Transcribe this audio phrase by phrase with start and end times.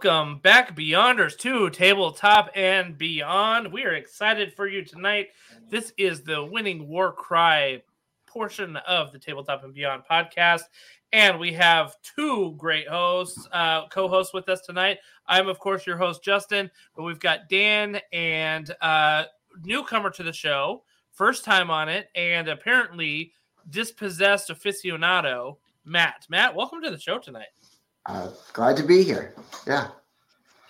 [0.00, 3.72] Welcome back, Beyonders, to Tabletop and Beyond.
[3.72, 5.30] We are excited for you tonight.
[5.70, 7.82] This is the winning war cry
[8.24, 10.62] portion of the Tabletop and Beyond podcast.
[11.12, 14.98] And we have two great hosts, uh, co hosts with us tonight.
[15.26, 19.24] I'm, of course, your host, Justin, but we've got Dan and uh,
[19.64, 23.32] newcomer to the show, first time on it, and apparently
[23.68, 26.24] dispossessed aficionado, Matt.
[26.28, 27.48] Matt, welcome to the show tonight.
[28.08, 29.34] Uh, glad to be here.
[29.66, 29.88] Yeah.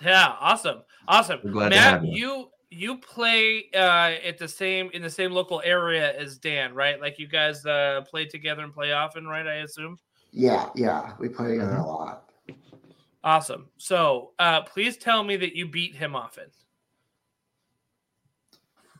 [0.00, 1.40] Yeah, awesome, awesome.
[1.44, 2.12] Matt, you.
[2.12, 7.00] you you play uh, at the same in the same local area as Dan, right?
[7.00, 9.46] Like you guys uh, play together and play often, right?
[9.46, 9.98] I assume.
[10.32, 11.80] Yeah, yeah, we play together mm-hmm.
[11.80, 12.30] a lot.
[13.24, 13.68] Awesome.
[13.78, 16.44] So, uh, please tell me that you beat him often.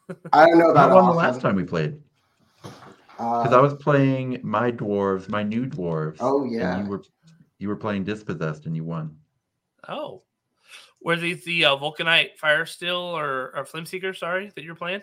[0.33, 2.01] I don't know about Not the last time we played.
[2.63, 6.19] Because uh, I was playing my dwarves, my new dwarves.
[6.21, 6.83] Oh yeah.
[6.83, 7.03] you were
[7.59, 9.17] you were playing dispossessed and you won.
[9.89, 10.23] Oh,
[11.03, 14.17] were these the uh, Vulcanite Fire Steel or, or Flameseeker?
[14.17, 15.03] Sorry, that you're playing.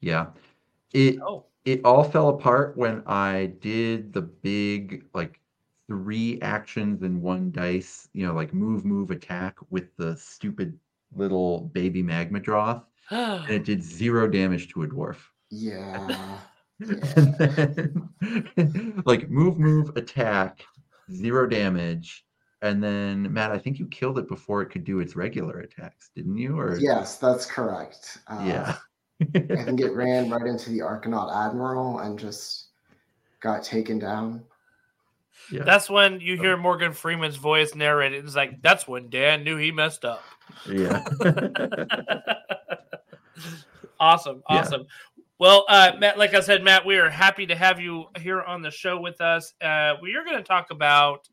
[0.00, 0.26] Yeah,
[0.92, 1.46] it oh.
[1.64, 5.40] it all fell apart when I did the big like
[5.86, 8.08] three actions in one dice.
[8.12, 10.78] You know, like move, move, attack with the stupid
[11.14, 15.16] little baby Magmadroth, and it did zero damage to a dwarf.
[15.50, 16.38] Yeah.
[16.78, 18.08] then,
[19.04, 20.64] like move, move, attack,
[21.10, 22.24] zero damage.
[22.60, 26.10] And then Matt, I think you killed it before it could do its regular attacks,
[26.14, 26.58] didn't you?
[26.58, 28.18] Or yes, that's correct.
[28.26, 28.76] Uh, yeah,
[29.34, 32.68] I think it ran right into the Arkanaut Admiral and just
[33.40, 34.42] got taken down.
[35.52, 35.62] Yeah.
[35.62, 38.24] That's when you hear Morgan Freeman's voice narrated.
[38.24, 40.22] It's like that's when Dan knew he messed up.
[40.68, 41.04] Yeah.
[44.00, 44.82] awesome, awesome.
[44.82, 44.86] Yeah.
[45.38, 48.60] Well, uh, Matt, like I said, Matt, we are happy to have you here on
[48.60, 49.54] the show with us.
[49.60, 51.28] Uh, we are going to talk about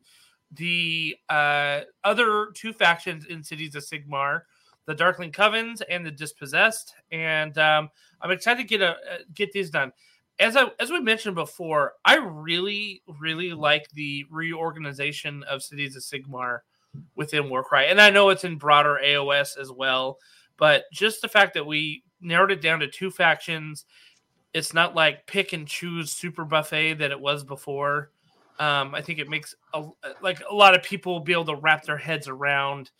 [0.52, 4.42] the uh, other two factions in Cities of Sigmar,
[4.86, 7.90] the Darkling Covens and the Dispossessed, and um,
[8.20, 9.92] I'm excited to get a uh, get these done.
[10.38, 16.02] As I as we mentioned before, I really really like the reorganization of Cities of
[16.02, 16.60] Sigmar
[17.14, 20.18] within Warcry, and I know it's in broader AOS as well.
[20.58, 23.84] But just the fact that we narrowed it down to two factions.
[24.54, 28.10] It's not like pick and choose super buffet that it was before.
[28.58, 29.84] Um, I think it makes a,
[30.22, 32.90] like a lot of people be able to wrap their heads around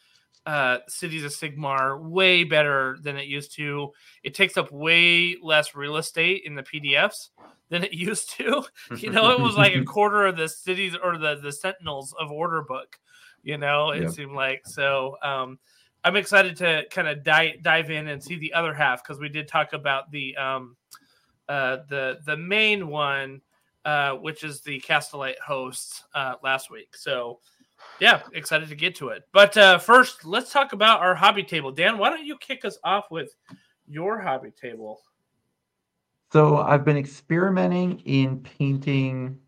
[0.46, 3.92] uh, Cities of Sigmar way better than it used to.
[4.22, 7.30] It takes up way less real estate in the PDFs
[7.68, 8.62] than it used to.
[8.96, 12.30] You know, it was like a quarter of the cities or the the Sentinels of
[12.30, 12.98] Order book.
[13.42, 15.16] You know, it seemed like so.
[15.22, 15.58] Um,
[16.04, 19.28] I'm excited to kind of dive dive in and see the other half because we
[19.28, 20.76] did talk about the um,
[21.48, 23.40] uh, the the main one,
[23.86, 26.96] uh, which is the Castelite hosts uh, last week.
[26.96, 27.38] So
[28.00, 29.22] yeah, excited to get to it.
[29.32, 31.70] But uh, first, let's talk about our hobby table.
[31.70, 33.36] Dan, why don't you kick us off with
[33.86, 35.00] your hobby table?
[36.32, 39.38] So I've been experimenting in painting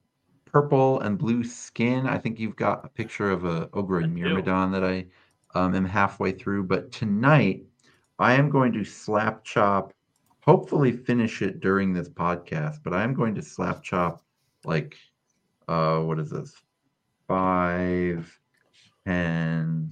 [0.44, 2.06] purple and blue skin.
[2.06, 5.06] I think you've got a picture of a ogre and Myrmidon that I
[5.56, 6.64] um, am halfway through.
[6.64, 7.64] But tonight,
[8.20, 9.92] I am going to slap chop,
[10.42, 14.22] hopefully finish it during this podcast, but I am going to slap chop
[14.68, 14.96] like,
[15.66, 16.54] uh, what is this?
[17.26, 18.38] Five,
[19.06, 19.90] 10,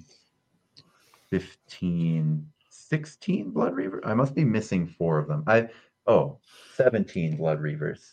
[1.31, 4.01] 15, 16 Blood Reavers.
[4.05, 5.43] I must be missing four of them.
[5.47, 5.69] I,
[6.07, 6.39] oh,
[6.75, 8.11] 17 Blood Reavers.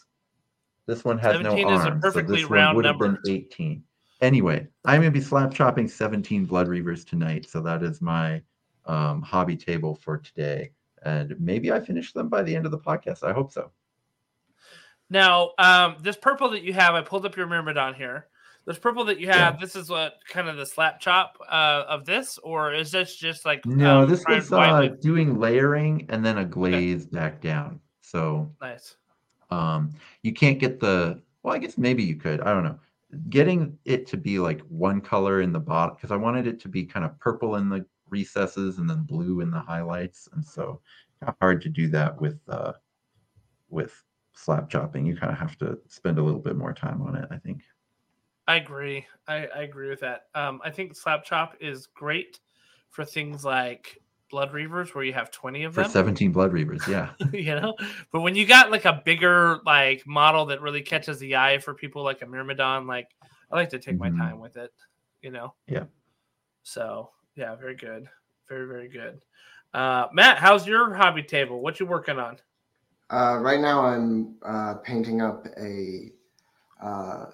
[0.87, 1.61] This one has no arms.
[1.61, 3.19] 17 is a perfectly so round number.
[3.27, 3.83] 18
[4.23, 7.47] anyway, I'm going to be slap chopping 17 Blood Reavers tonight.
[7.47, 8.41] So that is my
[8.85, 10.71] um, hobby table for today.
[11.03, 13.23] And maybe I finish them by the end of the podcast.
[13.23, 13.71] I hope so.
[15.13, 18.25] Now, um, this purple that you have, I pulled up your Myrmidon here.
[18.65, 19.59] This purple that you have, yeah.
[19.59, 23.45] this is what kind of the slap chop uh, of this, or is this just
[23.45, 24.01] like no?
[24.01, 27.11] Um, this is uh, doing layering and then a glaze okay.
[27.11, 27.79] back down.
[28.01, 28.95] So nice.
[29.51, 29.91] Um,
[30.23, 31.53] you can't get the well.
[31.53, 32.41] I guess maybe you could.
[32.41, 32.79] I don't know
[33.29, 36.67] getting it to be like one color in the bottom because I wanted it to
[36.67, 40.81] be kind of purple in the recesses and then blue in the highlights, and so
[41.39, 42.73] hard to do that with uh,
[43.69, 45.05] with slap chopping.
[45.05, 47.61] You kind of have to spend a little bit more time on it, I think.
[48.47, 49.05] I agree.
[49.27, 50.25] I, I agree with that.
[50.35, 52.39] Um, I think slap chop is great
[52.89, 53.99] for things like
[54.29, 55.85] blood reavers where you have 20 of them.
[55.85, 57.11] For 17 blood reavers, yeah.
[57.33, 57.75] you know,
[58.11, 61.73] but when you got like a bigger like model that really catches the eye for
[61.73, 63.09] people like a Myrmidon, like
[63.51, 64.17] I like to take mm-hmm.
[64.17, 64.73] my time with it,
[65.21, 65.53] you know?
[65.67, 65.85] Yeah.
[66.63, 68.09] So yeah, very good.
[68.49, 69.21] Very, very good.
[69.73, 71.61] Uh, Matt, how's your hobby table?
[71.61, 72.37] What you working on?
[73.09, 76.11] Uh, right now I'm uh, painting up a
[76.83, 77.25] uh,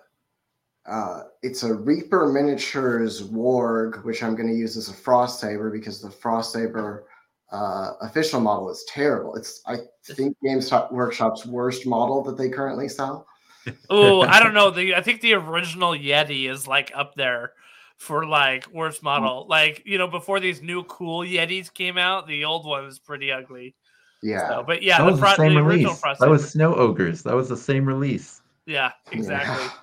[0.90, 5.70] uh, it's a Reaper Miniatures Warg, which I'm going to use as a Frost Saber
[5.70, 7.08] because the Frost Saber
[7.52, 9.36] uh, official model is terrible.
[9.36, 13.28] It's I think Games Workshop's worst model that they currently sell.
[13.90, 14.72] oh, I don't know.
[14.80, 17.54] The I think the original Yeti is like up there
[17.98, 19.46] for like worst model.
[19.48, 23.32] Like you know, before these new cool Yetis came out, the old one was pretty
[23.32, 23.76] ugly.
[24.22, 25.76] Yeah, so, but yeah, that the, was pro- the same the release.
[25.78, 27.24] original Frost That was Snow Ogres.
[27.24, 28.42] That was the same release.
[28.66, 29.64] Yeah, exactly.
[29.66, 29.72] Yeah.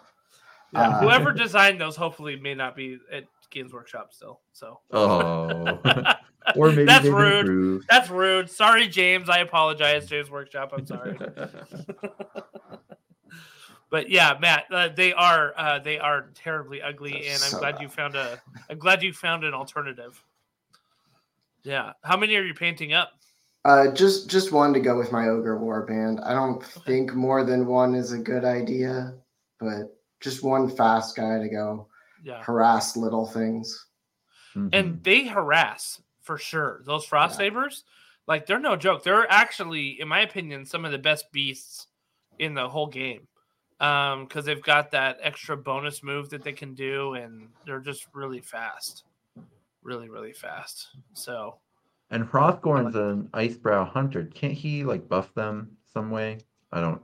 [0.73, 0.81] Yeah.
[0.81, 4.41] Uh, Whoever designed those hopefully may not be at Games Workshop still.
[4.53, 5.79] So Oh,
[6.57, 7.41] or maybe That's rude.
[7.47, 7.87] improved.
[7.89, 8.51] that's rude.
[8.51, 9.31] Sorry, James.
[9.31, 10.73] I apologize, James Workshop.
[10.77, 11.17] I'm sorry.
[13.91, 17.59] but yeah, Matt, uh, they are uh, they are terribly ugly, They're and I'm so
[17.61, 17.83] glad bad.
[17.83, 20.23] you found a I'm glad you found an alternative.
[21.63, 23.13] Yeah, how many are you painting up?
[23.67, 26.25] Uh, just just one to go with my Ogre Warband.
[26.25, 29.15] I don't think more than one is a good idea,
[29.59, 31.89] but just one fast guy to go
[32.23, 33.87] Yeah, harass little things.
[34.55, 34.71] Mhm.
[34.73, 36.81] and they harass for sure.
[36.85, 37.47] Those frost Yeah.
[37.47, 37.85] sabers,
[38.29, 39.03] like they're no joke.
[39.03, 41.89] They're actually, in my opinion, some of the best beasts
[42.39, 43.27] in the whole game.
[43.81, 48.07] Um, because they've got that extra bonus move that they can do, and they're just
[48.15, 49.05] really fast,
[49.83, 50.89] really, really fast.
[51.13, 51.61] So
[52.11, 54.25] and Hrothgorn's an Icebrow hunter.
[54.35, 56.39] Can't he like buff them some way?
[56.73, 57.01] I don't.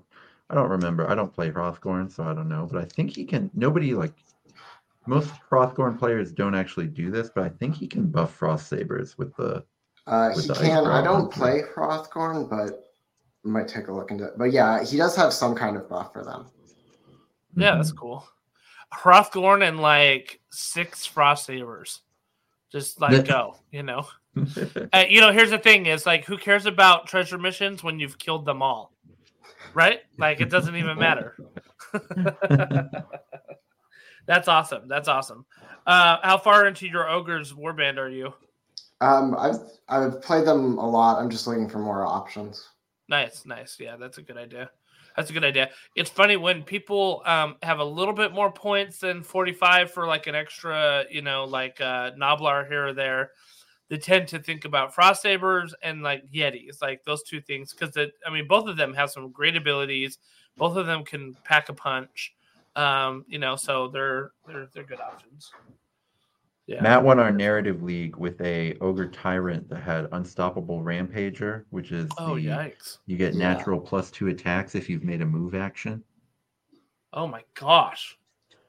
[0.51, 1.09] I don't remember.
[1.09, 2.69] I don't play Hrothgorn, so I don't know.
[2.71, 3.51] But I think he can.
[3.55, 4.13] Nobody like
[5.07, 9.17] most Hrothgorn players don't actually do this, but I think he can buff Frost Sabers
[9.19, 9.65] with the.
[10.07, 10.87] Uh, With he the can.
[10.87, 11.37] I don't Hunter.
[11.39, 12.85] play Hrothgorn, but
[13.45, 14.33] I might take a look into it.
[14.37, 16.47] But yeah, he does have some kind of buff for them.
[17.57, 18.27] yeah, that's cool.
[18.93, 22.01] Hrothgorn and like six frost sabers,
[22.73, 23.23] just like Yeah.
[23.23, 24.07] go, you know.
[24.95, 28.19] Uh, you know, here's the thing: is like, who cares about treasure missions when you've
[28.19, 28.95] killed them all,
[29.75, 30.01] right?
[30.19, 31.37] Like, it doesn't even matter.
[34.27, 34.89] That's awesome.
[34.89, 35.45] That's awesome.
[35.87, 38.33] Uh, how far into your ogre's warband are you?
[39.01, 39.59] Um, I've
[39.89, 41.21] I've played them a lot.
[41.21, 42.69] I'm just looking for more options.
[43.09, 43.77] Nice, nice.
[43.81, 44.71] Yeah, that's a good idea.
[45.17, 45.71] That's a good idea.
[45.95, 50.27] It's funny when people um, have a little bit more points than 45 for like
[50.27, 53.31] an extra, you know, like uh, Gnoblar here or there.
[53.89, 57.75] They tend to think about Frost Sabers and like Yetis, like those two things.
[57.75, 60.19] Because, I mean, both of them have some great abilities.
[60.57, 62.35] Both of them can pack a punch.
[62.75, 65.53] Um, you know, so they're they're they're good options.
[66.67, 66.81] Yeah.
[66.81, 72.09] Matt won our narrative league with a ogre tyrant that had unstoppable rampager, which is
[72.19, 72.99] Oh the, yikes!
[73.07, 73.53] you get Yeah.
[73.55, 76.05] natural plus two attacks if you've made a move action.
[77.13, 78.17] Oh my gosh,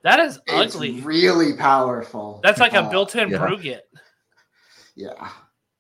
[0.02, 1.02] that is It's ugly.
[1.02, 2.40] really powerful.
[2.44, 3.38] That's like a Uh, built-in yeah.
[3.38, 3.82] Brugit.
[4.96, 5.30] Yeah.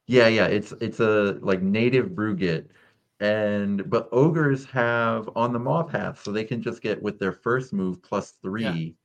[0.05, 2.67] Yeah, yeah, it's it's a like native Brugit,
[3.21, 7.31] and but ogres have on the maw path, so they can just get with their
[7.31, 8.95] first move plus three.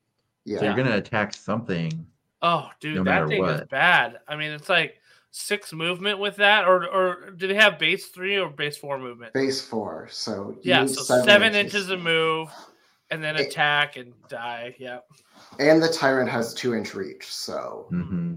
[0.45, 0.59] Yeah.
[0.59, 2.07] So you're gonna attack something.
[2.43, 4.19] Oh, dude, No that thing is bad.
[4.29, 5.01] I mean, it's like
[5.31, 9.33] six movement with that, or or do they have base three or base four movement?
[9.35, 10.09] Base four.
[10.11, 11.91] So yeah, so seven, inches.
[11.91, 12.49] of move,
[13.11, 14.75] and then It- attack and die.
[14.79, 14.99] Yeah,
[15.59, 17.27] And the tyrant has two inch reach.
[17.27, 18.35] So hmm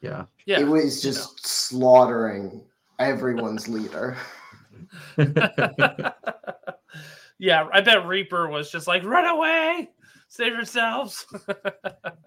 [0.00, 0.24] Yeah.
[0.46, 0.60] yeah.
[0.60, 2.64] it was just slaughtering
[2.98, 4.16] everyone's leader.
[7.38, 9.90] yeah, I bet Reaper was just like, run away,
[10.30, 11.26] save yourselves.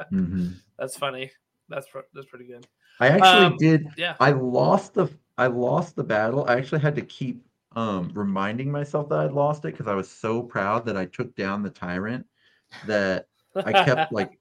[0.09, 1.31] hmm That's funny.
[1.69, 2.67] That's that's pretty good.
[2.99, 3.87] I actually Um, did.
[3.97, 4.15] yeah.
[4.19, 6.45] I lost the I lost the battle.
[6.47, 7.43] I actually had to keep
[7.75, 11.35] um reminding myself that I'd lost it because I was so proud that I took
[11.35, 12.25] down the tyrant
[12.85, 14.39] that I kept like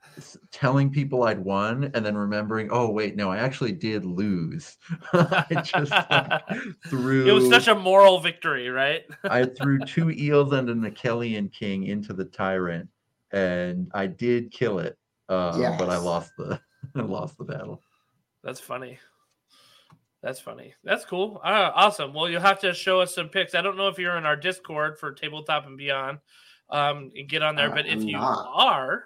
[0.51, 4.77] telling people I'd won and then remembering, oh wait, no, I actually did lose.
[5.13, 6.43] I just like,
[6.89, 9.05] threw it was such a moral victory, right?
[9.25, 12.89] I threw two eels and an Akhelian king into the tyrant,
[13.33, 14.97] and I did kill it.
[15.29, 16.61] Uh, but I lost the
[16.97, 17.81] I lost the battle.
[18.45, 18.99] That's funny.
[20.23, 20.75] That's funny.
[20.85, 21.41] That's cool.
[21.43, 22.13] Uh, awesome.
[22.13, 23.55] Well, you'll have to show us some pics.
[23.55, 26.19] I don't know if you're in our Discord for Tabletop and Beyond.
[26.71, 27.71] Um, and get on there.
[27.71, 28.49] Uh, but if I'm you not.
[28.55, 29.05] are,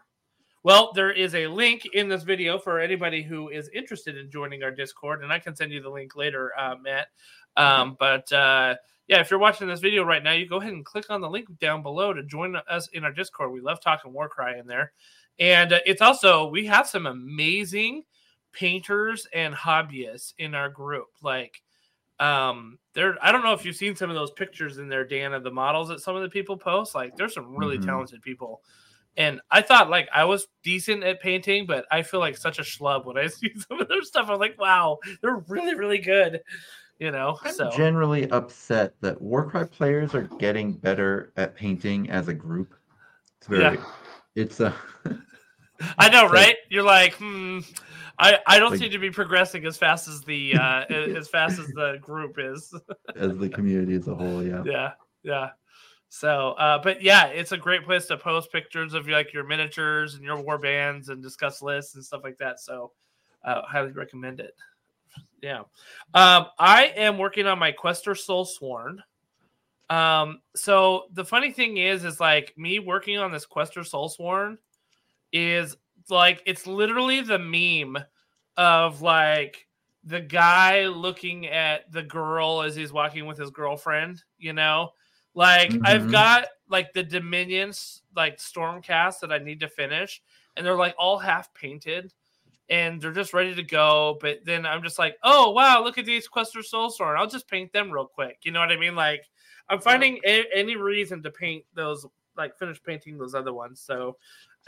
[0.62, 4.62] well, there is a link in this video for anybody who is interested in joining
[4.62, 7.09] our Discord, and I can send you the link later, uh, Matt.
[7.56, 8.75] Um, but uh,
[9.08, 11.30] yeah, if you're watching this video right now, you go ahead and click on the
[11.30, 13.52] link down below to join us in our Discord.
[13.52, 14.92] We love talking Warcry in there,
[15.38, 18.02] and uh, it's also we have some amazing
[18.52, 21.08] painters and hobbyists in our group.
[21.22, 21.62] Like,
[22.18, 23.16] um, there.
[23.22, 25.50] I don't know if you've seen some of those pictures in there, Dan, of the
[25.50, 26.94] models that some of the people post.
[26.94, 27.84] Like, there's some really Mhm.
[27.84, 28.62] talented people.
[29.18, 32.62] And I thought like I was decent at painting, but I feel like such a
[32.62, 34.28] schlub when I see some of their stuff.
[34.28, 36.40] I'm like, wow, they're really, really good.
[36.98, 42.28] You know, I'm so generally upset that Warcry players are getting better at painting as
[42.28, 42.74] a group.
[43.38, 43.84] It's very Yeah.
[44.34, 44.74] It's a.
[45.98, 46.56] I know, right?
[46.70, 47.60] You're like, hmm.
[48.18, 51.58] I, I don't like, seem to be progressing as fast as the uh, as fast
[51.58, 52.74] as the group is.
[53.14, 54.62] as the community as a whole, yeah.
[54.64, 55.50] Yeah, yeah.
[56.08, 60.14] So, uh, but yeah, it's a great place to post pictures of like your miniatures
[60.14, 62.58] and your war bands and discuss lists and stuff like that.
[62.58, 62.92] So,
[63.44, 64.54] uh, highly recommend it.
[65.42, 65.61] Yeah,
[66.14, 68.99] um, I am working on my Questor Soulsworn.
[69.88, 74.56] Um, so the funny thing is, is like me working on this Questor Soulsworn
[75.32, 75.76] is
[76.08, 78.02] like it's literally the meme
[78.56, 79.66] of like
[80.04, 84.90] the guy looking at the girl as he's walking with his girlfriend, you know?
[85.35, 85.87] Like mm-hmm.
[85.87, 90.23] I've got like the Dominions like Stormcast that I need to finish,
[90.56, 92.12] and they're like all half painted
[92.68, 94.18] and they're just ready to go.
[94.20, 97.16] But then I'm just like, oh wow, look at these Questor Soulsworn.
[97.16, 98.38] I'll just paint them real quick.
[98.42, 98.94] You know what I mean?
[98.94, 99.23] Like
[99.68, 100.42] I'm finding yeah.
[100.42, 102.06] a- any reason to paint those,
[102.37, 103.80] like finish painting those other ones.
[103.80, 104.16] So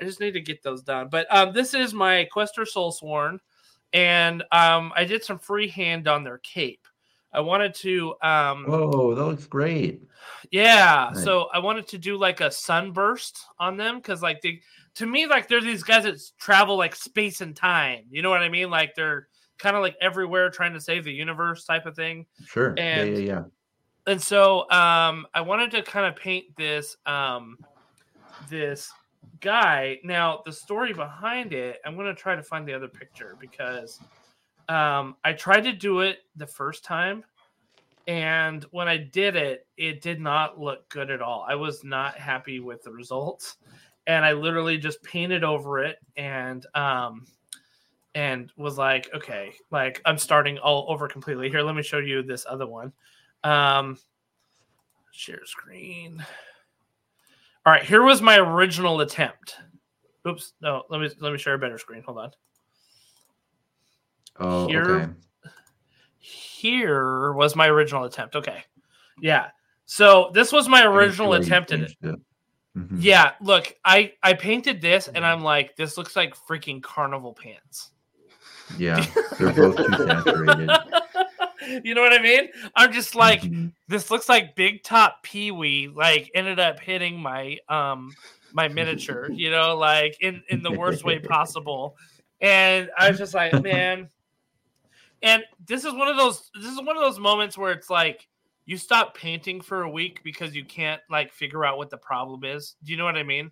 [0.01, 1.09] I just need to get those done.
[1.11, 3.39] But um, this is my Questor Soulsworn,
[3.93, 6.87] and um, I did some freehand on their cape.
[7.33, 8.15] I wanted to.
[8.23, 10.03] Um, oh, that looks great.
[10.51, 11.25] Yeah, nice.
[11.25, 14.61] so I wanted to do like a sunburst on them because, like, they
[14.99, 18.03] to me, like they're these guys that travel like space and time.
[18.11, 18.69] You know what I mean?
[18.69, 22.27] Like they're kind of like everywhere trying to save the universe type of thing.
[22.47, 22.75] Sure.
[22.77, 23.43] And, yeah, yeah, yeah.
[24.09, 27.59] And so um, I wanted to kind of paint this um,
[28.51, 28.91] this
[29.41, 30.01] guy.
[30.03, 34.01] Now, the story behind it, I'm going to try to find the other picture because
[34.69, 37.23] um, I tried to do it the first time.
[38.09, 41.45] And when I did it, it did not look good at all.
[41.49, 43.59] I was not happy with the results.
[44.09, 47.27] And I literally just painted over it and um,
[48.15, 51.51] and was like, okay, like I'm starting all over completely.
[51.51, 52.93] Here, let me show you this other one.
[53.45, 53.97] Um,
[55.13, 56.25] share screen.
[57.65, 59.57] All right, here was my original attempt.
[60.27, 62.03] Oops, no, let me let me share a better screen.
[62.03, 62.31] Hold on.
[64.41, 65.13] Oh, here, okay.
[66.19, 68.37] Here was my original attempt.
[68.37, 68.65] Okay,
[69.21, 69.49] yeah.
[69.85, 71.97] So this was my original attempt at it.
[72.03, 72.17] it.
[72.79, 72.99] Mm-hmm.
[73.01, 77.91] Yeah, look, I I painted this and I'm like, this looks like freaking carnival pants.
[78.77, 79.05] Yeah,
[79.39, 80.71] they're both too saturated.
[81.85, 82.49] you know what I mean?
[82.77, 83.69] I'm just like, mm-hmm.
[83.89, 85.89] this looks like Big Top Pee Wee.
[85.89, 88.13] Like ended up hitting my um
[88.53, 89.29] my miniature.
[89.33, 91.97] You know, like in in the worst way possible.
[92.41, 94.09] And I was just like, man.
[95.21, 96.49] And this is one of those.
[96.55, 98.29] This is one of those moments where it's like
[98.69, 102.45] you stop painting for a week because you can't like figure out what the problem
[102.45, 102.77] is.
[102.85, 103.51] Do you know what I mean?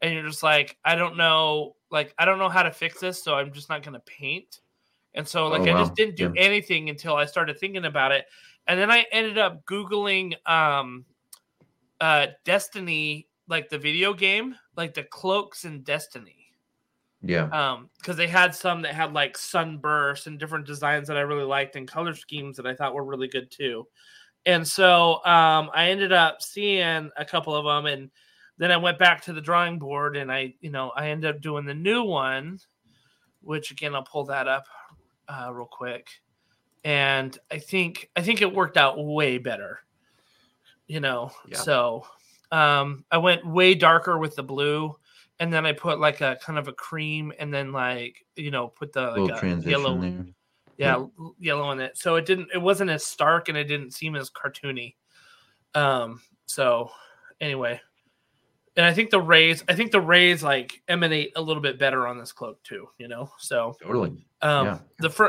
[0.00, 3.20] And you're just like, I don't know, like I don't know how to fix this,
[3.20, 4.60] so I'm just not gonna paint.
[5.14, 6.40] And so like oh, I just didn't do yeah.
[6.40, 8.26] anything until I started thinking about it.
[8.68, 11.04] And then I ended up Googling um
[12.00, 16.36] uh Destiny, like the video game, like the cloaks in Destiny.
[17.20, 17.48] Yeah.
[17.48, 21.42] Um, because they had some that had like sunburst and different designs that I really
[21.42, 23.88] liked and color schemes that I thought were really good too.
[24.46, 28.10] And so um I ended up seeing a couple of them and
[28.58, 31.42] then I went back to the drawing board and I, you know, I ended up
[31.42, 32.58] doing the new one,
[33.42, 34.66] which again I'll pull that up
[35.28, 36.08] uh, real quick,
[36.84, 39.80] and I think I think it worked out way better.
[40.86, 41.58] You know, yeah.
[41.58, 42.06] so
[42.52, 44.96] um, I went way darker with the blue,
[45.40, 48.68] and then I put like a kind of a cream, and then like you know
[48.68, 50.26] put the like a yellow, there.
[50.76, 51.96] Yeah, yeah, yellow in it.
[51.96, 54.94] So it didn't, it wasn't as stark, and it didn't seem as cartoony.
[55.74, 56.90] Um, so
[57.40, 57.80] anyway,
[58.76, 62.06] and I think the rays, I think the rays like emanate a little bit better
[62.06, 62.88] on this cloak too.
[62.98, 64.26] You know, so totally.
[64.42, 64.78] Um, yeah.
[64.98, 65.26] the fr-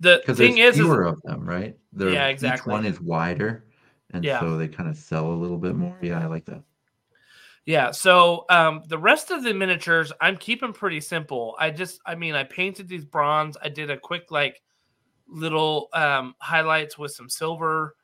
[0.00, 1.76] the thing is, fewer is, of them, right?
[1.92, 2.70] They're, yeah, exactly.
[2.70, 3.64] Each one is wider,
[4.12, 4.40] and yeah.
[4.40, 5.98] so they kind of sell a little bit more.
[6.00, 6.62] Yeah, I like that.
[7.66, 7.90] Yeah.
[7.90, 11.54] So um, the rest of the miniatures, I'm keeping pretty simple.
[11.58, 13.58] I just, I mean, I painted these bronze.
[13.62, 14.62] I did a quick like
[15.28, 17.94] little um, highlights with some silver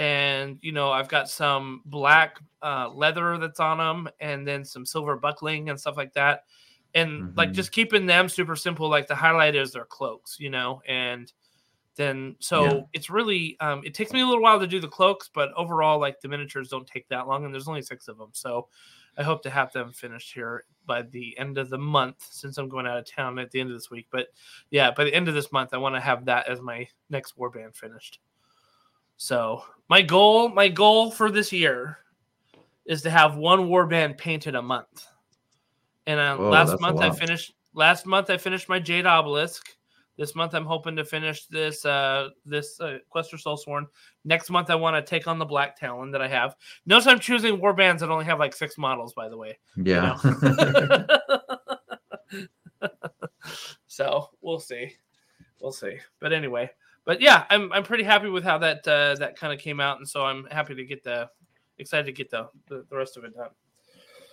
[0.00, 4.86] and you know I've got some black uh, leather that's on them, and then some
[4.86, 6.44] silver buckling and stuff like that,
[6.94, 7.38] and mm-hmm.
[7.38, 8.88] like just keeping them super simple.
[8.88, 11.30] Like the highlight is their cloaks, you know, and
[11.96, 12.80] then so yeah.
[12.94, 15.98] it's really um, it takes me a little while to do the cloaks, but overall,
[15.98, 18.68] like the miniatures don't take that long, and there's only six of them, so
[19.16, 22.68] I hope to have them finished here by the end of the month since I'm
[22.68, 24.06] going out of town at the end of this week.
[24.10, 24.28] But
[24.70, 27.38] yeah, by the end of this month, I want to have that as my next
[27.38, 28.20] warband finished.
[29.16, 31.98] So my goal, my goal for this year
[32.86, 35.06] is to have one warband painted a month.
[36.06, 39.76] And uh, Whoa, last month I finished last month I finished my Jade Obelisk,
[40.20, 43.86] This month I'm hoping to finish this uh this uh, Questor Soulsworn.
[44.26, 46.56] Next month I want to take on the Black Talon that I have.
[46.84, 49.58] Notice I'm choosing war bands that only have like six models, by the way.
[49.76, 50.16] Yeah.
[53.86, 54.92] so we'll see,
[55.58, 55.96] we'll see.
[56.20, 56.68] But anyway,
[57.06, 60.00] but yeah, I'm I'm pretty happy with how that uh, that kind of came out,
[60.00, 61.30] and so I'm happy to get the
[61.78, 63.48] excited to get the the, the rest of it done.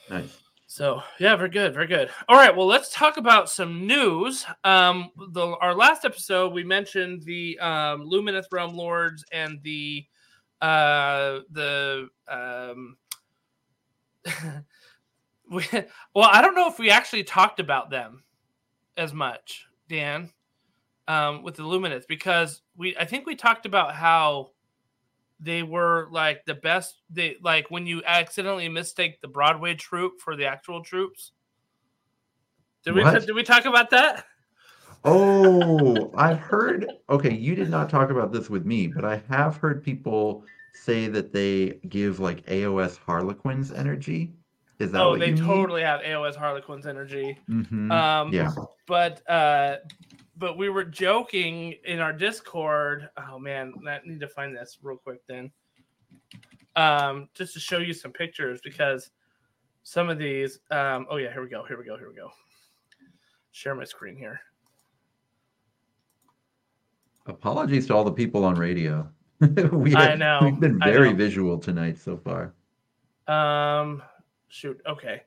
[0.09, 0.37] nice.
[0.69, 2.09] So yeah, very good, very good.
[2.27, 4.45] All right, well, let's talk about some news.
[4.65, 10.05] Um, the our last episode we mentioned the um, Lumineth Realm Lords and the
[10.61, 12.97] uh the um.
[15.49, 15.63] we,
[16.13, 18.23] well, I don't know if we actually talked about them
[18.97, 20.29] as much, Dan,
[21.07, 24.51] um, with the Lumineth because we I think we talked about how
[25.39, 30.35] they were like the best they like when you accidentally mistake the broadway troupe for
[30.35, 31.31] the actual troops
[32.83, 34.25] did we did we talk about that
[35.03, 36.85] Oh, I've heard.
[37.09, 41.07] Okay, you did not talk about this with me, but I have heard people say
[41.07, 44.33] that they give like AOS Harlequins energy.
[44.79, 45.43] Is that oh what they you mean?
[45.45, 47.91] totally have aos harlequin's energy Mhm.
[47.91, 48.51] um yeah.
[48.87, 49.77] but uh
[50.37, 54.97] but we were joking in our discord oh man i need to find this real
[54.97, 55.51] quick then
[56.75, 59.09] um just to show you some pictures because
[59.83, 62.29] some of these um oh yeah here we go here we go here we go
[63.51, 64.39] share my screen here
[67.25, 69.05] Apologies to all the people on radio.
[69.73, 72.53] we I know, We've been very visual tonight so far.
[73.27, 74.01] Um,
[74.49, 74.79] shoot.
[74.87, 75.23] Okay,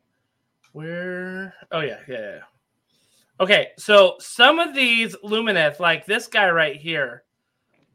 [0.72, 1.54] where?
[1.72, 2.38] Oh yeah, yeah, yeah.
[3.40, 7.24] Okay, so some of these Lumineth, like this guy right here,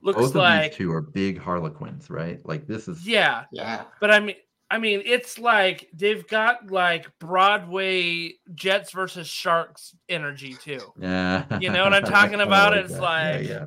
[0.01, 2.39] looks Both of like these two are big Harlequins, right?
[2.45, 3.83] Like this is yeah, Yeah.
[4.01, 4.35] but I mean,
[4.71, 10.79] I mean, it's like they've got like Broadway Jets versus Sharks energy too.
[10.99, 11.45] Yeah.
[11.59, 12.71] You know what I'm talking about?
[12.73, 13.01] Like It's that.
[13.01, 13.65] like- yeah,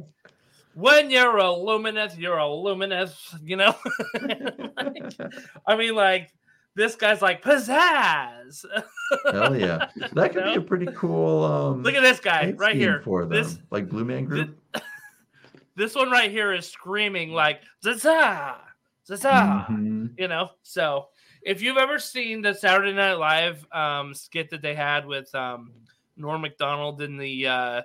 [0.74, 3.14] When you're a Lumineth, you're a Lumineth.
[3.40, 3.74] You know,
[4.76, 5.14] Like.
[5.66, 6.32] I mean, like
[6.78, 8.64] this guy's like pizzazz.
[9.30, 9.88] Hell yeah.
[10.12, 13.02] That could be a pretty cool um Look at this guy right here.
[13.04, 13.30] for them.
[13.42, 14.56] This like Blue Man Group.
[15.76, 18.58] this one right here is screaming like zaza,
[19.06, 19.66] zaza.
[19.68, 20.12] Mhm.
[20.16, 21.08] You know, so
[21.42, 25.72] if you've ever seen the Saturday Night Live um, skit that they had with um,
[26.16, 27.82] Norm Macdonald in the uh,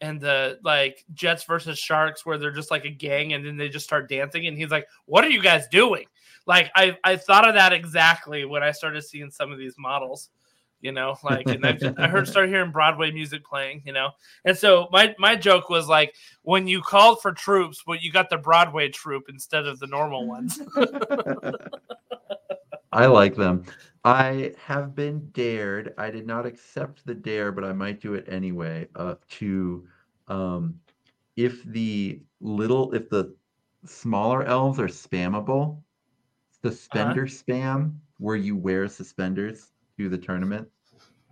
[0.00, 3.68] and the like Jets versus Sharks, where they're just like a gang and then they
[3.68, 6.06] just start dancing, and he's like, "What are you guys doing?"
[6.50, 10.30] Like I I thought of that exactly when I started seeing some of these models.
[10.80, 13.82] You know, like and I, I heard start hearing Broadway music playing.
[13.86, 14.10] You know,
[14.44, 18.30] and so my my joke was like when you called for troops, but you got
[18.30, 20.60] the Broadway troop instead of the normal ones.
[22.92, 23.62] I like them.
[24.04, 25.94] I have been dared.
[25.98, 28.88] I did not accept the dare, but I might do it anyway.
[28.96, 29.86] Uh, to
[30.26, 30.80] um,
[31.36, 33.36] if the little, if the
[33.86, 35.80] smaller elves are spammable,
[36.62, 36.70] Uh-huh.
[36.74, 40.68] suspender spam, where you wear suspenders to the tournament,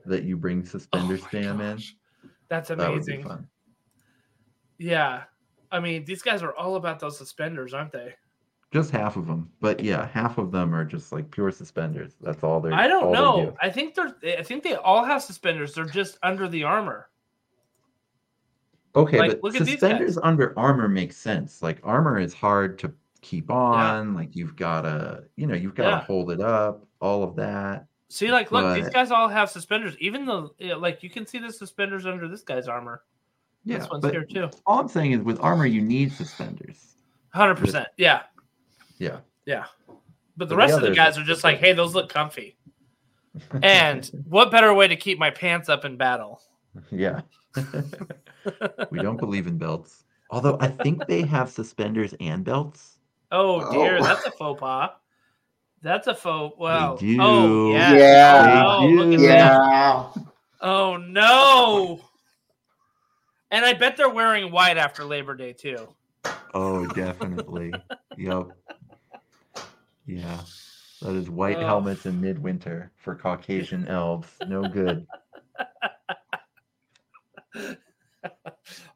[0.07, 1.77] that you bring suspender Oh spam in.
[1.77, 1.97] gosh.
[2.49, 3.23] That's That would be amazing.
[3.25, 3.49] fun.
[4.79, 5.25] Yeah.
[5.71, 8.15] I mean, these guys are all about those suspenders, aren't they?
[8.73, 12.17] Just half of them, but yeah, half of them are just like pure suspenders.
[12.21, 12.75] That's all they're.
[12.75, 13.47] I don't all know.
[13.47, 13.57] do.
[13.63, 15.73] I think they're I think they all have suspenders.
[15.75, 17.09] They're just under the armor.
[18.95, 21.63] Okay, Like, but look at these suspenders under armor makes sense.
[21.63, 24.15] Like armor is hard to keep on.
[24.15, 26.01] Like you've gotta, you know, you've gotta Yeah.
[26.05, 26.87] hold it up.
[27.01, 27.87] All of that.
[28.11, 29.95] See, like, look, these guys all have suspenders.
[29.99, 33.03] Even though, yeah, like, you can see the suspenders under this guy's armor.
[33.65, 34.49] Yeah, this one's but here too.
[34.67, 36.95] all I'm saying is with armor you need suspenders.
[37.35, 37.89] Hundred percent.
[37.99, 38.23] Yeah,
[38.99, 39.19] Yeah.
[39.45, 39.67] yeah.
[39.87, 39.97] But the
[40.39, 42.57] But the rest of the guys are just like- hey, those look comfy.
[43.63, 46.41] And what better way to keep my pants up in battle?
[46.91, 47.21] yeah,
[48.91, 50.05] we don't believe in belts.
[50.31, 52.98] Although I think they have suspenders and belts.
[53.31, 54.03] Oh dear, Oh.
[54.03, 54.91] that's a faux pas.
[55.83, 56.57] That's a faux.
[56.59, 57.17] Well, do.
[57.21, 58.65] oh yeah, Yeah.
[58.67, 59.27] Oh, They look at do.
[59.29, 59.71] that.
[59.71, 60.07] Yeah.
[60.61, 62.01] Oh no.
[63.51, 65.89] And I bet they're wearing white after Labor Day too.
[66.55, 67.73] Oh, definitely.
[68.19, 68.47] yep.
[70.07, 70.41] Yeah.
[71.03, 71.67] That is white Oh.
[71.67, 74.29] helmets in midwinter for Caucasian elves.
[74.47, 75.07] No good.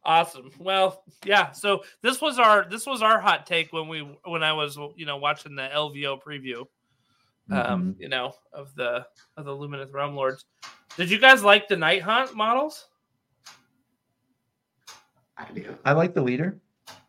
[0.05, 0.51] awesome.
[0.59, 1.53] Well, yeah.
[1.53, 5.07] So this was our this was our hot take when we when I was you
[5.07, 6.65] know watching the LVO preview.
[7.51, 9.05] Um, you know of the
[9.37, 10.45] of the Lumineth Realm Lords.
[10.97, 12.87] Did you guys like the Nighthaunt models?
[15.37, 15.77] I do.
[15.85, 16.61] I like the leader.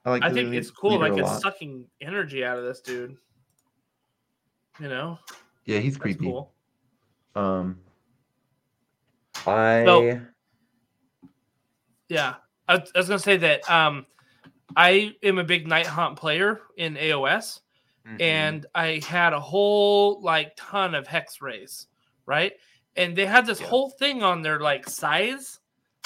[0.06, 0.24] I like.
[0.24, 1.00] I the think lea- it's cool.
[1.00, 1.42] Like it's lot.
[1.42, 3.16] sucking energy out of this dude.
[4.80, 5.20] You know,
[5.66, 6.26] Yeah, he's that's creepy.
[6.26, 6.52] cool.
[7.36, 7.80] Um,
[9.46, 10.22] I So-
[12.10, 12.36] Yeah.
[12.68, 14.06] I, I was gonna say that um,
[14.76, 17.62] I am a big Nighthaunt player in AOS,
[18.08, 18.22] Mhm.
[18.22, 21.88] and I had a whole like ton of Hexwraiths,
[22.26, 22.54] right?
[22.96, 23.68] And they had this Yeah.
[23.68, 25.60] whole thing on their like size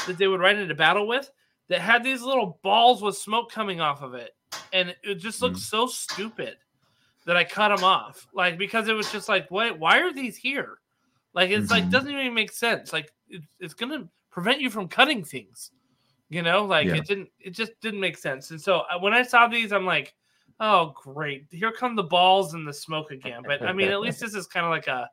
[0.06, 1.32] that they would ride into battle with
[1.70, 4.36] that had these little balls with smoke coming off of it,
[4.74, 5.70] and it just looked Mm.
[5.70, 6.58] so stupid
[7.26, 10.38] that I cut them off, like because it was just like, wait, why are these
[10.38, 10.80] here?
[11.34, 11.92] Like it's like Mhm.
[11.92, 12.94] doesn't even make sense.
[12.94, 15.72] Like it, it's gonna prevent you from cutting things,
[16.30, 16.66] you know?
[16.66, 16.96] Like Yeah.
[16.96, 17.30] it didn't.
[17.40, 18.52] It just didn't make sense.
[18.52, 20.14] And so uh, when I saw these, I'm like,
[20.60, 23.44] oh great, here come the balls and the smoke again.
[23.46, 25.10] But I mean, at least this is kind of like a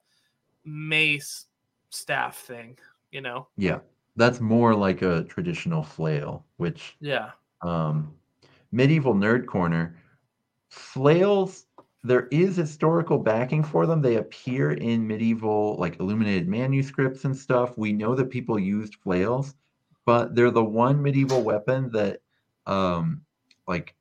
[0.64, 1.46] mace
[1.90, 2.79] staff thing,
[3.12, 3.48] you know?
[3.57, 3.79] Yeah,
[4.16, 7.31] that's more like a traditional flail, which Yeah.
[7.62, 8.14] um,
[8.72, 9.96] medieval nerd corner
[10.68, 11.66] flails
[12.03, 17.79] there is historical backing for them they appear in medieval like illuminated manuscripts and stuff
[17.79, 19.55] we know that people used flails
[20.05, 22.21] but they're the one medieval weapon that
[22.67, 23.23] um
[23.67, 23.95] like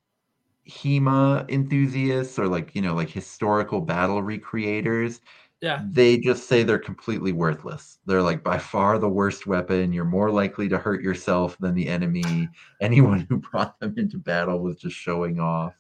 [0.70, 5.20] hema enthusiasts or like you know like historical battle recreators
[5.62, 5.82] Yeah.
[5.92, 8.00] they just say they're completely worthless.
[8.06, 9.94] They're like by far the worst weapon.
[9.94, 12.50] You're more likely to hurt yourself than the enemy.
[12.82, 15.74] Anyone who brought them into battle was just showing off.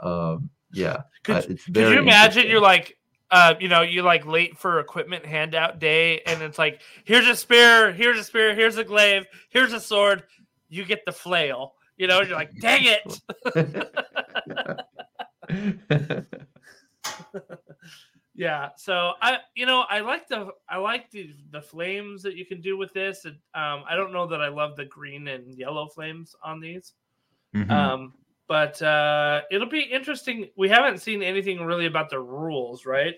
[0.00, 2.98] Um, yeah, Could, uh, could you imagine you're like,
[3.32, 7.34] uh, you know, you're like late for equipment handout day, and it's like, here's a
[7.34, 10.22] spear, here's a spear, here's a glaive, here's a sword.
[10.68, 11.74] You get the flail.
[11.96, 13.20] You know, you're like, dang it.
[18.34, 18.70] Yeah.
[18.76, 22.60] So I, you know, I like the I like the the flames that you can
[22.62, 23.24] do with this.
[23.26, 26.94] And, um, I don't know that I love the green and yellow flames on these.
[27.54, 27.70] Mhm.
[27.70, 28.14] Um,
[28.48, 30.48] but uh, it'll be interesting.
[30.56, 33.14] We haven't seen anything really about the rules, right?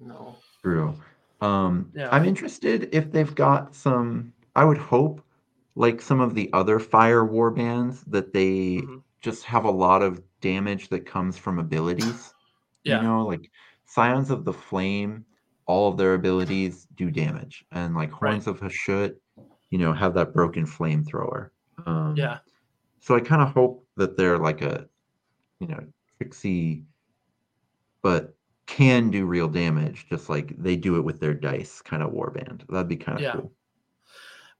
[0.00, 0.36] No.
[0.62, 0.94] True.
[1.40, 2.08] Um, Yeah.
[2.12, 4.32] I'm interested if they've got some.
[4.56, 5.22] I would hope,
[5.74, 9.02] like some of the other fire war bands, that they Mhm.
[9.20, 12.34] just have a lot of damage that comes from abilities.
[12.84, 13.02] Yeah.
[13.02, 13.50] You know, like
[13.84, 15.26] Scions of the Flame,
[15.66, 18.30] all of their abilities do damage, and like Right.
[18.32, 19.16] Horns of Hashut,
[19.68, 21.50] you know, have that broken flamethrower.
[21.84, 22.38] Um, Yeah.
[23.00, 24.88] So I kind of hope that they're like a,
[25.60, 25.84] you know,
[26.16, 26.84] tricksy,
[28.02, 28.34] but
[28.66, 32.66] can do real damage, just like they do it with their dice kind of warband.
[32.68, 33.32] That'd be kind of Yeah.
[33.32, 33.52] cool.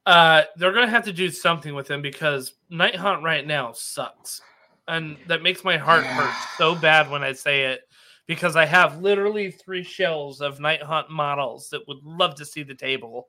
[0.04, 4.42] Uh, they're gonna have to do something with him because Nighthaunt right now sucks,
[4.88, 7.82] and that makes my heart hurt so bad when I say it
[8.26, 12.74] because I have literally three shelves of Nighthaunt models that would love to see the
[12.74, 13.28] table,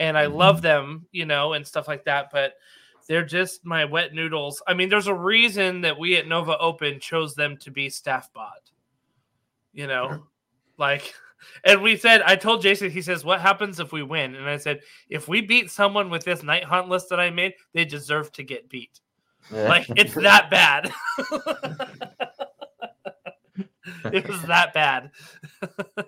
[0.00, 2.54] and I love them, you know, and stuff like that, but.
[3.06, 4.62] They're just my wet noodles.
[4.66, 8.32] I mean, there's a reason that we at Nova Open chose them to be staff
[8.32, 8.70] bot.
[9.72, 10.22] You know, Sure.
[10.78, 11.14] like,
[11.64, 14.34] and we said, I told Jason, he says, What happens if we win?
[14.36, 17.84] And I said, If we beat someone with this Nighthaunt list that I made, they
[17.84, 19.00] deserve to get beat.
[19.50, 20.90] Like, it's that bad.
[24.12, 25.10] it was that bad.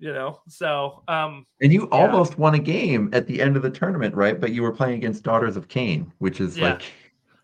[0.00, 1.98] you know, so, um, and you yeah.
[1.98, 4.40] almost won a game at the end of the tournament, right?
[4.40, 6.70] But you were playing against Daughters of Khaine, which is Yeah.
[6.70, 6.82] like,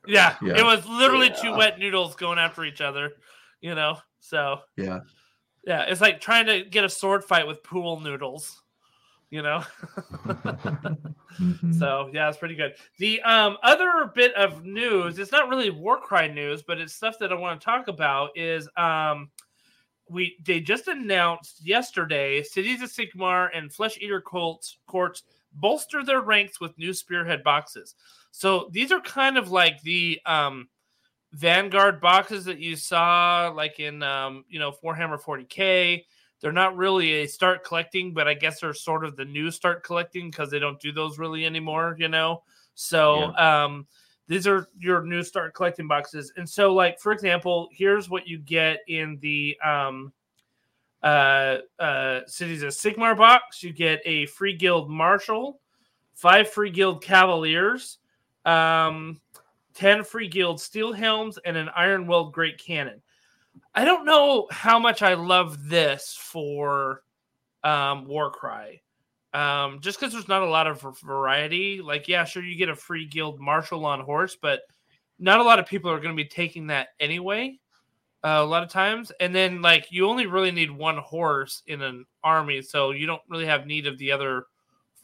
[0.07, 0.59] yeah, Yeah.
[0.59, 3.13] it was literally two wet noodles going after each other,
[3.61, 4.61] you know, so.
[4.77, 5.01] yeah.
[5.67, 8.63] Yeah, it's like trying to get a sword fight with pool noodles,
[9.31, 9.63] you know.
[11.39, 11.75] Mhm.
[11.79, 12.77] So yeah, it's pretty good.
[12.99, 17.19] The um, other bit of news, it's not really war cry news, but it's stuff
[17.19, 18.31] that I want to talk about.
[18.37, 19.29] Is um,
[20.09, 26.21] we they just announced yesterday, Cities of Sigmar and Flesh Eater Colts courts bolster their
[26.21, 27.95] ranks with new Spearhead boxes.
[28.31, 30.69] So these are kind of like the um,
[31.33, 36.05] Vanguard boxes that you saw, like in um, you know Warhammer 40k.
[36.41, 39.83] They're not really a start collecting, but I guess they're sort of the new start
[39.83, 42.43] collecting because they don't do those really anymore, you know.
[42.75, 43.87] So um,
[44.29, 48.39] these are your new start collecting boxes, and so like for example, here's what you
[48.39, 50.13] get in the um,
[51.03, 53.63] uh, uh, Cities of Sigmar box.
[53.63, 55.61] You get a free guild marshal,
[56.15, 57.99] five free guild cavaliers,
[58.45, 59.21] um,
[59.75, 63.01] ten free guild steel helms, and an iron weld great cannon.
[63.75, 67.03] I don't know how much I love this for
[67.63, 68.83] um, Warcry.
[69.37, 71.83] Um, just because there's not a lot of variety.
[71.83, 74.63] Like, yeah, sure, you get a free guild marshal on horse, but
[75.19, 77.59] not a lot of people are going to be taking that anyway.
[78.25, 81.83] Uh, a lot of times, and then like you only really need one horse in
[81.83, 84.47] an army, so you don't really have need of the other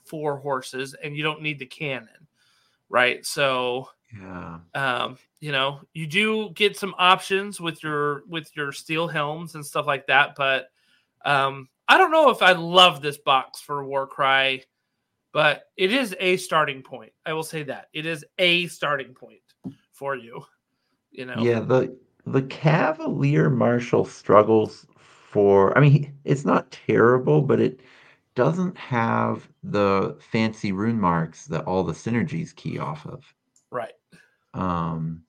[0.05, 2.27] four horses, and you don't need the cannon,
[2.89, 3.25] right?
[3.27, 4.59] So yeah.
[4.75, 9.67] um, you know you do get some options with your with your steel helms and
[9.67, 10.71] stuff like that but
[11.25, 14.65] um i don't know if i love this box for warcry
[15.33, 17.13] but it is a starting point.
[17.25, 19.41] I will say that it is a starting point
[19.93, 20.45] for you.
[21.11, 21.37] You know.
[21.39, 25.77] Yeah, the the Cavalier Marshal struggles for.
[25.77, 27.81] I mean, it's not terrible, but it
[28.35, 33.25] doesn't have the fancy rune marks that all the synergies key off of.
[33.71, 33.93] Right.
[34.55, 35.23] Um,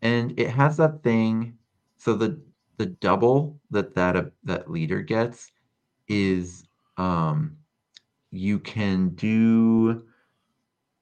[0.00, 1.56] and it has that thing.
[1.98, 2.40] So the
[2.82, 5.52] the double that that uh, that leader gets
[6.08, 6.68] is
[6.98, 7.56] um,
[8.30, 10.02] you can do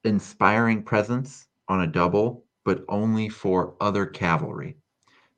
[0.04, 4.76] inspiring presence on a double, but only for other cavalry.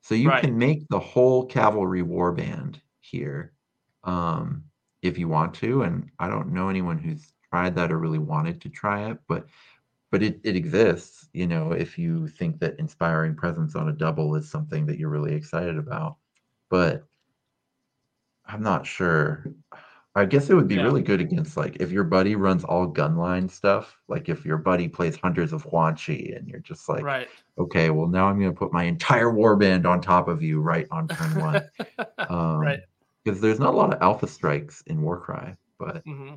[0.01, 0.43] So you Right.
[0.43, 3.53] can make the whole cavalry warband here
[4.03, 4.63] um,
[5.01, 5.83] if you want to.
[5.83, 9.47] And I don't know anyone who's tried that or really wanted to try it, but
[10.11, 14.35] but it, it exists, you know, if you think that inspiring presence on a double
[14.35, 16.17] is something that you're really excited about.
[16.73, 17.03] But
[18.47, 19.45] I'm not sure.
[20.15, 20.85] I guess it would be Yeah.
[20.85, 24.87] really good against like if your buddy runs all gunline stuff, like if your buddy
[24.87, 27.27] plays hunters of Huanchi and you're just like, right.
[27.59, 31.07] okay, well now I'm gonna put my entire warband on top of you right on
[31.07, 31.61] turn one.
[32.27, 32.79] Um, Right.
[33.23, 36.33] Because there's not a lot of alpha strikes in Warcry, but hmm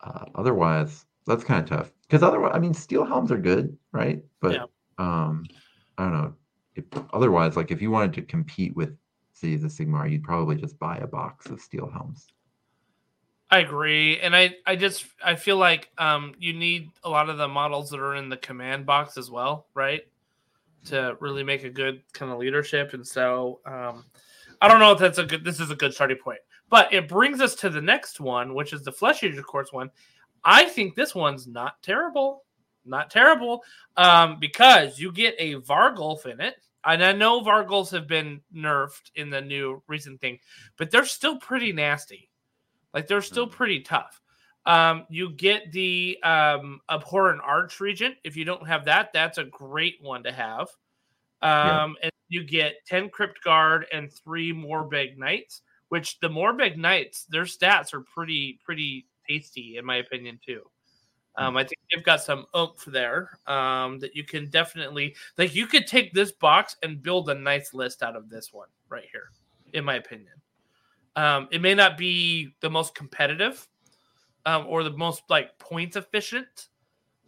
[0.00, 1.92] uh, otherwise that's kind of tough.
[2.08, 4.24] Because otherwise, I mean, steel helms are good, right?
[4.40, 4.64] But Yeah.
[4.96, 5.44] um,
[5.98, 6.34] I don't know.
[6.76, 8.96] If, otherwise, like if you wanted to compete with
[9.36, 12.28] Cities of Sigmar, you'd probably just buy a box of steel helms.
[13.50, 17.38] I agree, and I I just I feel like um you need a lot of
[17.38, 20.02] the models that are in the command box as well, right?
[20.86, 24.04] To really make a good kind of leadership, and so um,
[24.60, 25.44] I don't know if that's a good.
[25.44, 28.72] This is a good starting point, but it brings us to the next one, which
[28.72, 29.90] is the Flesh Eater Courts one.
[30.42, 32.44] I think this one's not terrible,
[32.84, 33.62] not terrible,
[33.96, 39.10] um, because you get a Varghulf in it, and I know Varghulfs have been nerfed
[39.14, 40.38] in the new recent thing,
[40.78, 42.30] but they're still pretty nasty.
[42.94, 44.20] Like they're still pretty tough.
[44.64, 48.14] Um, you get the um, abhorrant archregent.
[48.24, 50.68] If you don't have that, that's a great one to have.
[51.42, 51.84] Yeah.
[51.84, 57.26] Um, and you get 10 crypt guard and three Morbheg knights, which the Morbheg knights,
[57.28, 60.62] their stats are pretty, pretty tasty in my opinion too.
[61.38, 65.54] Um, I think they've got some oomph there um, that you can definitely like.
[65.54, 69.04] You could take this box and build a nice list out of this one right
[69.12, 69.30] here,
[69.74, 70.32] in my opinion.
[71.14, 73.66] Um, it may not be the most competitive
[74.46, 76.68] um, or the most like points efficient,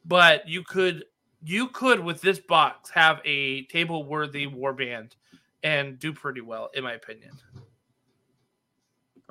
[0.06, 1.04] but you could
[1.44, 5.12] you could with this box have a table worthy warband
[5.62, 7.30] and do pretty well, in my opinion.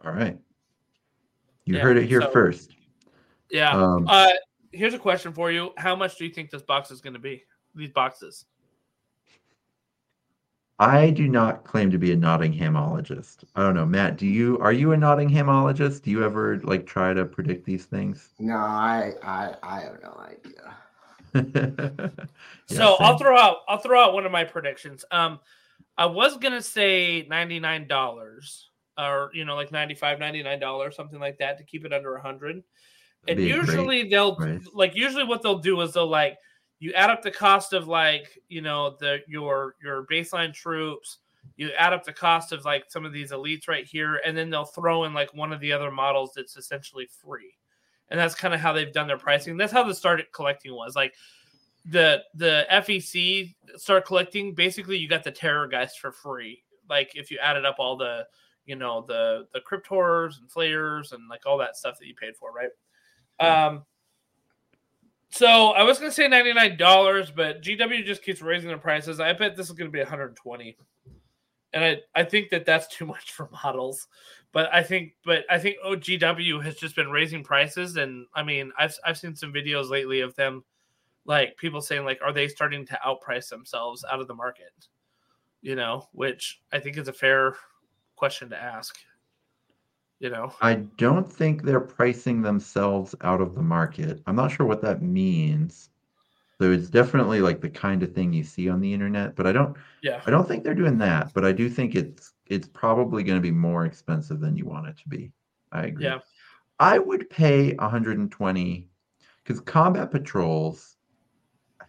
[0.06, 0.38] All right.
[1.66, 2.72] You Yeah, heard it here so- first.
[3.50, 3.72] Yeah.
[3.72, 4.30] Um, Uh,
[4.72, 7.20] here's a question for you: How much do you think this box is going to
[7.20, 7.44] be?
[7.76, 8.46] These boxes.
[10.80, 13.46] I do not claim to be a Nottinghamologist.
[13.56, 14.18] I don't know, Matt.
[14.18, 14.60] Do you?
[14.60, 16.04] Are you a Nottinghamologist?
[16.04, 18.30] Do you ever like try to predict these things?
[18.38, 20.76] No, I, I, I have no idea.
[22.70, 25.06] Yeah, so I'll throw out I'll throw out one of my predictions.
[25.10, 25.40] Um,
[25.98, 31.20] I was gonna say ninety nine dollars, or you know, like 95 99 dollars, something
[31.20, 32.64] like that, to keep it under a hundred.
[33.28, 34.66] And a great usually they'll price.
[34.74, 36.38] like usually what they'll do is they'll like
[36.80, 41.20] you add up the cost of like you know the your your baseline troops.
[41.56, 44.50] You add up the cost of like some of these elites right here and then
[44.50, 47.54] they'll throw in like one of the other models that's essentially free.
[48.10, 49.58] And that's kind of how they've done their pricing.
[49.58, 51.14] That's how the started collecting was like
[51.90, 56.64] the the fec start collecting basically you got the terror guys for free.
[56.90, 58.28] Like if you added up all the
[58.66, 62.14] you know the the crypt horrors and flayers and like all that stuff that you
[62.14, 62.70] paid for right
[63.40, 63.84] um
[65.30, 69.20] so I was gonna say ninety nine dollars, but GW just keeps raising the prices.
[69.20, 70.78] I bet this is gonna be one hundred twenty,
[71.74, 74.08] and I I think that that's too much for models.
[74.52, 78.72] But I think but I think OGW has just been raising prices, and I mean
[78.80, 80.64] I've I've seen some videos lately of them,
[81.26, 84.72] like people saying like, are they starting to outprice themselves out of the market?
[85.62, 87.56] You know, which I think is a fair
[88.16, 88.98] question to ask.
[90.20, 94.22] You know, I don't think they're pricing themselves out of the market.
[94.26, 95.90] I'm not sure what that means.
[96.60, 99.52] So it's definitely like the kind of thing you see on the internet, but I
[99.52, 103.24] don't yeah, I don't think they're doing that, but I do think it's it's probably
[103.24, 105.32] going to be more expensive than you want it to be.
[105.72, 106.06] I agree.
[106.06, 106.20] Yeah.
[106.80, 108.90] I would pay 120
[109.44, 110.98] because combat patrols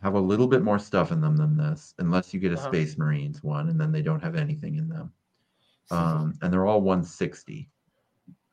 [0.02, 2.68] have a little bit more stuff in them than this, unless you get a Uh-huh.
[2.68, 5.12] Space Marines one, and then they don't have anything in them.
[5.90, 7.70] Um, and they're all 160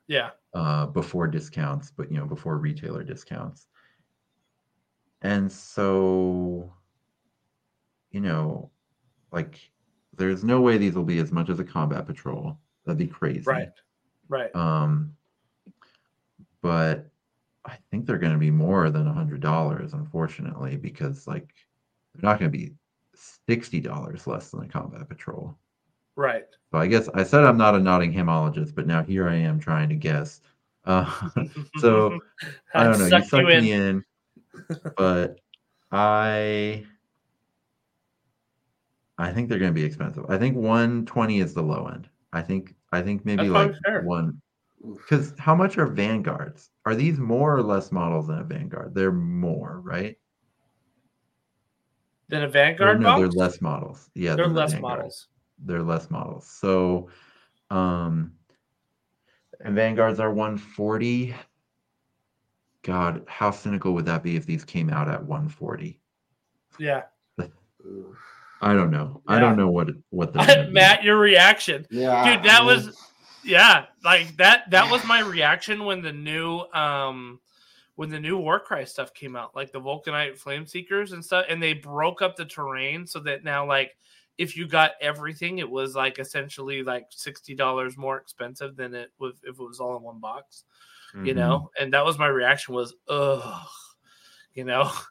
[0.08, 3.68] yeah, uh, before discounts, but you know, before retailer discounts.
[5.22, 6.72] And so,
[8.12, 8.70] you know,
[9.32, 9.60] like
[10.16, 12.58] there's no way these will be as much as a combat patrol.
[12.86, 13.44] That'd be crazy.
[13.46, 13.70] right,
[14.30, 14.56] right.
[14.56, 15.16] Um,
[16.62, 17.10] but
[17.66, 21.54] I think they're going to be more than a hundred dollars, unfortunately, because like
[22.14, 22.74] they're not going to be
[23.16, 25.58] sixty dollars less than a combat patrol.
[26.16, 26.46] Right.
[26.72, 29.90] So I guess I said I'm not a Nottinghamologist, but now here I am trying
[29.90, 30.42] to guess.
[30.86, 31.30] Uh,
[31.80, 32.20] so
[32.74, 33.06] I don't know.
[33.06, 33.64] You Sucked sucked you in.
[33.64, 34.04] me in,
[34.98, 35.40] but
[35.92, 36.86] I
[39.18, 40.26] I think they're going to be expensive.
[40.30, 42.10] I think 120 is the low end.
[42.34, 44.02] I think I think maybe That's like fair.
[44.04, 44.42] one
[44.98, 46.70] because how much are vanguards?
[46.86, 48.94] Are these more or less models than a vanguard?
[48.94, 50.18] They're more, right?
[52.28, 54.10] Than a Or Vanguard no, they're less models.
[54.16, 54.98] Yeah, They're less Vanguard.
[54.98, 55.28] models.
[55.60, 56.48] They're less models.
[56.48, 57.10] So,
[57.70, 58.34] um,
[59.62, 61.34] and vanguards are 140.
[62.84, 66.00] God, how cynical would that be if these came out at 140?
[66.78, 67.04] Yeah.
[68.62, 69.22] I don't know.
[69.28, 70.72] I don't know what what they're gonna be.
[70.72, 71.86] Matt, your reaction.
[71.92, 72.98] Yeah, Dude, that I was-
[73.44, 77.40] Yeah, like that that was my reaction when the new um
[77.96, 81.62] when the new Warcry stuff came out, like the Vulcanite Flame Seekers and stuff, and
[81.62, 83.96] they broke up the terrain so that now like
[84.38, 89.12] if you got everything, it was like essentially like sixty dollars more expensive than it
[89.20, 90.66] was if it was all in one box.
[91.14, 91.36] You Mhm.
[91.38, 93.68] know, and that was my reaction was ugh,
[94.54, 94.92] you know.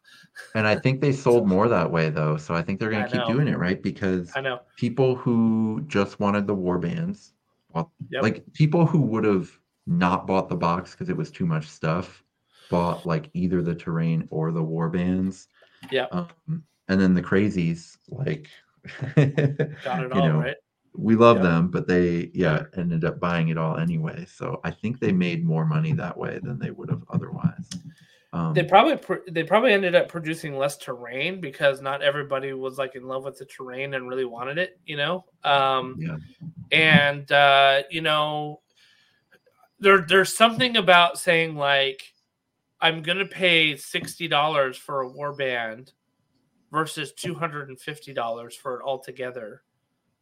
[0.57, 3.21] And I think they sold more that way though, so I think they're gonna keep
[3.21, 3.33] know.
[3.33, 3.81] doing it, right?
[3.81, 4.61] Because I know.
[4.77, 7.35] people who just wanted the war bands,
[7.73, 8.23] well, Yep.
[8.23, 9.57] like people who would have
[9.87, 12.25] not bought the box because it was too much stuff,
[12.69, 15.47] bought like either the terrain or the war bands.
[15.91, 16.07] Yeah.
[16.11, 18.49] Um, and then the crazies, like,
[19.17, 19.79] Got it
[20.13, 20.57] all know, right.
[20.97, 21.45] we love Yep.
[21.45, 24.27] them, but they, yeah, ended up buying it all anyway.
[24.27, 27.69] So I think they made more money that way than they would have otherwise.
[28.33, 32.79] Um, They probably pr- they probably ended up producing less terrain because not everybody was
[32.79, 35.25] like in love with the terrain and really wanted it, you know.
[35.45, 36.17] Um, yeah,
[36.73, 38.61] and uh, you know,
[39.79, 42.03] there there's something about saying like,
[42.81, 45.93] I'm gonna pay sixty dollars for a warband
[46.75, 49.63] versus two hundred and fifty dollars for it altogether.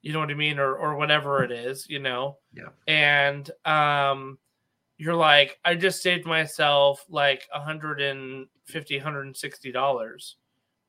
[0.02, 2.36] You know what I mean, or or whatever it is, you know.
[2.52, 2.68] Yeah.
[2.86, 4.38] And um,
[4.98, 10.36] you're like, I just saved myself like 150 160 dollars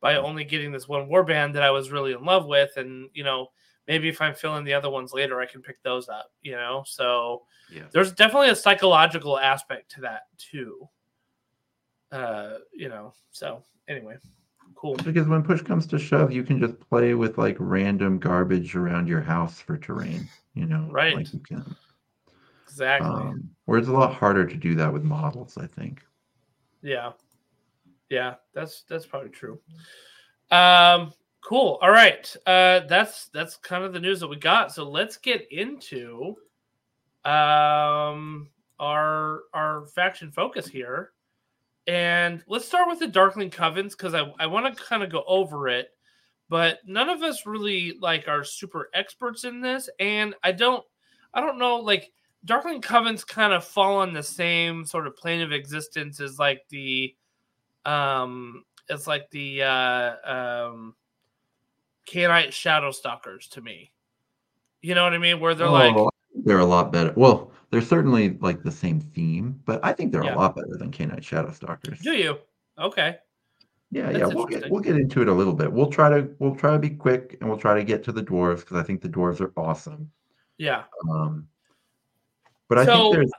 [0.02, 3.23] by only getting this one warband that I was really in love with, and you
[3.23, 3.47] know,
[3.88, 6.32] maybe if I'm filling the other ones later, I can pick those up.
[6.41, 7.84] You know, so yeah.
[7.93, 10.89] there's definitely a psychological aspect to that too.
[12.12, 14.17] Uh, you know, so anyway,
[14.75, 14.95] cool.
[14.95, 19.07] Because when push comes to shove, you can just play with like random garbage around
[19.07, 20.27] your house for terrain.
[20.53, 21.15] You know, Right.
[21.15, 21.75] Like you can.
[22.67, 23.09] Exactly.
[23.09, 26.01] Um, where it's a lot harder to do that with models, I think.
[26.81, 27.12] Yeah.
[28.09, 29.59] Yeah, that's that's probably true.
[30.51, 31.79] Um cool.
[31.81, 32.36] All right.
[32.45, 34.71] Uh that's that's kind of the news that we got.
[34.71, 36.36] So let's get into
[37.25, 41.12] um our our faction focus here.
[41.87, 45.23] And let's start with the Darkling Covens because I, I want to kind of go
[45.27, 45.89] over it,
[46.49, 50.83] but none of us really like are super experts in this, and I don't
[51.33, 52.11] I don't know like
[52.45, 56.61] Darkling Covens kind of fall on the same sort of plane of existence as like
[56.69, 57.15] the
[57.85, 60.95] um it's like the uh um
[62.07, 63.91] Khainite Shadow Stalkers to me.
[64.81, 65.39] You know what I mean?
[65.39, 67.13] Where they're like Oh, they're a lot better.
[67.15, 70.35] Well, they're certainly like the same theme, but I think they're Yeah.
[70.35, 71.99] a lot better than Khainite Shadow Stalkers.
[71.99, 72.37] Do you?
[72.77, 73.17] Okay.
[73.91, 75.71] Yeah, That's yeah, we'll get we'll get into it a little bit.
[75.71, 78.23] We'll try to we'll try to be quick and we'll try to get to the
[78.23, 80.11] dwarves because I think the dwarves are awesome.
[80.57, 80.83] Yeah.
[81.09, 81.47] Um,
[82.67, 83.31] but I So- think there's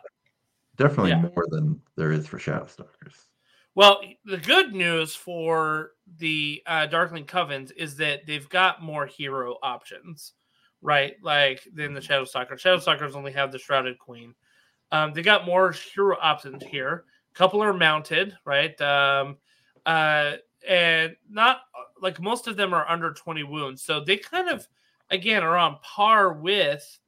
[0.76, 1.22] definitely Yeah.
[1.22, 3.28] more than there is for Shadow Stalkers.
[3.74, 9.58] Well, the good news for the uh, Darkling Covens is that they've got more hero
[9.64, 10.34] options,
[10.84, 11.16] right?
[11.22, 12.58] Like than the Shadow Stalker.
[12.58, 14.34] Shadow Stalkers only have the Shrouded Queen.
[14.92, 17.04] Um, they got more hero options here.
[17.34, 18.78] A couple are mounted, right?
[18.80, 19.38] Um,
[19.86, 20.34] uh,
[20.68, 21.62] and not
[22.00, 23.82] like most of them are under 20 wounds.
[23.82, 24.68] So they kind of,
[25.10, 26.98] again, are on par with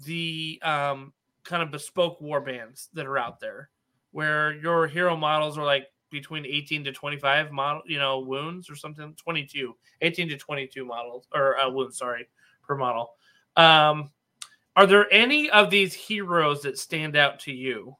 [0.00, 1.12] the um,
[1.44, 3.68] kind of bespoke war bands that are out there
[4.12, 8.74] where your hero models are like between 18 to 25 model you know wounds or
[8.74, 12.26] something 22 18 to 22 models or uh, wounds sorry
[12.62, 13.17] per model
[13.58, 14.10] um
[14.76, 17.96] are there any of these heroes that stand out to you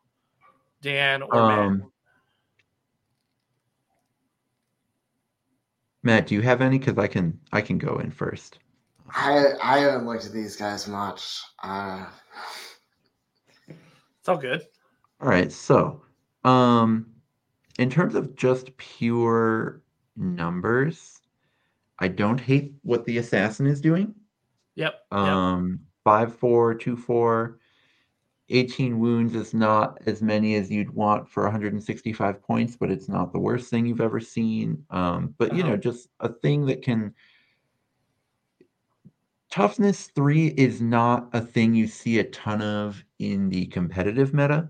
[0.80, 1.58] dan or Matt?
[1.58, 1.92] Um,
[6.04, 6.78] Matt, do you have any?
[6.78, 8.60] Because I can I can go in first.
[9.10, 11.42] I I haven't looked at these guys much.
[11.62, 12.06] Uh,
[13.68, 14.62] it's all good
[15.20, 16.02] All right, so
[16.44, 17.06] um
[17.78, 19.82] in terms of just pure
[20.16, 21.20] numbers,
[21.98, 24.14] I don't hate what the assassin is doing.
[24.78, 25.38] Yep yep.
[25.42, 27.58] Um five four two four.
[28.50, 33.30] 18 wounds is not as many as you'd want for 165 points, but it's not
[33.32, 34.84] the worst thing you've ever seen.
[34.90, 35.72] Um, but you Uh-huh.
[35.72, 37.14] know, just a thing that can.
[39.50, 44.68] Toughness three is not a thing you see a ton of in the competitive meta,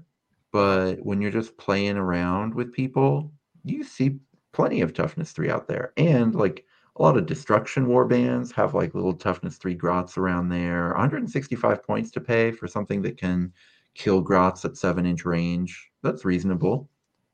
[0.52, 3.32] but when you're just playing around with people,
[3.64, 4.18] you see
[4.52, 5.92] plenty of toughness three out there.
[5.96, 6.64] And like
[6.98, 10.88] a lot of destruction war bands have like little toughness three grots around there.
[10.88, 13.52] 165 points to pay for something that can
[13.94, 15.90] kill grots at seven inch range.
[16.02, 16.88] That's reasonable.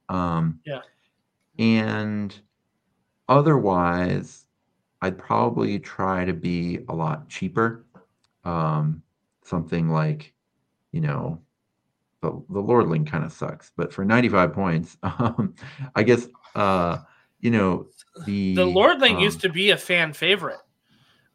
[0.09, 0.81] Um, Yeah.
[1.59, 2.39] And
[3.29, 4.47] otherwise,
[5.03, 7.85] I'd probably try to be a lot cheaper.
[8.45, 9.03] Um,
[9.45, 10.33] something like,
[10.93, 11.41] you know,
[12.23, 15.55] the, the Lordling kind of sucks, but for 95 points, um,
[15.95, 16.99] I guess, uh,
[17.41, 17.87] you know,
[18.27, 20.61] the The Lordling um, used to be a fan favorite.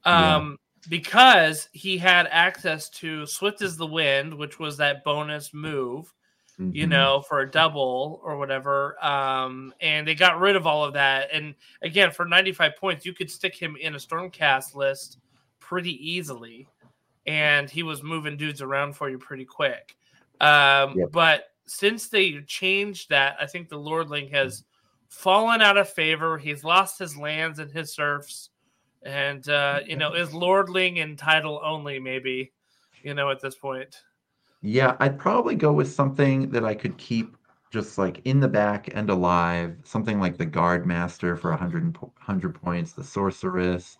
[0.06, 0.36] Yeah.
[0.36, 0.58] Um
[0.88, 6.14] because he had access to Swift as the Wind, which was that bonus move,
[6.58, 6.90] you mhm.
[6.90, 9.04] know, for a double or whatever.
[9.04, 11.30] Um, and they got rid of all of that.
[11.34, 15.20] And again, for 95 points, you could stick him in a Stormcast list
[15.60, 16.68] pretty easily.
[17.26, 19.96] And he was moving dudes around for you pretty quick.
[20.42, 21.12] Um, Yep.
[21.12, 24.64] But since they changed that, I think the Lordling has
[25.10, 26.38] fallen out of favor.
[26.38, 28.49] He's lost his lands and his serfs.
[29.03, 32.51] And, uh, you know, is Lordling in title only, maybe,
[33.03, 34.03] you know, at this point.
[34.62, 37.38] Yeah, I'd probably go with something that I could keep
[37.72, 41.93] just like in the back and alive, something like the Guard Master for 100, and
[41.93, 43.97] po- 100 points, the Sorceress.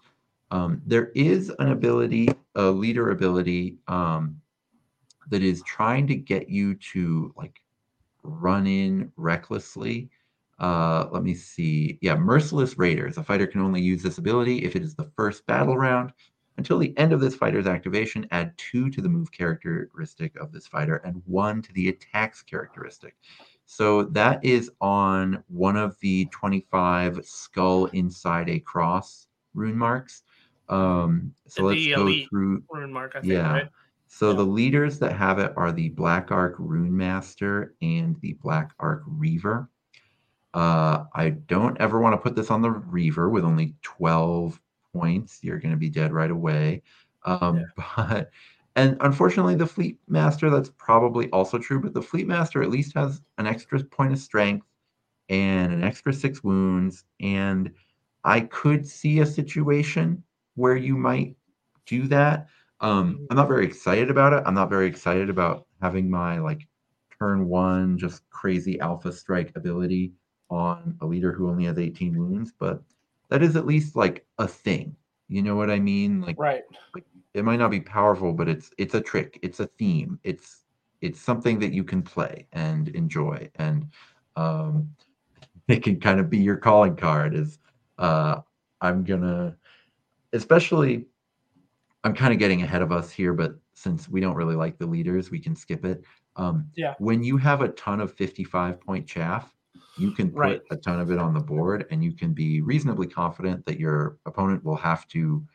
[0.52, 4.42] Um, there is an ability, a leader ability, um,
[5.30, 7.62] that is trying to get you to like
[8.24, 10.10] run in recklessly.
[10.60, 11.98] Uh, let me see.
[12.02, 13.18] Yeah, Merciless Raiders.
[13.18, 16.12] A fighter can only use this ability if it is the first battle round.
[16.58, 20.68] Until the end of this fighter's activation, add two to the move characteristic of this
[20.68, 23.16] fighter and one to the attacks characteristic.
[23.66, 30.24] So that is on one of the 25 skull inside a cross rune marks.
[30.68, 32.64] Um, so let's go through.
[32.70, 33.54] Rune Mark, I think, Yeah.
[33.54, 33.70] right?
[34.08, 34.38] So Yeah.
[34.38, 39.04] the leaders that have it are the Black Ark Rune Master and the Black Ark
[39.06, 39.70] Reaver.
[40.54, 44.60] Uh, I don't ever want to put this on the Reaver with only 12
[44.94, 45.40] points.
[45.44, 46.82] You're going to be dead right away.
[47.26, 48.32] Um, But
[48.76, 51.82] and unfortunately, the Fleet Master that's probably also true.
[51.82, 54.66] But the Fleet Master at least has an extra point of strength
[55.28, 57.04] and an extra six wounds.
[57.20, 57.72] And
[58.24, 60.24] I could see a situation
[60.56, 61.36] where you might
[61.86, 62.48] do that.
[62.80, 64.44] Um, I'm not very excited about it.
[64.46, 66.68] I'm not very excited about having my like
[67.20, 70.14] turn one just crazy alpha strike ability
[70.50, 72.82] on a leader who only has 18 wounds, but
[73.30, 74.96] that is at least like a thing.
[75.28, 76.22] You know what I mean?
[76.22, 76.64] Like Right.
[77.34, 79.40] it might not be powerful, but it's it's a trick.
[79.42, 80.20] It's a theme.
[80.24, 80.66] It's
[81.02, 83.88] it's something that you can play and enjoy, and
[84.36, 84.90] um,
[85.68, 87.36] it can kind of be your calling card.
[87.36, 87.60] Is
[87.98, 88.42] uh,
[88.82, 89.56] I'm gonna,
[90.34, 91.06] especially,
[92.04, 94.86] I'm kind of getting ahead of us here, but since we don't really like the
[94.88, 96.04] leaders, we can skip it.
[96.36, 96.96] Um, Yeah.
[97.00, 99.54] When you have a ton of 55 point chaff,
[100.00, 100.62] you can put Right.
[100.72, 104.18] a ton of it on the board, and you can be reasonably confident that your
[104.26, 105.46] opponent will have to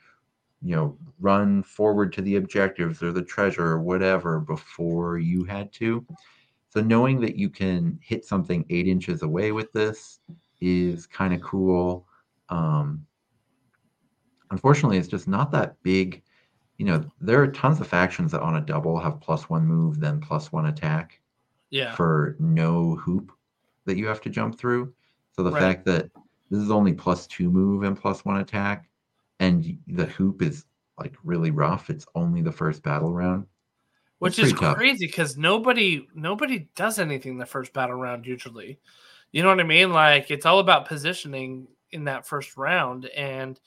[0.62, 5.70] you know, run forward to the objectives or the treasure or whatever before you had
[5.74, 6.07] to.
[6.70, 10.20] So knowing that you can hit something eight inches away with this
[10.62, 12.09] is kind of cool.
[12.49, 13.05] Um,
[14.51, 16.22] unfortunately, it's just not that big.
[16.78, 20.01] You know, there are tons of factions that on a double have plus one move,
[20.01, 21.20] then plus one attack
[21.68, 21.95] Yeah.
[21.95, 23.32] for no hoop
[23.87, 24.93] that you have to jump through.
[25.32, 25.61] So the Right.
[25.61, 26.11] fact that
[26.51, 28.89] this is only plus two move and plus one attack,
[29.41, 30.64] and the hoop is
[30.99, 31.91] like really rough.
[31.91, 33.47] It's only the first battle round.
[34.20, 34.76] Which is tough.
[34.76, 38.78] crazy because nobody nobody does anything the first battle round usually.
[39.32, 39.93] You know what I mean?
[39.93, 43.61] Like it's all about positioning in that first round, and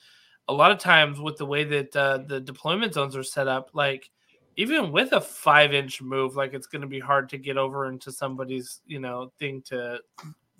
[0.48, 3.70] a lot of times with the way that uh, the deployment zones are set up,
[3.74, 4.10] like
[4.58, 7.86] even with a five inch move, like it's going to be hard to get over
[7.86, 10.00] into somebody's you know thing to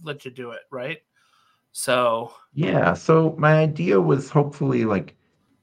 [0.03, 0.99] let you do it, right?
[1.73, 2.95] So Yeah.
[2.95, 5.17] So my idea was hopefully like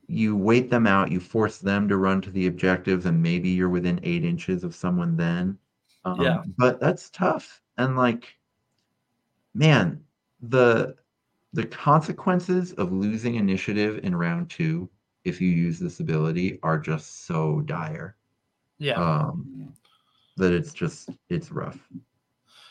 [0.07, 3.69] you wait them out, you force them to run to the objectives, and maybe you're
[3.69, 5.57] within eight inches of someone then.
[6.03, 6.43] Um, Yeah.
[6.57, 7.61] But that's tough.
[7.77, 8.35] And like,
[9.53, 10.03] man,
[10.41, 10.97] the
[11.53, 14.89] the consequences of losing initiative in round two
[15.23, 18.17] if you use this ability are just so dire.
[18.79, 19.73] Yeah, um,
[20.37, 21.79] that it's just it's rough.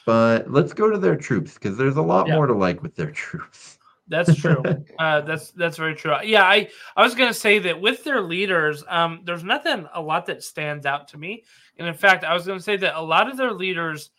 [0.07, 2.35] But let's go to their troops because there's a lot Yeah.
[2.37, 3.79] more to like with their troops.
[4.07, 4.63] That's true.
[4.99, 6.15] uh, that's that's very true.
[6.23, 10.27] Yeah, I I was gonna say that with their leaders, um, there's nothing a lot
[10.27, 11.45] that stands out to me.
[11.79, 14.11] And in fact, I was gonna say that a lot of their leaders,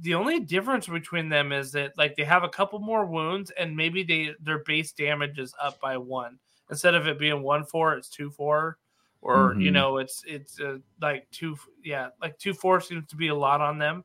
[0.00, 3.76] the only difference between them is that like they have a couple more wounds and
[3.76, 6.38] maybe they their base damage is up by one
[6.70, 8.78] instead of it being one four, it's two four,
[9.20, 9.60] or mm-hmm.
[9.60, 13.34] you know, it's it's uh, like two yeah, like two four seems to be a
[13.34, 14.04] lot on them,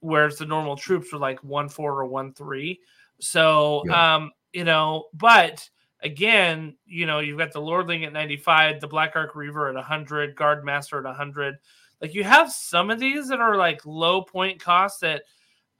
[0.00, 2.80] whereas the normal troops are like one four or one three.
[3.20, 4.16] So yeah.
[4.16, 5.68] um you know, but
[6.02, 10.36] again, you know, you've got the Lordling at 95, the Black Ark Reaver at 100,
[10.36, 11.56] Guard Master at 100.
[12.00, 15.22] Like you have some of these that are like low point costs that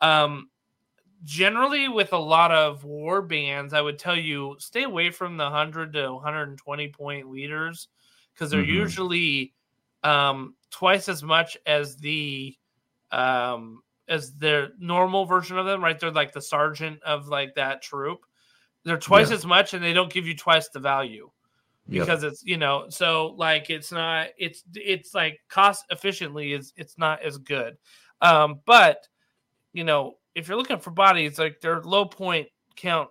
[0.01, 0.51] um
[1.25, 5.45] generally with a lot of war bands, I would tell you stay away from the
[5.45, 7.89] 100 to 120 point leaders
[8.37, 8.71] because they're mm-hmm.
[8.71, 9.55] usually
[10.05, 12.55] um twice as much as the
[13.11, 15.99] um as their normal version of them, right?
[15.99, 18.21] They're like the sergeant of like that troop.
[18.85, 19.37] They're twice yeah.
[19.37, 21.31] as much and they don't give you twice the value
[21.89, 22.33] because yep.
[22.33, 27.23] it's you know so like it's not it's it's like cost efficiently is it's not
[27.23, 27.77] as good
[28.23, 29.07] um but
[29.73, 33.09] you know if you're looking for bodies like their low point count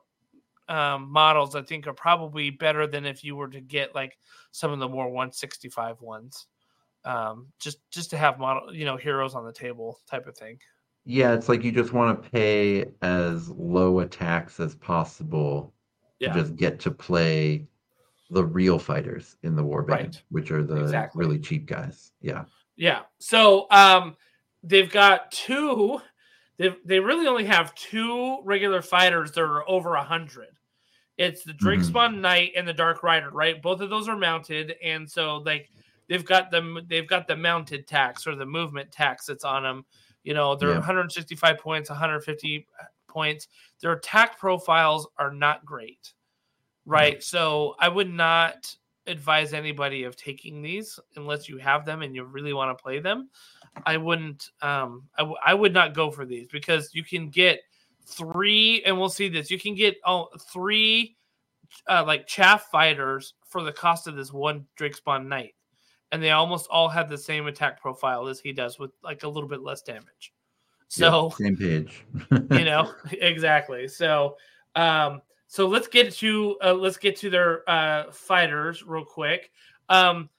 [0.68, 4.18] um models i think are probably better than if you were to get like
[4.52, 6.48] some of the more 165 ones
[7.04, 10.58] um just just to have model you know heroes on the table type of thing
[11.06, 15.72] yeah, it's like you just want to pay as low a tax as possible
[16.20, 16.34] yeah.
[16.34, 17.68] to just get to play
[18.32, 20.24] the real fighters in the warband, right.
[20.30, 21.24] which are the exactly.
[21.24, 22.12] really cheap guys.
[22.22, 22.46] Yeah.
[22.76, 23.02] Yeah.
[23.20, 24.18] So um
[24.64, 26.02] they've got two
[26.58, 30.50] they they really only have two regular fighters that are over a hundred.
[31.18, 31.88] It's the Drake mm-hmm.
[31.90, 33.62] Spawn Knight and the Dark Rider, right?
[33.62, 35.70] Both of those are mounted, and so like
[36.10, 39.86] they've got them they've got the mounted tax or the movement tax that's on them
[40.26, 40.76] you know, they're yeah.
[40.78, 42.68] 165 points, 150
[43.08, 43.48] points.
[43.80, 46.14] Their attack profiles are not great,
[46.86, 47.24] right?
[47.24, 48.76] So I would not
[49.08, 53.00] advise anybody of taking these unless you have them and you really want to play
[53.00, 53.30] them.
[53.86, 54.50] I wouldn't.
[54.62, 57.62] Um, I, w- I would not go for these because you can get
[58.06, 59.52] three, and we'll see this.
[59.52, 61.16] You can get oh, three
[61.90, 65.56] uh, like chaff fighters for the cost of this one Drake Spawn Knight
[66.12, 69.28] and they almost all have the same attack profile as he does with like a
[69.28, 70.34] little bit less damage.
[70.88, 72.06] So yep, same page.
[72.52, 73.88] you know, exactly.
[73.88, 74.38] So
[74.76, 79.52] um so let's get to uh, let's get to their uh fighters real quick.
[79.90, 80.30] Um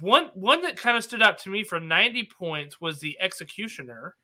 [0.00, 4.14] one one that kind of stood out to me for 90 points was the executioner.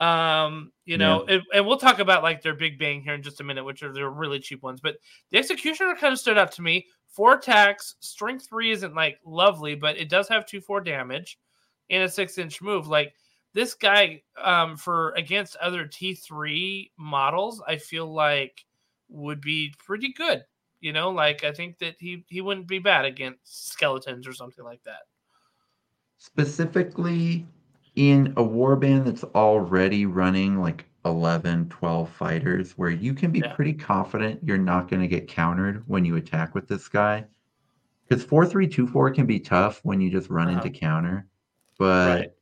[0.00, 1.34] Um, you know, yeah.
[1.34, 3.82] and, and, we'll talk about like their big bang here in just a minute, which
[3.82, 4.80] are their really cheap ones.
[4.80, 4.96] But
[5.30, 7.96] the executioner kind of stood out to me four attacks.
[8.00, 11.38] Strength three isn't like lovely, but it does have two four damage
[11.90, 12.88] and a six inch move.
[12.88, 13.12] Like
[13.52, 18.64] this guy, um, for against other T three models, I feel like
[19.10, 20.44] would be pretty good.
[20.80, 24.64] You know, like I think that he he wouldn't be bad against skeletons or something
[24.64, 25.02] like that.
[26.18, 27.46] Specifically,
[27.96, 33.52] in a warband that's already running like 11, 12 fighters where you can be yeah.
[33.54, 37.24] pretty confident you're not going to get countered when you attack with this guy.
[38.06, 40.58] Because 4324 can be tough when you just run uh-huh.
[40.58, 41.26] into counter.
[41.78, 42.32] But,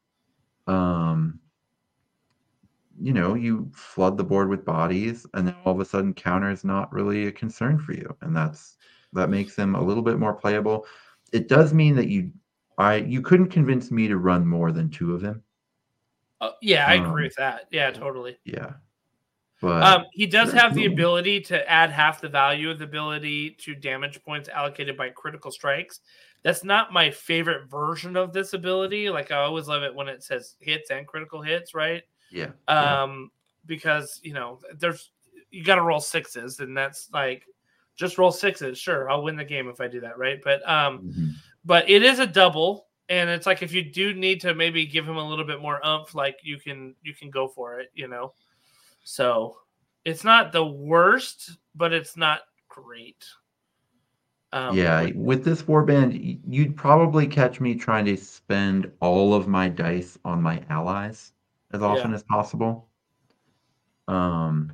[0.66, 0.74] right.
[0.74, 1.38] um,
[3.00, 6.50] you know, you flood the board with bodies, and then all of a sudden, counter
[6.50, 8.16] is not really a concern for you.
[8.22, 8.76] And that's
[9.12, 10.86] that makes them a little bit more playable.
[11.32, 12.30] It does mean that you
[12.78, 15.42] I you couldn't convince me to run more than two of him.
[16.40, 17.66] Uh, yeah, I um, agree with that.
[17.70, 18.38] Yeah, totally.
[18.44, 18.74] Yeah.
[19.60, 23.50] But um, he does have the ability to add half the value of the ability
[23.62, 25.98] to damage points allocated by critical strikes.
[26.44, 29.10] That's not my favorite version of this ability.
[29.10, 32.04] Like I always love it when it says hits and critical hits, right?
[32.30, 32.50] Yeah.
[32.66, 33.66] Um, yeah.
[33.66, 35.10] because you know, there's
[35.50, 37.44] you got to roll sixes, and that's like
[37.96, 38.78] just roll sixes.
[38.78, 40.40] Sure, I'll win the game if I do that, right?
[40.42, 41.28] But um, mm-hmm.
[41.64, 45.08] but it is a double, and it's like if you do need to maybe give
[45.08, 48.08] him a little bit more umph like you can you can go for it you
[48.08, 48.32] know
[49.04, 49.56] so
[50.04, 53.24] it's not the worst but it's not great
[54.52, 59.68] um, yeah with this warband you'd probably catch me trying to spend all of my
[59.68, 61.32] dice on my allies
[61.72, 62.16] as often yeah.
[62.16, 62.88] as possible
[64.08, 64.72] um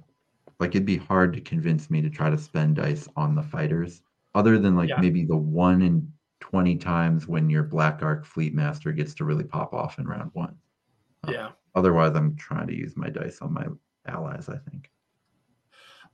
[0.61, 4.03] like it'd be hard to convince me to try to spend dice on the fighters
[4.35, 5.01] other than like yeah.
[5.01, 9.45] maybe the one in 20 times when your Black Ark Fleet Master gets to really
[9.45, 10.55] pop off in round one.
[11.27, 11.51] Uh, yeah.
[11.75, 13.67] otherwise, I'm trying to use my dice on my
[14.07, 14.91] allies, I think.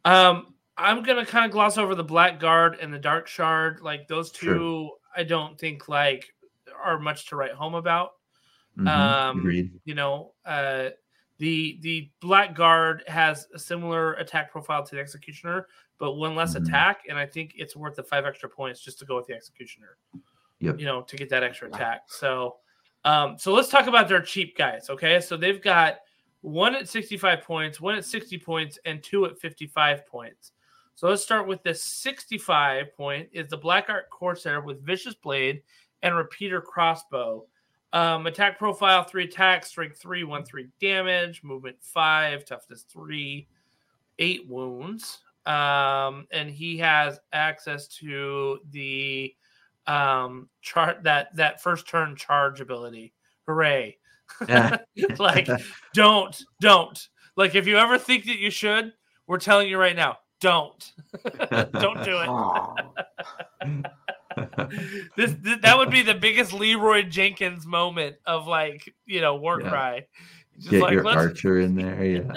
[0.05, 3.81] Um, I'm gonna kind of gloss over the Black Guard and the Dark Shard.
[3.81, 4.91] Like those two, sure.
[5.17, 6.33] I don't think like
[6.81, 8.13] are much to write home about.
[8.81, 8.89] Mm-hmm.
[8.89, 9.73] Um, Agreed.
[9.85, 10.91] You know, uh,
[11.39, 15.69] The the blackguard has a similar attack profile to the executioner,
[15.99, 16.67] but one less Mhm.
[16.67, 19.33] attack, and I think it's worth the five extra points just to go with the
[19.35, 19.97] executioner.
[20.59, 20.79] Yep.
[20.79, 22.03] You know, to get that extra attack.
[22.09, 22.59] So,
[23.07, 24.91] um, so let's talk about their cheap guys.
[24.91, 26.01] Okay, so they've got
[26.43, 30.53] one at sixty-five points, one at sixty points, and two at fifty-five points.
[30.95, 33.31] So let's start with the sixty-five point.
[33.33, 35.63] Is the Black Ark Corsair with Vicious Blade
[36.03, 37.47] and Repeater Crossbow.
[37.93, 43.49] Um, attack profile three attacks, strength three, one three damage, movement five, toughness three,
[44.19, 45.19] eight wounds.
[45.47, 49.35] Um, and he has access to the
[49.87, 53.13] um chart that that first turn charge ability.
[53.47, 53.97] Hooray!
[54.49, 54.79] Yeah.
[55.19, 55.49] like,
[55.95, 57.09] don't, don't.
[57.37, 58.93] Like, if you ever think that you should,
[59.27, 60.93] we're telling you right now, don't,
[61.73, 63.87] don't do it.
[65.17, 69.61] This, this that would be the biggest Leroy Jenkins moment of like you know war
[69.61, 69.69] Yeah.
[69.69, 70.07] cry.
[70.59, 72.33] Just Get like your archer in there, yeah.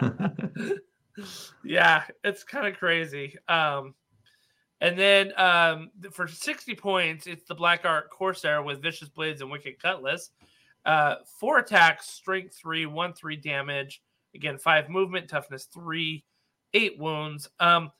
[1.64, 3.36] yeah, it's kind of crazy.
[3.48, 3.94] Um,
[4.80, 9.50] and then um, for 60 points, it's the Black Ark Corsair with Vicious Blades and
[9.50, 10.30] Wicked Cutlass.
[10.86, 14.02] Uh, four attacks, strength three, one three damage.
[14.34, 16.24] Again, five movement, toughness three,
[16.72, 17.48] eight wounds.
[17.60, 17.90] Um,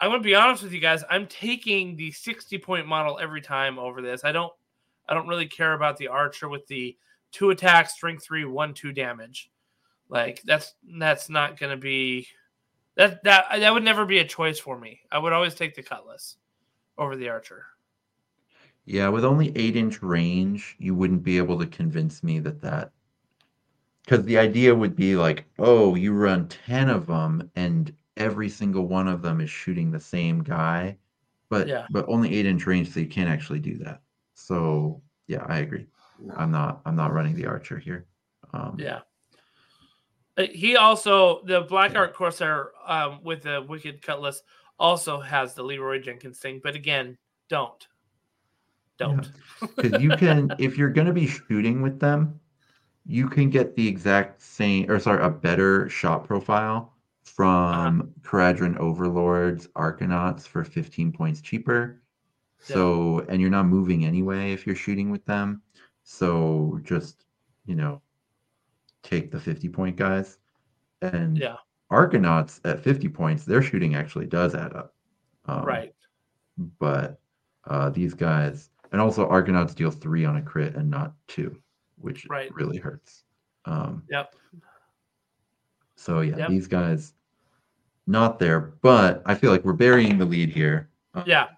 [0.00, 1.02] I'm gonna be honest with you guys.
[1.10, 4.24] I'm taking the 60 point model every time over this.
[4.24, 4.52] I don't,
[5.08, 6.96] I don't really care about the archer with the
[7.32, 9.50] two attacks, strength three, one two damage.
[10.08, 12.28] Like that's that's not gonna be
[12.96, 15.00] that that that would never be a choice for me.
[15.10, 16.36] I would always take the cutlass
[16.96, 17.64] over the archer.
[18.84, 22.92] Yeah, with only eight inch range, you wouldn't be able to convince me that that.
[24.02, 28.86] Because the idea would be like, oh, you run 10 of them and every single
[28.86, 30.98] one of them is shooting the same guy.
[31.48, 31.86] But Yeah.
[31.90, 34.02] but only eight inch range, so you can't actually do that.
[34.34, 35.86] So yeah, I agree.
[36.18, 36.34] No.
[36.36, 38.06] I'm not I'm not running the archer here.
[38.52, 39.00] Um, Yeah.
[40.36, 44.42] Uh, He also the Black Ark Corsair um, with the Wicked Cutlass
[44.78, 47.88] also has the Leroy Jenkins thing, but again, don't,
[48.96, 49.28] don't.
[49.60, 52.38] Because you can, if you're going to be shooting with them,
[53.04, 56.92] you can get the exact same, or sorry, a better shot profile
[57.38, 62.02] from Kharadron Overlords Arkanauts for 15 points cheaper.
[62.58, 65.62] So, and you're not moving anyway if you're shooting with them.
[66.02, 67.26] So just,
[67.64, 68.02] you know,
[69.04, 70.38] take the 50 point guys.
[71.00, 71.58] And Yeah,
[71.92, 74.96] Arkanauts at 50 points, their shooting actually does add up.
[75.46, 75.94] Um, right.
[76.80, 77.20] but
[77.68, 81.56] uh, these guys, and also Arkanauts deal three on a crit and not two,
[81.98, 82.52] which Right.
[82.52, 83.22] really hurts.
[83.64, 84.34] Um, Yep.
[85.94, 86.48] so yeah, Yep.
[86.48, 87.14] these guys
[88.08, 90.88] not there, but I feel like we're burying the lead here.
[91.26, 91.48] Yeah.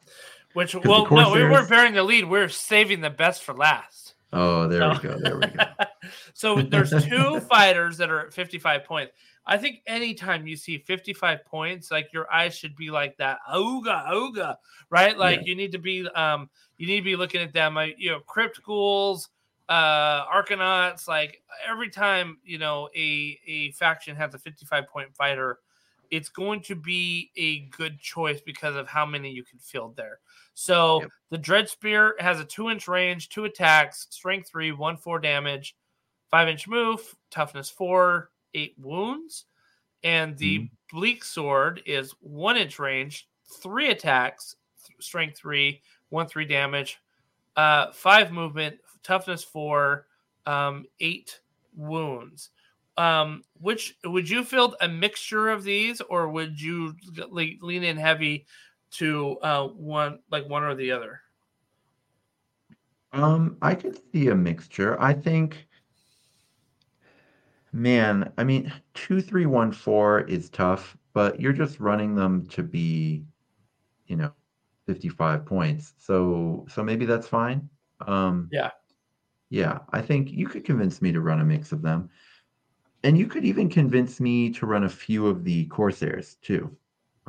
[0.54, 2.28] Which well, no, we weren't bearing the lead.
[2.28, 4.14] We're saving the best for last.
[4.32, 5.18] Oh, there we go.
[5.18, 5.64] There we go.
[6.34, 9.12] so there's two fighters that are at 55 points.
[9.46, 14.08] I think anytime you see 55 points, like your eyes should be like that, ooga
[14.08, 14.56] ooga,
[14.90, 15.16] right?
[15.16, 15.46] Like Yeah.
[15.46, 17.74] you need to be, um, you need to be looking at them.
[17.74, 19.28] Like, you know, crypt ghouls,
[19.68, 21.08] uh, arkanauts.
[21.08, 25.58] Like every time you know a a faction has a 55 point fighter,
[26.10, 30.18] it's going to be a good choice because of how many you can field there.
[30.54, 31.10] So Yep.
[31.30, 35.76] the Dread Spear has a two inch range, two attacks, strength three, one four damage,
[36.30, 39.46] five inch move, toughness four, eight wounds.
[40.02, 43.28] And the Bleak Sword is one inch range,
[43.60, 44.56] three attacks,
[44.86, 46.98] th- strength three, one three damage,
[47.56, 50.06] uh, five movement, toughness four,
[50.46, 51.40] um, eight
[51.76, 52.50] wounds.
[53.00, 57.96] Um, which would you field a mixture of these, or would you le- lean in
[57.96, 58.44] heavy
[58.90, 61.22] to uh, one, like one or the other?
[63.14, 65.00] Um, I could see a mixture.
[65.00, 65.66] I think,
[67.72, 72.62] man, I mean, two, three, one, four is tough, but you're just running them to
[72.62, 73.24] be,
[74.08, 74.30] you know,
[74.86, 75.94] 55 points.
[75.96, 77.66] So, so maybe that's fine.
[78.06, 78.72] Um, Yeah.
[79.48, 82.10] yeah, I think you could convince me to run a mix of them.
[83.02, 86.76] And you could even convince me to run a few of the Corsairs too.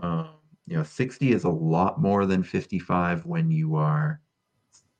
[0.01, 0.29] Um,
[0.67, 4.21] you know, 60 is a lot more than 55 when you are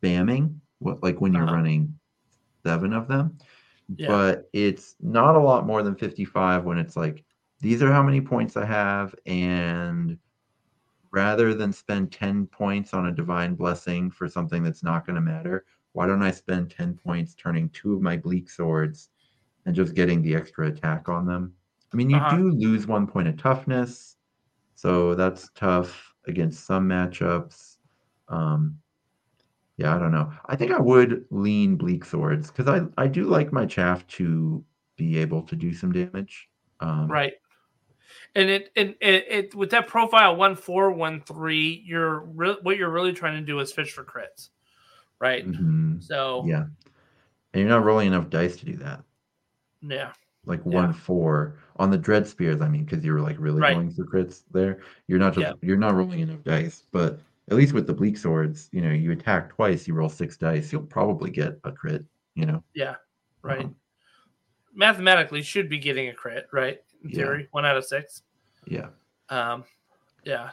[0.03, 1.55] spamming, what like when you're Uh-huh.
[1.55, 1.99] running
[2.65, 3.37] seven of them.
[3.97, 4.07] Yeah.
[4.07, 7.25] But it's not a lot more than 55 when it's like,
[7.59, 10.17] these are how many points I have, and
[11.11, 15.21] rather than spend 10 points on a divine blessing for something that's not going to
[15.21, 19.09] matter, why don't I spend 10 points turning two of my bleak swords
[19.65, 21.53] and just getting the extra attack on them?
[21.93, 22.37] I mean, you Uh-huh.
[22.37, 24.17] do lose one point of toughness,
[24.75, 27.77] so that's tough against some matchups.
[28.29, 28.79] Um,
[29.77, 30.31] yeah, I don't know.
[30.47, 34.63] I think I would lean bleak swords because I, I do like my chaff to
[34.95, 36.49] be able to do some damage.
[36.79, 37.33] Um, right.
[38.35, 42.77] And it and it, it with that profile one four one three, you're re- what
[42.77, 44.49] you're really trying to do is fish for crits,
[45.19, 45.45] right?
[45.45, 46.65] mhm, So Yeah.
[47.53, 49.03] And you're not rolling enough dice to do that.
[49.81, 50.13] Yeah,
[50.45, 50.71] Like Yeah.
[50.73, 52.61] one four on the dread spears.
[52.61, 53.73] I mean, because you were like really Right.
[53.73, 54.81] going for crits there.
[55.07, 57.19] You're not just you're not rolling enough dice, but
[57.49, 60.71] at least with the bleak swords, you know, you attack twice, you roll six dice,
[60.71, 62.05] you'll probably get a crit.
[62.35, 62.95] You know, yeah,
[63.43, 63.65] right.
[63.65, 63.75] Um,
[64.73, 66.81] Mathematically, should be getting a crit, right?
[67.03, 67.15] In Yeah.
[67.17, 68.23] theory, one out of six.
[68.65, 68.89] yeah.
[69.29, 69.65] Um,
[70.23, 70.51] yeah.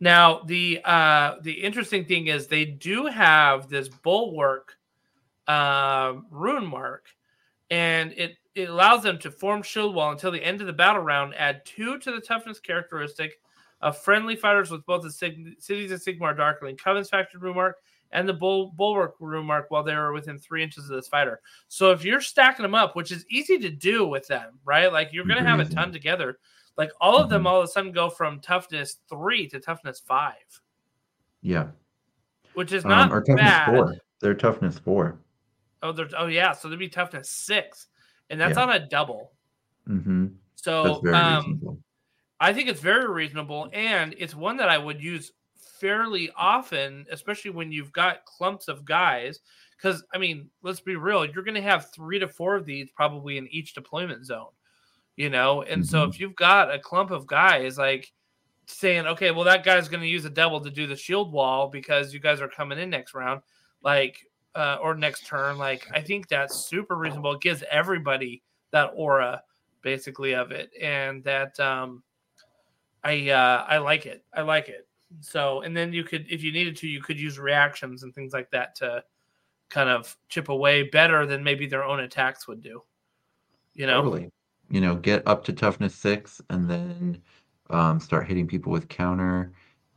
[0.00, 4.76] Now the uh, the interesting thing is they do have this bulwark
[5.46, 7.06] uh, rune mark,
[7.70, 11.02] and it it allows them to form shield wall until the end of the battle
[11.02, 11.34] round.
[11.34, 13.40] Add two to the toughness characteristic
[13.80, 17.76] of friendly fighters with both the Sig- cities of Sigmar Darkling Coven's factored rune mark
[18.12, 21.40] and the Bul- bulwark rune mark while they are within three inches of this fighter.
[21.66, 24.92] So if you're stacking them up, which is easy to do with them, right?
[24.92, 26.38] Like you're going to have a ton together.
[26.78, 27.46] Like all of them Mhm.
[27.46, 30.34] all of a sudden go from toughness three to toughness five,
[31.42, 31.68] Yeah.
[32.54, 33.66] which is not Um, or toughness bad.
[33.66, 33.94] four.
[34.20, 35.18] They're toughness four.
[35.84, 37.86] Oh, there's oh yeah, so there'd be toughness six,
[38.30, 38.64] and that's Yeah.
[38.64, 39.30] on a double.
[39.88, 40.26] Mm-hmm.
[40.56, 41.78] So um.
[42.40, 45.30] I think it's very reasonable, and it's one that I would use
[45.78, 49.38] fairly often, especially when you've got clumps of guys.
[49.76, 52.90] Because I mean, let's be real, you're going to have three to four of these
[52.90, 54.50] probably in each deployment zone,
[55.16, 55.62] you know.
[55.62, 56.10] And so Mhm.
[56.10, 58.12] if you've got a clump of guys like
[58.66, 61.68] saying, okay, well that guy's going to use a double to do the shield wall
[61.68, 63.42] because you guys are coming in next round,
[63.80, 67.32] like uh, or next turn, like I think that's super reasonable.
[67.32, 69.42] It gives everybody that aura
[69.82, 72.02] basically of it, and that um,
[73.02, 74.24] I uh, I like it.
[74.32, 74.86] I like it.
[75.20, 78.32] So, and then you could, if you needed to, you could use reactions and things
[78.32, 79.04] like that to
[79.68, 82.82] kind of chip away better than maybe their own attacks would do.
[83.74, 84.30] You know, Totally.
[84.70, 87.22] You know, get up to toughness six and then
[87.70, 89.52] um, start hitting people with counter.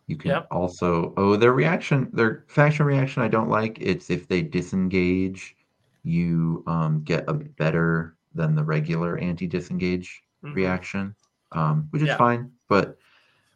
[0.07, 0.47] You can Yep.
[0.51, 3.77] also oh their reaction their faction reaction I don't like.
[3.81, 5.55] It's if they disengage,
[6.03, 10.53] you um, get a better than the regular anti-disengage Mhm.
[10.55, 11.15] reaction,
[11.51, 12.17] um, which is Yeah.
[12.17, 12.51] fine.
[12.69, 12.97] But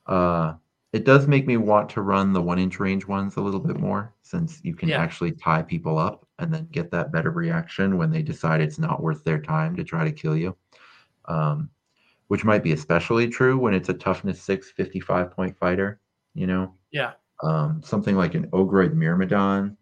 [0.07, 0.55] uh,
[0.93, 3.79] it does make me want to run the one inch range ones a little bit
[3.79, 5.01] more since you can Yeah.
[5.01, 9.01] actually tie people up and then get that better reaction when they decide it's not
[9.01, 10.55] worth their time to try to kill you.
[11.25, 11.69] Um,
[12.27, 15.99] which might be especially true when it's a toughness six 55 point fighter,
[16.33, 16.73] you know?
[16.91, 17.13] Yeah.
[17.43, 19.75] Um, something like an Ogroid Myrmidon,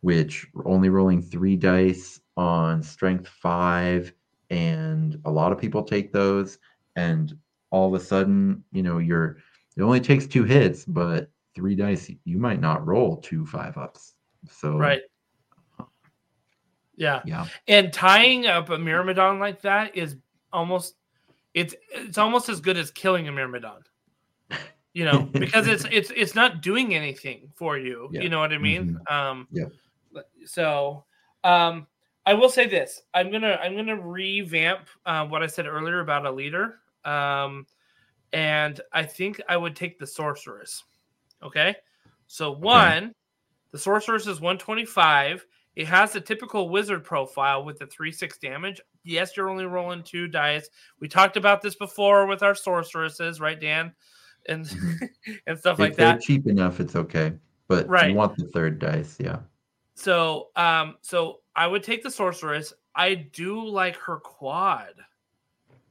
[0.00, 4.12] which only rolling three dice on strength five,
[4.50, 6.58] and a lot of people take those,
[6.94, 7.36] and
[7.70, 9.38] all of a sudden, you know, you're
[9.76, 14.14] it only takes two hits, but three dice, you might not roll two five ups.
[14.50, 15.02] So right?
[16.96, 20.16] Yeah, yeah, and tying up a myrmidon like that is
[20.52, 20.94] almost
[21.52, 23.82] it's it's almost as good as killing a myrmidon.
[24.96, 28.08] You know, because it's it's it's not doing anything for you.
[28.10, 28.22] Yeah.
[28.22, 28.98] You know what I mean?
[29.10, 29.66] Um Yeah.
[30.46, 31.04] so
[31.44, 31.86] um
[32.24, 33.02] I will say this.
[33.12, 36.78] I'm gonna I'm gonna revamp uh, what I said earlier about a leader.
[37.04, 37.66] Um
[38.32, 40.82] and I think I would take the sorceress.
[41.42, 41.76] Okay.
[42.26, 43.12] So one,
[43.72, 45.44] the sorceress is 125.
[45.76, 48.80] It has the typical wizard profile with the 3 6 damage.
[49.04, 50.70] Yes, you're only rolling two dice.
[51.00, 53.92] We talked about this before with our sorceresses, right, Dan?
[54.48, 55.08] And Mhm.
[55.46, 56.20] and stuff if like they're that.
[56.22, 57.32] cheap enough, it's okay.
[57.68, 58.10] But Right.
[58.10, 59.40] you want the third dice, yeah.
[59.94, 62.72] So um so I would take the sorceress.
[62.94, 64.94] I do like her quad.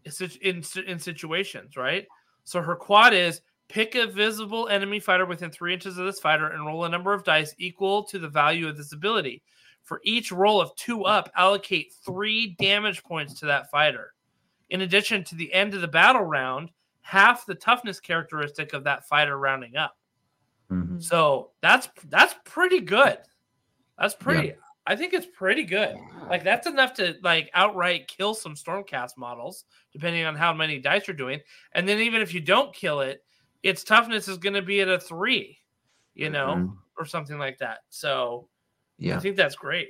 [0.04, 2.08] It's in in situations, right?
[2.44, 6.48] So her quad is pick a visible enemy fighter within three inches of this fighter
[6.50, 9.42] and roll a number of dice equal to the value of this ability.
[9.82, 14.14] For each roll of two up, allocate three damage points to that fighter.
[14.70, 16.70] In addition to the end of the battle round,
[17.06, 19.96] half the toughness characteristic of that fighter rounding up.
[20.72, 21.02] Mhm.
[21.02, 23.20] So that's that's pretty good.
[24.00, 24.54] That's pretty.
[24.88, 25.96] I think it's pretty good.
[26.30, 31.08] Like that's enough to like outright kill some Stormcast models, depending on how many dice
[31.08, 31.40] you're doing.
[31.74, 33.24] And then even if you don't kill it,
[33.62, 35.60] its toughness is going to be at a three,
[36.16, 36.78] you know, Mhm.
[36.98, 37.80] or something like that.
[37.90, 38.50] So
[38.98, 39.90] yeah, I think that's great.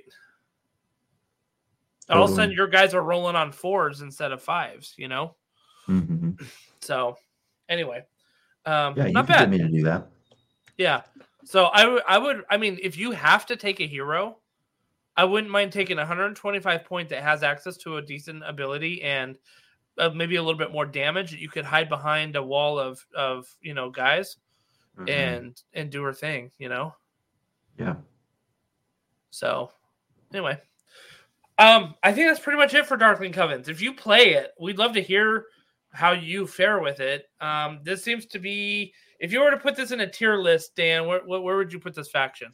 [2.09, 5.35] All of a sudden, your guys are rolling on fours instead of fives, you know.
[5.87, 6.39] Mhm.
[6.85, 7.17] So
[7.69, 8.03] anyway,
[8.65, 9.49] um, Yeah, you not can get bad.
[9.51, 10.07] me to do that.
[10.77, 11.01] Yeah.
[11.43, 14.37] So I would, I would, I mean, if you have to take a hero,
[15.17, 19.37] I wouldn't mind taking a 125 point that has access to a decent ability and
[19.97, 23.05] uh, maybe a little bit more damage that you could hide behind a wall of,
[23.15, 24.37] of you know, guys
[24.97, 25.09] Mhm.
[25.09, 26.93] and and do her thing, you know.
[27.77, 27.95] yeah.
[29.31, 29.71] So
[30.33, 30.57] anyway,
[31.57, 33.67] Um, I think that's pretty much it for Darkling Covens.
[33.69, 35.45] If you play it, we'd love to hear
[35.95, 37.29] how you fare with it.
[37.39, 40.75] Um, this seems to be if you were to put this in a tier list,
[40.75, 42.53] Dan, where where, where would you put this faction?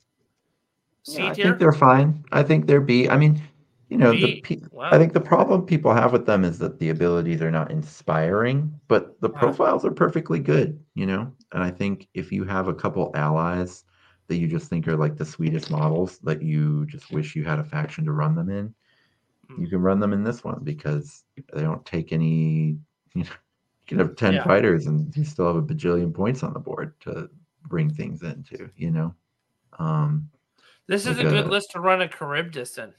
[1.03, 2.23] C yeah, I think they're fine.
[2.31, 3.09] I think they're B.
[3.09, 3.41] I mean,
[3.89, 4.43] you know, B.
[4.47, 4.89] the wow.
[4.91, 8.71] I think the problem people have with them is that the abilities are not inspiring,
[8.87, 9.39] but the wow.
[9.39, 10.79] profiles are perfectly good.
[10.93, 13.83] You know, and I think if you have a couple allies
[14.27, 17.59] that you just think are like the sweetest models that you just wish you had
[17.59, 18.73] a faction to run them in,
[19.57, 21.23] you can run them in this one because
[21.53, 22.77] they don't take any.
[23.13, 24.43] You, know, you can have ten yeah.
[24.43, 27.29] fighters and you still have a bajillion points on the board to
[27.67, 28.69] bring things into.
[28.75, 29.15] You know,
[29.79, 30.29] um,
[30.87, 32.93] this is like a good a, list to run a Charybdis in.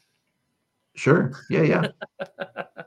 [0.94, 1.32] Sure.
[1.48, 1.62] Yeah.
[1.62, 1.86] Yeah.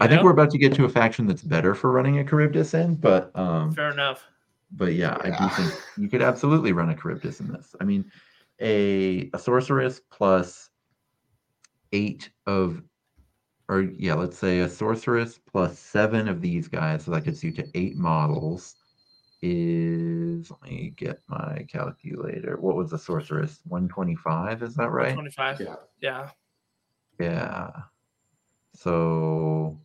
[0.00, 2.72] I think we're about to get to a faction that's better for running a Charybdis
[2.72, 4.26] in, but um, fair enough.
[4.72, 7.74] But yeah, yeah, I do think you could absolutely run a Charybdis in this.
[7.80, 8.10] I mean,
[8.60, 10.70] a a sorceress plus
[11.92, 12.82] eight of
[13.70, 17.52] or yeah, let's say a sorceress plus seven of these guys, so that gets you
[17.52, 18.74] to eight models.
[19.42, 22.56] Is let me get my calculator.
[22.60, 23.60] What was the sorceress?
[23.68, 25.16] 125, is that right?
[25.16, 25.60] 125.
[25.60, 25.76] Yeah.
[26.00, 26.30] Yeah.
[27.20, 27.70] Yeah.
[28.74, 29.80] So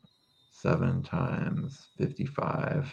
[0.52, 2.92] seven times 55.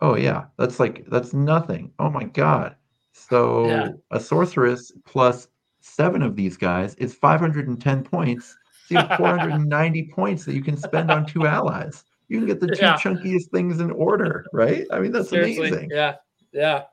[0.00, 1.92] Oh yeah, that's like that's nothing.
[1.98, 2.76] Oh my god.
[3.12, 3.88] So yeah.
[4.10, 5.48] a sorceress plus
[5.80, 8.56] seven of these guys is 510 points.
[8.86, 12.04] So you have 490 points that you can spend on two allies.
[12.28, 12.96] You can get the two yeah.
[12.96, 14.86] chunkiest things in order, right?
[14.92, 15.68] I mean, that's Seriously.
[15.68, 15.90] amazing.
[15.90, 16.16] Yeah,
[16.52, 16.84] yeah,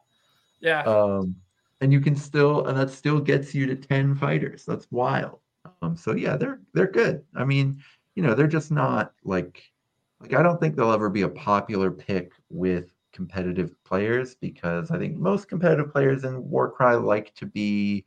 [0.60, 0.82] yeah.
[0.84, 1.36] Um,
[1.80, 4.66] and you can still, and that still gets you to 10 fighters.
[4.66, 5.40] That's wild.
[5.82, 7.24] Um, so yeah, they're they're good.
[7.36, 7.84] I mean,
[8.16, 9.62] you know, they're just not like
[10.22, 14.98] like I don't think they'll ever be a popular pick with competitive players because I
[14.98, 18.06] think most competitive players in Warcry like to be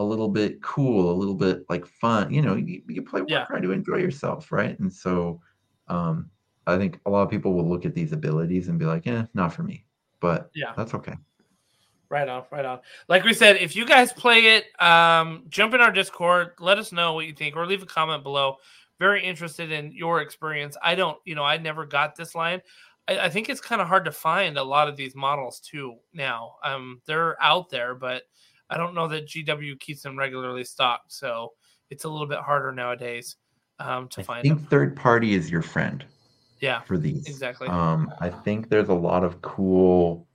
[0.00, 2.32] a little bit cool, a little bit like fun.
[2.32, 3.44] You know, you, you play yeah.
[3.44, 4.78] to enjoy yourself, right?
[4.80, 5.40] And so
[5.88, 6.30] um,
[6.66, 9.26] I think a lot of people will look at these abilities and be like, "Yeah,
[9.34, 9.84] not for me."
[10.18, 11.14] But yeah, that's okay.
[12.08, 12.80] Right on, right on.
[13.08, 16.90] Like we said, if you guys play it, um, jump in our Discord, let us
[16.90, 18.56] know what you think, or leave a comment below.
[18.98, 20.76] Very interested in your experience.
[20.82, 22.62] I don't, you know, I never got this line.
[23.06, 25.96] I, I think it's kind of hard to find a lot of these models too
[26.12, 26.56] now.
[26.64, 28.24] Um, they're out there, but
[28.70, 31.52] I don't know that GW keeps them regularly stocked, so
[31.90, 33.36] it's a little bit harder nowadays
[33.78, 34.38] um, to I find.
[34.38, 34.66] I think them.
[34.68, 36.04] third party is your friend.
[36.60, 37.68] Yeah, for these exactly.
[37.68, 40.26] Um, I think there's a lot of cool,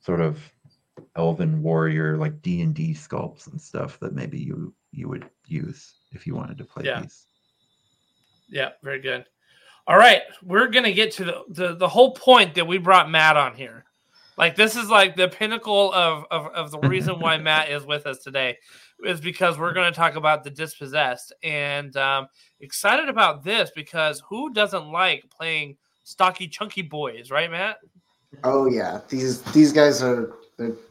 [0.00, 0.38] sort of
[1.16, 5.94] elven warrior like D and D sculpts and stuff that maybe you you would use
[6.12, 7.00] if you wanted to play yeah.
[7.00, 7.26] these.
[8.48, 9.24] Yeah, very good.
[9.86, 13.36] All right, we're gonna get to the, the the whole point that we brought Matt
[13.36, 13.84] on here.
[14.40, 18.06] Like this is like the pinnacle of, of, of the reason why Matt is with
[18.06, 18.56] us today
[19.04, 22.26] is because we're going to talk about the dispossessed and um,
[22.60, 27.76] excited about this because who doesn't like playing stocky chunky boys, right, Matt?
[28.42, 30.32] Oh yeah, these these guys are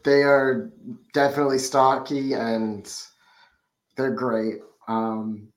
[0.04, 0.70] they are
[1.12, 2.88] definitely stocky and
[3.96, 4.58] they're great.
[4.86, 5.48] Um,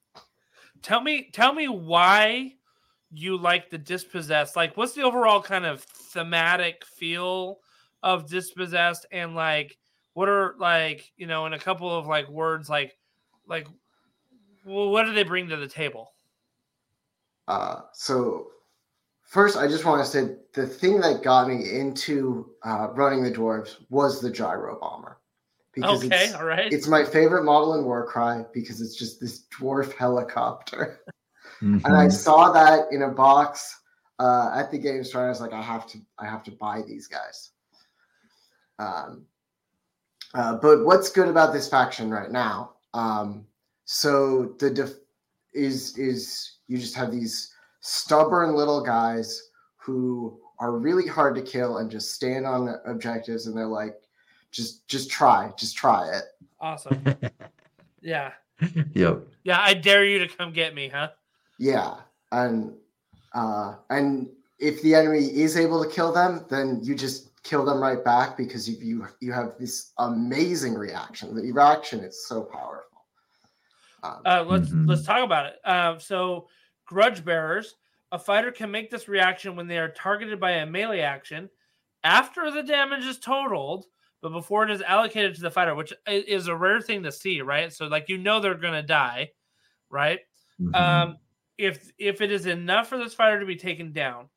[0.81, 2.53] tell me tell me why
[3.11, 4.55] you like the dispossessed.
[4.55, 7.59] Like, what's the overall kind of thematic feel
[8.03, 9.77] of dispossessed and like
[10.13, 12.97] what are like you know in a couple of like words like
[13.47, 13.67] like
[14.65, 16.11] well, what do they bring to the table?
[17.47, 18.47] Uh so
[19.23, 23.31] first i just want to say the thing that got me into uh, running the
[23.31, 25.17] dwarves was the gyro bomber.
[25.73, 26.71] Because okay all right.
[26.71, 31.01] it's my favorite model in warcry because it's just this dwarf helicopter.
[31.61, 31.85] Mm-hmm.
[31.85, 33.79] and i saw that in a box
[34.19, 36.81] uh, at the game store i was like i have to i have to buy
[36.85, 37.52] these guys
[38.83, 39.25] um,
[40.33, 42.73] uh, but what's good about this faction right now?
[42.93, 43.45] Um,
[43.85, 44.99] so the def-
[45.53, 51.77] is is you just have these stubborn little guys who are really hard to kill
[51.77, 53.95] and just stand on objectives and they're like
[54.51, 56.23] just just try just try it.
[56.59, 57.03] Awesome.
[58.05, 58.33] Yeah.
[58.93, 59.27] Yep.
[59.43, 61.09] Yeah i dare you to come get me huh?
[61.57, 61.95] Yeah
[62.31, 62.73] and
[63.33, 64.29] uh and
[64.59, 68.37] if the enemy is able to kill them then you just kill them right back
[68.37, 71.35] because you you, you have this amazing reaction.
[71.35, 73.05] The reaction is so powerful.
[74.01, 74.85] Um, uh, let's mm-hmm.
[74.85, 75.55] let's talk about it.
[75.63, 76.47] Uh, so,
[76.85, 77.75] grudge bearers,
[78.11, 81.49] a fighter can make this reaction when they are targeted by a melee action
[82.03, 83.85] after the damage is totaled,
[84.21, 87.41] but before it is allocated to the fighter, which is a rare thing to see,
[87.41, 87.71] right?
[87.71, 89.31] So, like you know they're gonna die,
[89.89, 90.19] right?
[90.59, 90.75] Mm-hmm.
[90.75, 91.17] Um,
[91.57, 94.27] if if it is enough for this fighter to be taken down,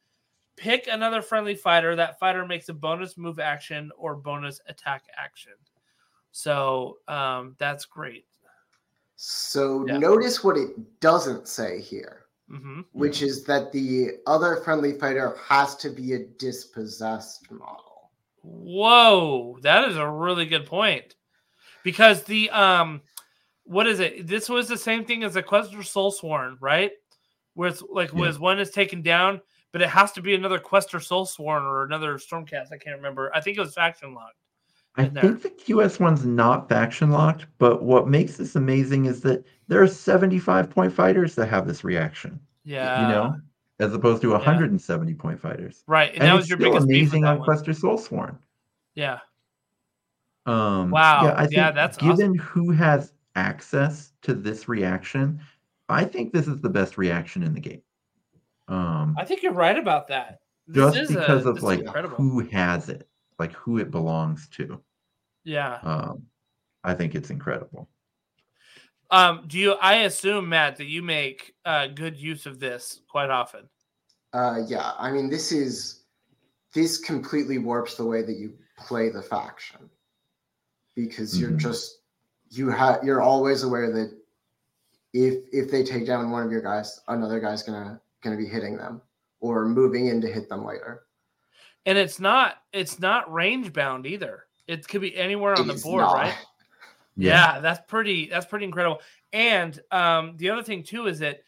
[0.57, 1.95] pick another friendly fighter.
[1.97, 5.53] That fighter makes a bonus move action or bonus attack action.
[6.33, 8.27] So um, that's great.
[9.17, 9.99] So Yeah.
[9.99, 15.77] notice what it doesn't say here, hmm which is that the other friendly fighter has
[15.77, 18.11] to be a dispossessed model.
[18.43, 21.15] Whoa, that is a really good point.
[21.83, 23.01] Because the um
[23.65, 24.27] what is it?
[24.27, 26.93] This was the same thing as the Questor Soulsworn, right?
[27.55, 28.21] Where it's like Yeah.
[28.21, 29.41] was one is taken down,
[29.77, 32.73] but it has to be another Questor Soulsworn or another Stormcast.
[32.73, 33.31] I can't remember.
[33.35, 34.39] I think it was faction locked.
[34.97, 39.45] I think the QS one's not faction locked, but what makes this amazing is that
[39.69, 43.03] there are 75 point fighters that have this reaction, Yeah.
[43.03, 43.37] you know,
[43.79, 45.85] as opposed to 170 point fighters.
[45.87, 46.11] Right.
[46.15, 47.45] And, And, that was your biggest amazing on one.
[47.45, 48.39] Questor Soulsworn.
[48.95, 49.19] Yeah.
[50.47, 51.25] Um, Wow.
[51.25, 55.39] Yeah, I think Yeah, that's given who has access to this reaction,
[55.91, 57.83] I think this is the best reaction in the game.
[58.69, 60.41] Um, I think you're right about that.
[60.67, 62.17] This just is a- because this of like incredible.
[62.17, 63.09] who has it,
[63.39, 64.83] like who it belongs to.
[65.45, 65.79] Yeah.
[65.83, 66.27] Um,
[66.83, 67.89] I think it's incredible.
[69.11, 73.31] Um, do you I assume, Matt, that you make uh good use of this quite
[73.31, 73.69] often?
[74.33, 76.03] Uh, yeah, I mean, this is
[76.75, 79.89] this completely warps the way that you play the faction
[80.97, 81.59] because you're Mhm.
[81.59, 82.01] just
[82.51, 84.13] you have you're always aware that
[85.13, 88.77] if if they take down one of your guys, another guy's gonna gonna be hitting
[88.77, 89.01] them
[89.41, 91.03] or moving in to hit them later.
[91.87, 94.45] And it's not it's not range bound either.
[94.67, 96.15] It could be anywhere on It the board, not.
[96.15, 96.35] right?
[97.19, 97.61] Yeah.
[97.61, 99.01] that's pretty that's pretty incredible.
[99.33, 101.41] And um the other thing too is that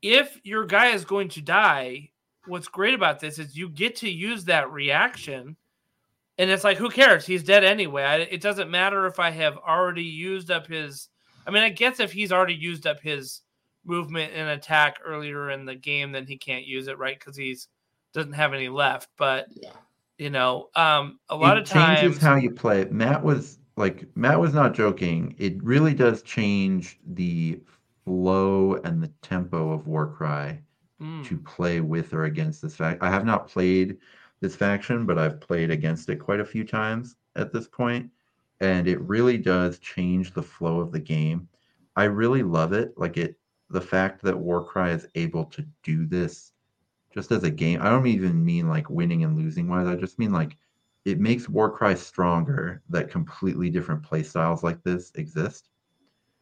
[0.00, 2.10] if your guy is going to die,
[2.46, 5.56] what's great about this is you get to use that reaction
[6.38, 7.26] and it's like who cares?
[7.26, 8.04] He's dead anyway.
[8.04, 11.08] I, it doesn't matter if I have already used up his
[11.46, 13.40] I mean, I guess if he's already used up his
[13.84, 17.18] movement and attack earlier in the game then he can't use it, right?
[17.20, 17.68] Cuz he's
[18.14, 19.72] doesn't have any left, but Yeah.
[20.18, 22.92] you know, um a lot it of times changes how you play it.
[22.92, 25.34] Matt was like Matt was not joking.
[25.38, 27.60] It really does change the
[28.04, 30.60] flow and the tempo of Warcry
[31.00, 33.02] Mm, to play with or against this fact.
[33.02, 33.98] I have not played
[34.40, 38.10] this faction, but I've played against it quite a few times at this point,
[38.60, 41.48] and it really does change the flow of the game.
[41.96, 42.94] I really love it.
[42.98, 43.38] Like it,
[43.72, 46.52] the fact that Warcry is able to do this
[47.12, 47.80] just as a game.
[47.82, 49.86] I don't even mean like winning and losing wise.
[49.86, 50.56] I just mean like
[51.04, 55.68] it makes Warcry stronger that completely different play styles like this exist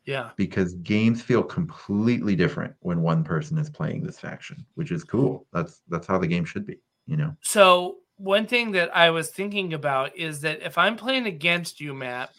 [0.04, 0.30] yeah.
[0.36, 5.46] because games feel completely different when one person is playing this faction, which is cool.
[5.52, 7.34] That's that's how the game should be, you know.
[7.42, 11.94] So one thing that I was thinking about is that if I'm playing against you,
[11.94, 12.30] Matt,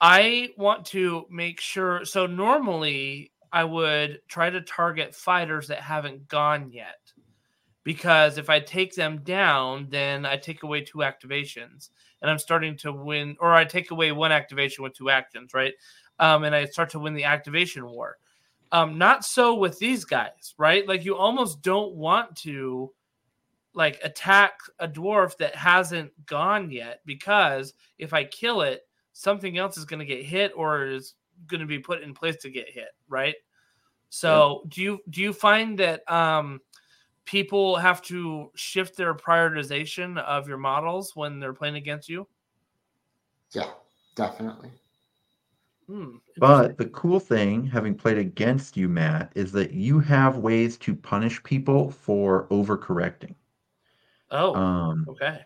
[0.00, 2.04] I want to make sure.
[2.04, 7.12] So normally I would try to target fighters that haven't gone yet,
[7.84, 11.90] because if I take them down, then I take away two activations,
[12.20, 15.74] and I'm starting to win, or I take away one activation with two actions, right?
[16.18, 18.16] Um, and I start to win the activation war.
[18.72, 20.86] Um, not so with these guys, right?
[20.88, 22.92] Like you almost don't want to
[23.74, 28.82] like attack a dwarf that hasn't gone yet because if I kill it,
[29.12, 31.14] something else is going to get hit or is
[31.46, 33.34] going to be put in place to get hit, right?
[34.08, 36.60] So, do you do you find that um
[37.24, 42.28] people have to shift their prioritization of your models when they're playing against you?
[43.52, 43.72] Yeah,
[44.14, 44.70] definitely.
[45.86, 50.76] Hmm, But the cool thing, having played against you, Matt, is that you have ways
[50.78, 53.34] to punish people for overcorrecting.
[54.30, 55.44] oh, Um, okay.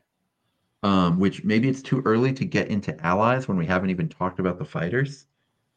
[0.83, 4.39] um, which maybe it's too early to get into allies when we haven't even talked
[4.41, 5.27] about the fighters.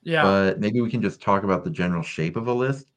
[0.03, 0.23] Yeah.
[0.23, 2.91] But maybe we can just talk about the general shape of a list.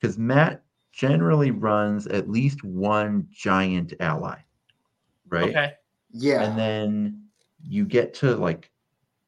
[0.00, 4.38] Because Matt generally runs at least one giant ally,
[5.28, 5.50] right?
[5.50, 5.72] Okay.
[6.12, 6.42] Yeah.
[6.42, 7.24] And then
[7.62, 8.70] you get to like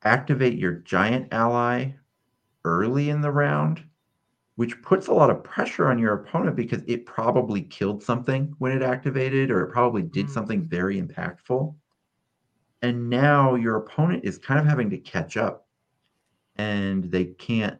[0.04, 1.92] activate your giant ally
[2.64, 3.82] early in the round,
[4.56, 8.72] which puts a lot of pressure on your opponent because it probably killed something when
[8.72, 10.30] it activated, or it probably did Mm.
[10.30, 11.74] something very impactful.
[12.82, 15.66] And now your opponent is kind of having to catch up
[16.56, 17.78] and they can't,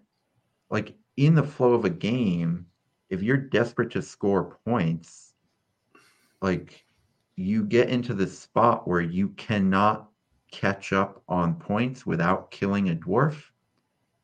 [0.70, 2.66] like, in the flow of a game,
[3.08, 5.34] if you're desperate to score points,
[6.40, 6.84] like,
[7.36, 10.08] you get into this spot where you cannot
[10.50, 13.42] catch up on points without killing a dwarf,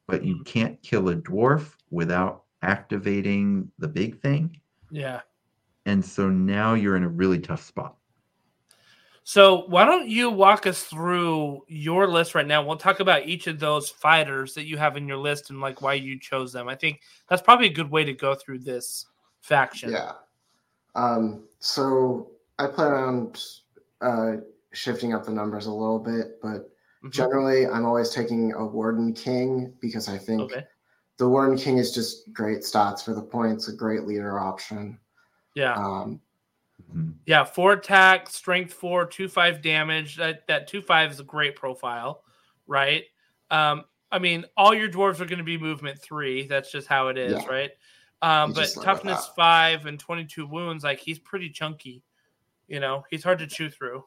[0.06, 0.42] but you mm-hmm.
[0.44, 4.60] can't kill a dwarf without activating the big thing.
[4.90, 5.20] Yeah.
[5.84, 7.96] And so now you're in a really tough spot.
[9.28, 12.64] So why don't you walk us through your list right now?
[12.64, 15.82] We'll talk about each of those fighters that you have in your list and like
[15.82, 16.68] why you chose them.
[16.68, 19.04] I think that's probably a good way to go through this
[19.40, 19.90] faction.
[19.90, 20.12] Yeah.
[20.94, 23.32] Um, so I plan on
[24.00, 24.36] uh,
[24.72, 26.70] shifting up the numbers a little bit, but
[27.02, 27.10] Mhm.
[27.10, 30.64] generally I'm always taking a Warden King because I think Okay.
[31.16, 35.00] the Warden King is just great stats for the points, a great leader option.
[35.56, 35.74] Yeah.
[35.74, 36.20] Um,
[36.94, 37.14] Mhm.
[37.26, 40.16] Yeah, four attack, strength four, two five damage.
[40.16, 42.22] That that two five is a great profile,
[42.66, 43.04] right?
[43.50, 46.46] Um, I mean, all your dwarves are going to be movement three.
[46.46, 47.48] That's just how it is, Yeah.
[47.48, 47.70] right?
[48.22, 52.02] Um, but just live with toughness five and twenty two wounds, like he's pretty chunky.
[52.68, 54.04] You know, he's hard to chew through.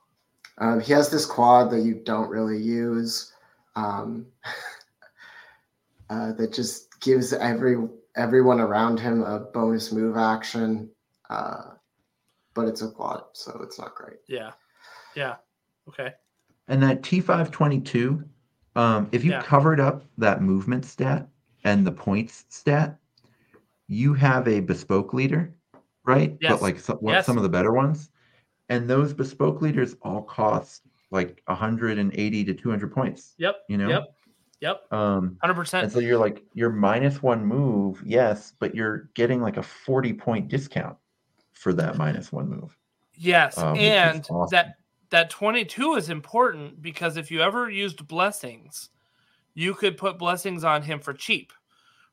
[0.58, 3.34] um, he has this quad that you don't really use.
[3.76, 4.26] Um,
[6.10, 7.78] uh, that just gives every
[8.16, 10.90] everyone around him a bonus move action.
[11.30, 11.76] Uh,
[12.60, 14.18] but it's a quad, so it's not great.
[14.28, 14.52] Yeah,
[15.16, 15.38] yeah,
[15.88, 16.14] okay,
[16.68, 18.28] And that T522,
[18.76, 19.42] um, if you Yeah.
[19.42, 21.30] covered up that movement stat
[21.64, 23.00] and the points stat,
[23.88, 25.56] you have a bespoke leader,
[26.04, 26.38] right?
[26.42, 26.52] Yes.
[26.52, 27.26] But like some, what, Yes.
[27.26, 28.12] some of the better ones.
[28.68, 33.90] And those bespoke leaders all cost like 180 to 200 points, yep, you know?
[33.90, 34.04] yep,
[34.60, 35.84] yep, Um, hundred and percent.
[35.86, 40.14] And so you're like, you're minus one move, yes, but you're getting like a 40
[40.14, 40.98] point discount
[41.60, 42.76] for that minus one move.
[43.16, 44.48] Yes, which is and awesome.
[44.52, 44.76] that
[45.10, 48.90] that 22 is important because if you ever used blessings,
[49.56, 51.52] you could put blessings on him for cheap,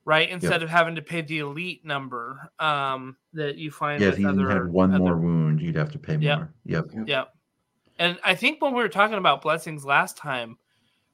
[0.05, 0.29] right?
[0.29, 4.21] Instead of having to pay the elite number um, that you find Yeah, with if
[4.21, 6.39] you other, had one other- more wound, you'd have to pay Yep.
[6.39, 6.55] more.
[6.65, 6.85] Yep.
[7.07, 7.33] Yep.
[7.99, 10.59] And I think when we were talking about blessings last time,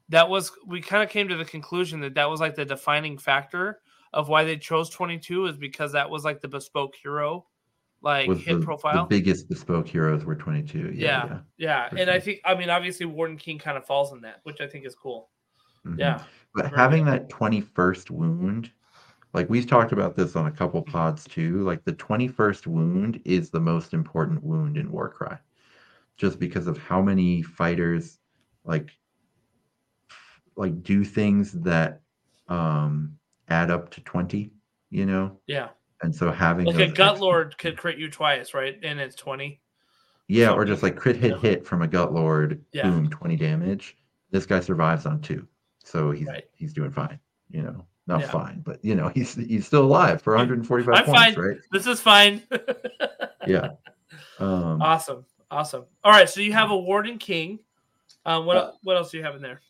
[0.09, 3.19] that was we kind of came to the conclusion that that was like the defining
[3.19, 3.81] factor
[4.13, 7.47] of why they chose 22 is because that was like the bespoke hero
[8.03, 9.07] like Was hit the, profile.
[9.07, 10.93] the biggest bespoke heroes were 22.
[10.95, 11.27] Yeah.
[11.27, 11.39] Yeah.
[11.59, 14.41] Yeah, for and I think I mean obviously Warden King kind of falls in that,
[14.43, 15.31] which I think is cool.
[15.87, 15.99] Mhm.
[15.99, 16.25] Yeah,
[16.55, 18.71] But very having that 21st wound,
[19.35, 23.51] like we've talked about this on a couple pods too, like the 21st wound is
[23.51, 25.37] the most important wound in Warcry.
[26.17, 28.19] Just because of how many fighters
[28.65, 28.91] like
[30.57, 32.01] like do things that
[32.49, 33.17] um
[33.49, 34.53] add up to 20,
[34.91, 35.39] you know?
[35.47, 35.69] yeah.
[36.03, 38.79] And so having Like a gut extra- lord could crit you twice, right?
[38.83, 39.61] And it's 20.
[40.29, 41.39] Yeah, So- or just like crit hit Yeah.
[41.39, 42.91] hit from a gut lord, Yeah.
[42.91, 43.97] boom, 20 damage.
[44.31, 45.47] This guy survives on two.
[45.85, 46.45] So he's Right.
[46.55, 47.19] he's doing fine,
[47.51, 47.87] you know.
[48.09, 48.31] Not Yeah.
[48.31, 51.35] fine, but you know, he's he's still alive for 145 I'm points, fine.
[51.45, 51.57] right?
[51.71, 52.43] This is fine.
[53.47, 53.71] Yeah.
[54.39, 55.25] Um awesome.
[55.51, 55.85] Awesome.
[56.05, 57.59] All right, so you have a Warden King.
[58.25, 59.61] Um, what Uh, what else do you have in there?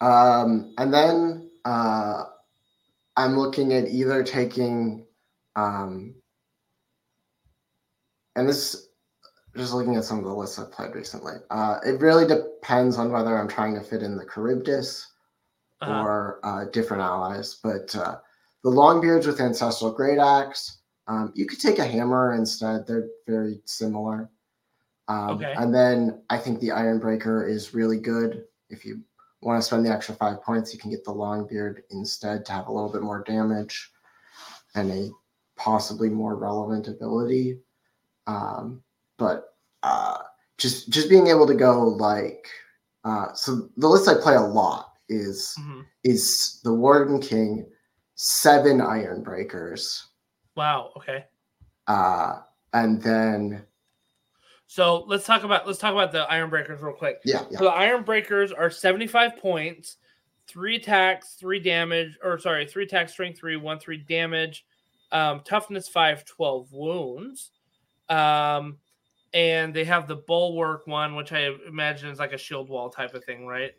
[0.00, 2.24] Um, and then uh,
[3.16, 5.04] I'm looking at either taking,
[5.58, 6.14] um,
[8.36, 8.88] and this,
[9.56, 11.34] just looking at some of the lists I've played recently.
[11.50, 15.06] Uh, it really depends on whether I'm trying to fit in the Charybdis
[15.80, 16.02] Uh-huh.
[16.02, 17.58] or uh, different allies.
[17.62, 18.16] But uh,
[18.64, 22.86] the Longbeards with Ancestral Great Axe, um, you could take a hammer instead.
[22.86, 24.28] They're very similar.
[25.08, 25.54] Um, Okay.
[25.56, 28.44] And then I think the Ironbreaker is really good.
[28.70, 29.00] If you
[29.40, 32.66] want to spend the extra five points, you can get the Longbeard instead to have
[32.68, 33.90] a little bit more damage
[34.74, 35.10] and a
[35.68, 37.58] possibly more relevant ability.
[38.26, 38.82] Um,
[39.18, 40.18] but uh,
[40.56, 42.48] just just being able to go like
[43.04, 45.84] uh, so the list I play a lot is Mhm.
[46.04, 47.70] is the Warden King,
[48.14, 50.06] seven Iron Breakers,
[50.56, 50.92] Wow.
[50.96, 51.24] Okay.
[51.86, 52.40] uh,
[52.72, 53.64] and then
[54.66, 57.20] So let's talk about let's talk about the Iron Breakers real quick.
[57.24, 59.96] yeah, yeah, So the Iron Breakers are 75 points,
[60.46, 64.66] three attacks, three damage, or sorry, three attacks, strength three, one, three damage,
[65.12, 67.50] um, toughness five, 12 wounds.
[68.08, 68.78] Um,
[69.32, 73.14] and they have the bulwark one, which I imagine is like a shield wall type
[73.14, 73.72] of thing, right?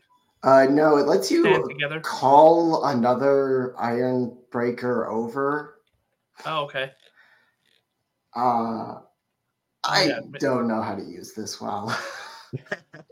[0.43, 1.99] Uh, no, it lets Stand you together.
[2.01, 5.81] call another Iron Breaker over.
[6.45, 6.91] Oh, okay.
[8.35, 8.99] Uh,
[9.83, 11.97] I Yeah, don't know how to use this well.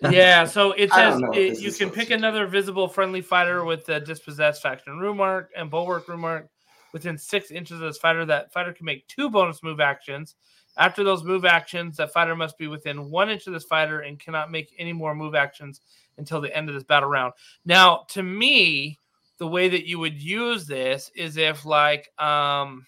[0.02, 4.62] Yeah, so it says it, you can pick another visible friendly fighter with the dispossessed
[4.62, 6.50] faction rune mark and bulwark rune mark
[6.98, 8.26] within six inches of this fighter.
[8.26, 10.36] That fighter can make two bonus move actions.
[10.78, 14.20] After those move actions, that fighter must be within one inch of this fighter and
[14.20, 15.82] cannot make any more move actions
[16.18, 17.34] until the end of this battle round.
[17.66, 19.00] Now, to me,
[19.38, 22.86] the way that you would use this is if like um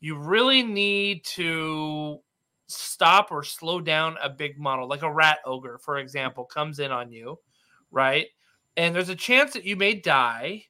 [0.00, 2.18] you really need to
[2.66, 6.92] stop or slow down a big model, like a rat ogre, for example, comes in
[6.92, 7.38] on you,
[7.90, 8.26] right?
[8.76, 10.64] And there's a chance that you may die,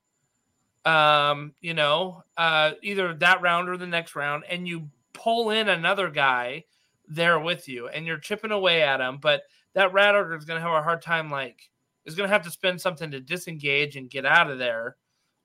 [0.84, 5.68] um, you know, uh, either that round or the next round, and you pull in
[5.68, 6.64] another guy
[7.08, 9.42] there with you, and you're chipping away at him, but
[9.74, 11.70] that rat ogre is going to have a hard time, like,
[12.04, 14.96] is going to have to spend something to disengage and get out of there,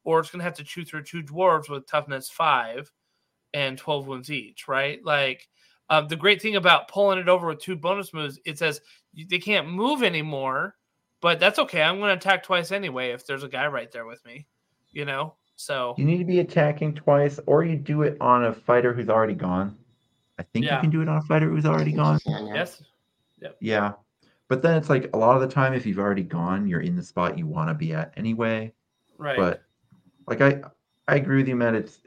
[0.04, 2.92] or it's going to have to chew through two dwarves with toughness five
[3.54, 5.04] and 12 wounds each, right?
[5.04, 5.48] Like,
[5.90, 8.82] um, the great thing about pulling it over with two bonus moves, it says
[9.14, 10.76] they can't move anymore,
[11.22, 11.82] but that's okay.
[11.82, 14.46] I'm going to attack twice anyway if there's a guy right there with me,
[14.92, 15.36] you know.
[15.56, 19.10] So You need to be attacking twice, or you do it on a fighter who's
[19.10, 19.78] already gone.
[20.38, 20.76] I think Yeah.
[20.76, 22.20] you can do it on a fighter who's already gone.
[22.26, 22.66] Yeah,
[23.42, 23.50] yeah.
[23.60, 23.94] Yeah.
[24.48, 26.96] But then it's like a lot of the time, if you've already gone, you're in
[26.96, 28.74] the spot you want to be at anyway.
[29.18, 29.38] right.
[29.38, 29.64] But
[30.28, 30.62] like I,
[31.10, 31.76] I agree with you, Matt.
[31.76, 32.00] It's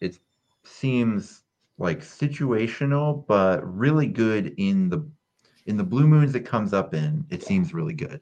[0.00, 0.18] it
[0.64, 1.42] seems
[1.78, 5.04] like situational, but really good in the
[5.66, 7.24] in the blue moons it comes up in.
[7.30, 8.20] It seems really good.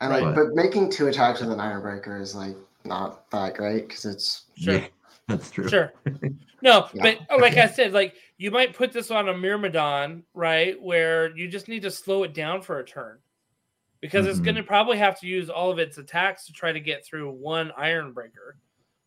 [0.00, 0.34] And like, Right.
[0.34, 4.44] but making two attacks with an Iron Breaker is like not that great because it's
[4.56, 4.74] Sure.
[4.80, 4.86] Yeah,
[5.28, 5.68] that's true.
[5.68, 5.92] Sure.
[6.62, 7.02] No, Yeah.
[7.02, 10.78] but oh, like I said, like you might put this on a Myrmidon, right?
[10.78, 13.18] Where you just need to slow it down for a turn.
[14.02, 14.44] Because it's Mhm.
[14.44, 17.72] gonna probably have to use all of its attacks to try to get through one
[17.78, 18.58] iron breaker.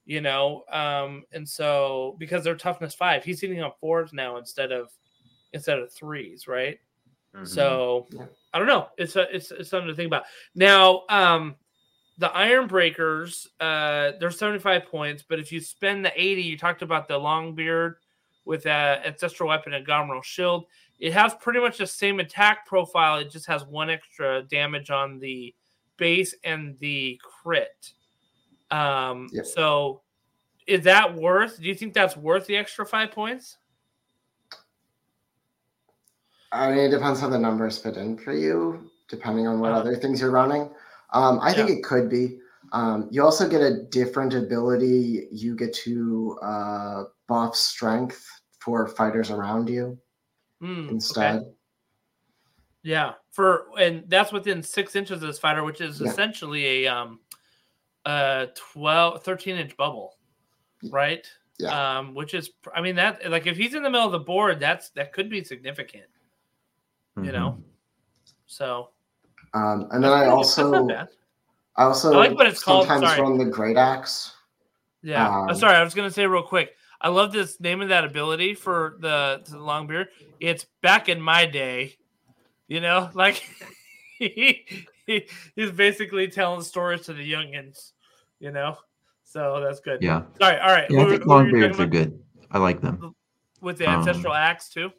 [0.06, 4.72] You know, um, and so because they're toughness five, he's hitting on fours now instead
[4.72, 4.90] of
[5.54, 6.80] instead of threes, right?
[7.36, 7.48] Mhm.
[7.48, 8.26] So Yeah.
[8.54, 8.90] I don't know.
[8.98, 10.26] It's a, it's it's something to think about.
[10.56, 11.56] Now, um,
[12.18, 16.58] the Iron Breakers, uh, they're seventy five points, but if you spend the eighty, you
[16.58, 17.96] talked about the Longbeard
[18.46, 20.66] with uh, ancestral weapon and Gromril shield.
[21.00, 23.18] It has pretty much the same attack profile.
[23.20, 25.54] It just has one extra damage on the
[25.98, 27.94] base and the crit.
[28.72, 29.46] Um, Yep.
[29.46, 30.02] so
[30.68, 31.60] is that worth?
[31.60, 33.58] Do you think that's worth the extra five points?
[36.52, 39.82] I mean, it depends how the numbers fit in for you, depending on what Uh-huh.
[39.82, 40.70] other things you're running.
[41.14, 42.40] Um, I think it could be.
[42.72, 45.28] Um, you also get a different ability.
[45.32, 48.28] You get to uh, buff strength
[48.60, 49.98] for fighters around you
[50.64, 50.90] okay.
[50.90, 51.44] instead.
[52.82, 56.10] Yeah, for and that's within six inches of this fighter, which is Yeah.
[56.10, 57.20] essentially a um
[58.06, 60.18] a 12 13 inch bubble,
[60.90, 61.26] right?
[61.60, 62.00] Yeah.
[62.00, 64.60] Um, which is I mean that like if he's in the middle of the board,
[64.60, 66.10] that's that could be significant,
[67.22, 67.64] you know.
[68.48, 68.90] So
[69.54, 70.88] Um, and then that's I also.
[71.76, 73.22] I also I like what it's called, sometimes sorry.
[73.22, 74.34] run the great axe.
[75.02, 75.46] Yeah.
[75.50, 76.72] Um, sorry, I was gonna say real quick.
[77.02, 80.08] I love this name of that ability for the, the long beard.
[80.40, 81.98] It's back in my day,
[82.68, 83.44] you know, like
[84.20, 84.66] he,
[85.06, 87.92] he he's basically telling stories to the youngins,
[88.40, 88.78] you know.
[89.26, 90.02] So that's good.
[90.02, 90.24] Yeah.
[90.40, 90.60] Sorry.
[90.60, 90.90] All right.
[90.90, 92.20] Yeah, I think who were you longbeards talking are good.
[92.52, 93.16] I like them.
[93.62, 94.92] with the Um, ancestral axe too.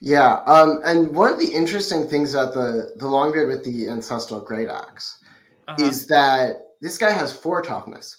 [0.00, 4.40] Yeah, um, and one of the interesting things about the the longbeard with the ancestral
[4.40, 5.22] great axe
[5.66, 5.84] Uh-huh.
[5.84, 8.18] is that this guy has four toughness,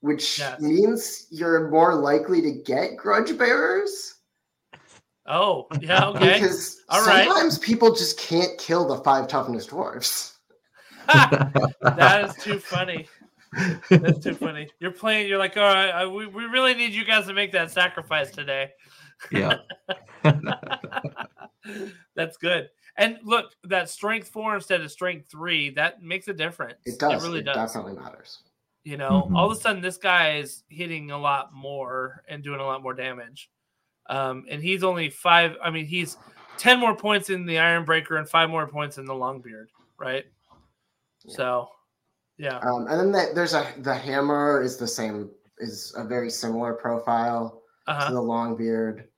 [0.00, 0.60] which Yes.
[0.60, 4.14] means you're more likely to get grudge bearers.
[5.26, 6.06] Oh, yeah.
[6.08, 6.34] Okay.
[6.34, 7.26] Because All right.
[7.26, 10.34] sometimes people just can't kill the five toughness dwarves.
[11.08, 13.08] that is too funny.
[13.90, 14.68] That's too funny.
[14.80, 15.28] You're playing.
[15.28, 15.90] You're like, all right.
[15.90, 18.70] I, we we really need you guys to make that sacrifice today.
[19.30, 19.58] Yeah.
[22.14, 22.68] That's good.
[22.96, 26.80] And look, that strength four instead of strength three, that makes a difference.
[26.86, 27.22] It does.
[27.22, 27.56] It really it does.
[27.56, 28.38] definitely matters.
[28.84, 29.36] You know, Mhm.
[29.36, 32.82] all of a sudden, this guy is hitting a lot more and doing a lot
[32.82, 33.50] more damage.
[34.08, 35.56] Um, and he's only five.
[35.62, 36.16] I mean, he's
[36.58, 39.66] 10 more points in the Iron Breaker and five more points in the Longbeard,
[39.98, 40.24] right?
[41.24, 41.36] Yeah.
[41.36, 41.68] So,
[42.38, 42.58] yeah.
[42.58, 46.72] Um, and then the, there's a the hammer is the same is a very similar
[46.74, 48.08] profile Uh-huh.
[48.08, 49.08] to the long beard.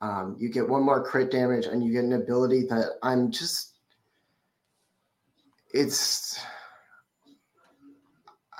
[0.00, 3.78] Um, you get one more crit damage, and you get an ability that I'm just.
[5.72, 6.38] It's.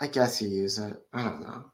[0.01, 0.97] I guess you use it.
[1.12, 1.64] I don't know.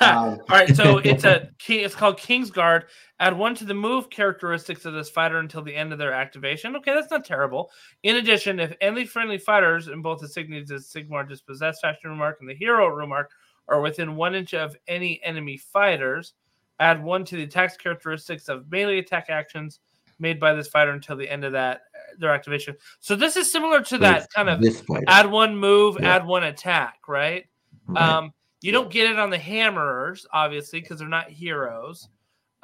[0.00, 1.48] Um, All right, so it's a.
[1.66, 2.84] It's called Kingsguard.
[3.18, 6.76] Add one to the move characteristics of this fighter until the end of their activation.
[6.76, 7.70] Okay, that's not terrible.
[8.04, 12.36] In addition, if any friendly fighters in both the Signities and Sigmar dispossessed faction remark
[12.40, 13.30] and the hero remark
[13.66, 16.34] are within one inch of any enemy fighters,
[16.80, 19.80] add one to the attacks characteristics of melee attack actions
[20.18, 21.82] made by this fighter until the end of that
[22.18, 22.76] their activation.
[23.00, 26.16] So this is similar to So that it's kind of this add one move, Yeah.
[26.16, 27.46] add one attack, right?
[27.86, 28.16] right?
[28.18, 32.08] Um, you don't get it on the hammerers, obviously, because they're not heroes.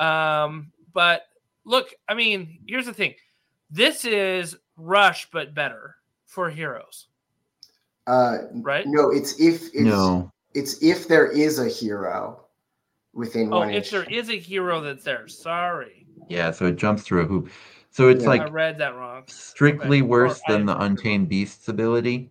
[0.00, 1.22] Um, but
[1.64, 3.14] look, I mean, here's the thing:
[3.70, 5.96] this is rush, but better
[6.26, 7.06] for heroes,
[8.08, 8.84] uh, right?
[8.88, 10.32] no, it's if it's, no.
[10.54, 12.43] it's if there is a hero
[13.14, 13.90] within Oh, one if inch.
[13.90, 17.50] there is a hero that's there, sorry, Yeah, so it jumps through a hoop.
[17.90, 18.30] So it's Yeah.
[18.30, 19.24] I like read that wrong.
[19.26, 22.30] strictly Or worse I- than the Untamed Beasts ability.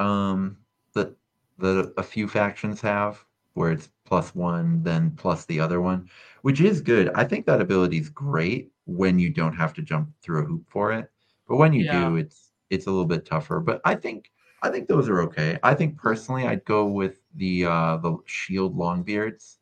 [0.00, 0.56] Um
[0.94, 1.14] that
[1.58, 3.24] that a few factions have,
[3.54, 6.08] where it's plus one, then plus the other one,
[6.42, 7.10] which is good.
[7.14, 10.64] I think that ability is great when you don't have to jump through a hoop
[10.68, 11.08] for it.
[11.48, 12.08] But when you Yeah.
[12.10, 13.60] do, it's it's a little bit tougher.
[13.60, 14.30] But I think
[14.62, 15.58] I think those are okay.
[15.62, 19.58] I think personally I'd go with the uh the shield longbeards.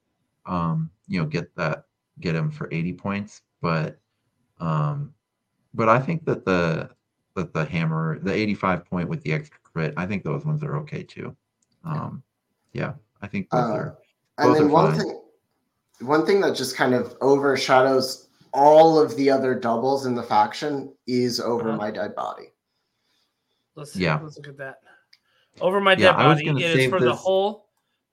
[0.51, 1.85] Um, you know, get that
[2.20, 3.98] get him for 80 points, but
[4.59, 5.14] um
[5.72, 6.90] but I think that the
[7.36, 10.77] that the hammer, the 85 point with the extra crit, I think those ones are
[10.78, 11.35] okay too.
[11.85, 12.22] Um,
[12.72, 13.98] yeah, I think those Uh, are.
[14.39, 14.98] And then are one fine.
[14.98, 15.20] thing,
[16.01, 20.93] one thing that just kind of overshadows all of the other doubles in the faction
[21.06, 21.77] is over Uh-huh.
[21.78, 22.51] my dead body.
[23.77, 24.02] Let's see.
[24.02, 24.18] Yeah.
[24.20, 24.81] Let's look at that.
[25.60, 26.47] Over my Yeah, dead I was body.
[26.47, 27.69] gonna It is save for the this- whole.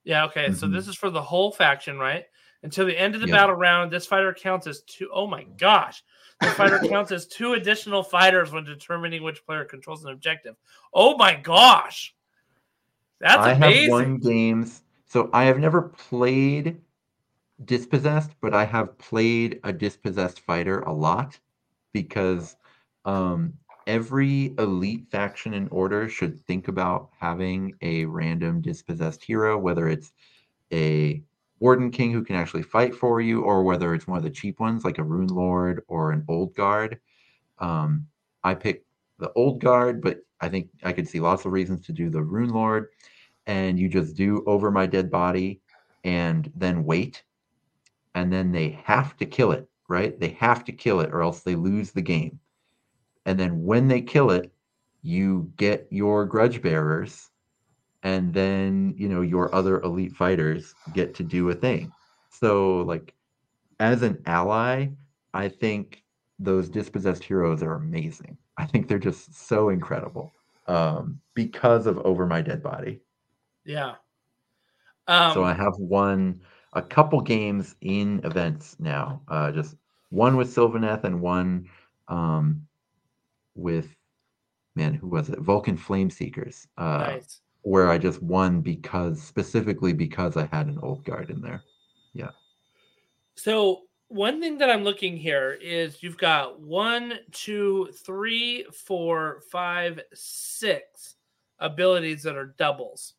[0.07, 0.23] Yeah.
[0.23, 0.53] Okay.
[0.53, 0.71] So Mhm.
[0.71, 2.25] this is for the whole faction, right?
[2.63, 3.35] Until the end of the Yeah.
[3.35, 6.01] battle round, this fighter counts as two oh my gosh.
[6.41, 10.55] The fighter counts as two additional fighters when determining which player controls an objective.
[10.93, 12.15] Oh my gosh.
[13.19, 13.83] That's I amazing.
[13.83, 14.83] have won games.
[15.07, 16.79] So I have never played
[17.65, 21.37] dispossessed, but I have played a dispossessed fighter a lot
[21.91, 22.55] because
[23.03, 23.53] um,
[23.87, 30.11] every elite faction in order should think about having a random dispossessed hero, whether it's
[30.73, 31.23] a
[31.59, 34.59] warden king who can actually fight for you, or whether it's one of the cheap
[34.59, 36.99] ones like a rune lord or an old guard.
[37.59, 38.07] Um,
[38.43, 38.85] I picked
[39.19, 42.21] the old guard, but I think I could see lots of reasons to do the
[42.21, 42.89] rune lord.
[43.47, 45.61] And you just do over my dead body
[46.03, 47.23] and then wait.
[48.15, 50.19] And then they have to kill it, right?
[50.19, 52.39] They have to kill it or else they lose the game.
[53.27, 54.51] And then when they kill it,
[55.03, 57.29] you get your grudge bearers
[58.03, 61.91] and then you know your other elite fighters get to do a thing.
[62.29, 63.13] So like
[63.79, 64.87] as an ally
[65.33, 66.03] i think
[66.39, 68.37] those dispossessed heroes are amazing.
[68.57, 70.33] I think they're just so incredible
[70.67, 73.01] um because of over my dead body.
[73.65, 73.95] Yeah.
[75.07, 76.41] Um, so i have won
[76.73, 79.21] a couple games in events now.
[79.27, 79.75] Uh just
[80.09, 81.67] one with sylvaneth and one
[82.07, 82.66] um
[83.57, 83.95] with
[84.75, 87.41] man who was it vulcan flame seekers uh nice.
[87.61, 91.63] where I just won because specifically because I had an old guard in there.
[92.13, 92.29] Yeah.
[93.35, 99.99] So one thing that I'm looking here is you've got one, two, three, four, five,
[100.13, 101.15] six
[101.59, 103.15] abilities that are doubles,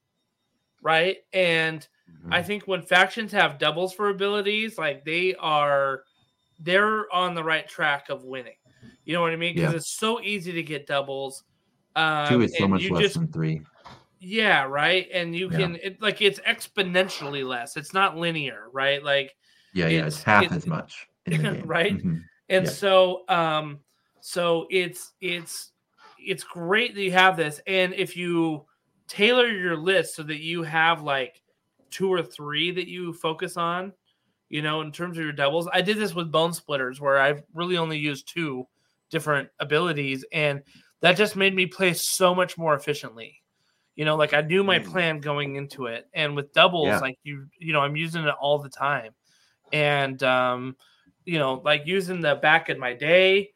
[0.81, 1.19] right?
[1.35, 2.33] And Mm-hmm.
[2.33, 6.05] I think when factions have doubles for abilities, like they are,
[6.59, 8.57] they're on the right track of winning.
[9.05, 9.55] You know what I mean?
[9.55, 9.77] Because Yeah.
[9.79, 11.45] it's so easy to get doubles.
[11.97, 13.63] Um, Two is so much less just than three.
[14.21, 15.09] yeah, right.
[15.13, 15.59] And you Yeah.
[15.59, 17.77] can it, like it's exponentially less.
[17.77, 19.03] It's not linear, right?
[19.03, 19.35] Like
[19.73, 21.07] Yeah, yeah, it's- it's, half it's- as much.
[21.27, 21.67] In the game.
[21.67, 21.97] right?
[21.97, 22.23] Mhm.
[22.51, 22.71] and Yeah.
[22.71, 23.81] so um
[24.21, 25.73] so it's it's
[26.19, 28.65] it's great that you have this and if you
[29.07, 31.43] tailor your list so that you have like
[31.91, 33.93] two or three that you focus on
[34.49, 35.69] you know in terms of your doubles.
[35.73, 38.67] I did this with Bonesplitterz where i've really only used two
[39.11, 40.63] different abilities and
[41.01, 43.43] that just made me play so much more efficiently.
[43.97, 44.87] You know like i knew my Mm.
[44.87, 46.99] plan going into it and with doubles Yeah.
[47.01, 49.13] like you you know i'm using it all the time.
[49.73, 50.77] And um
[51.25, 53.51] you know like using the back in my day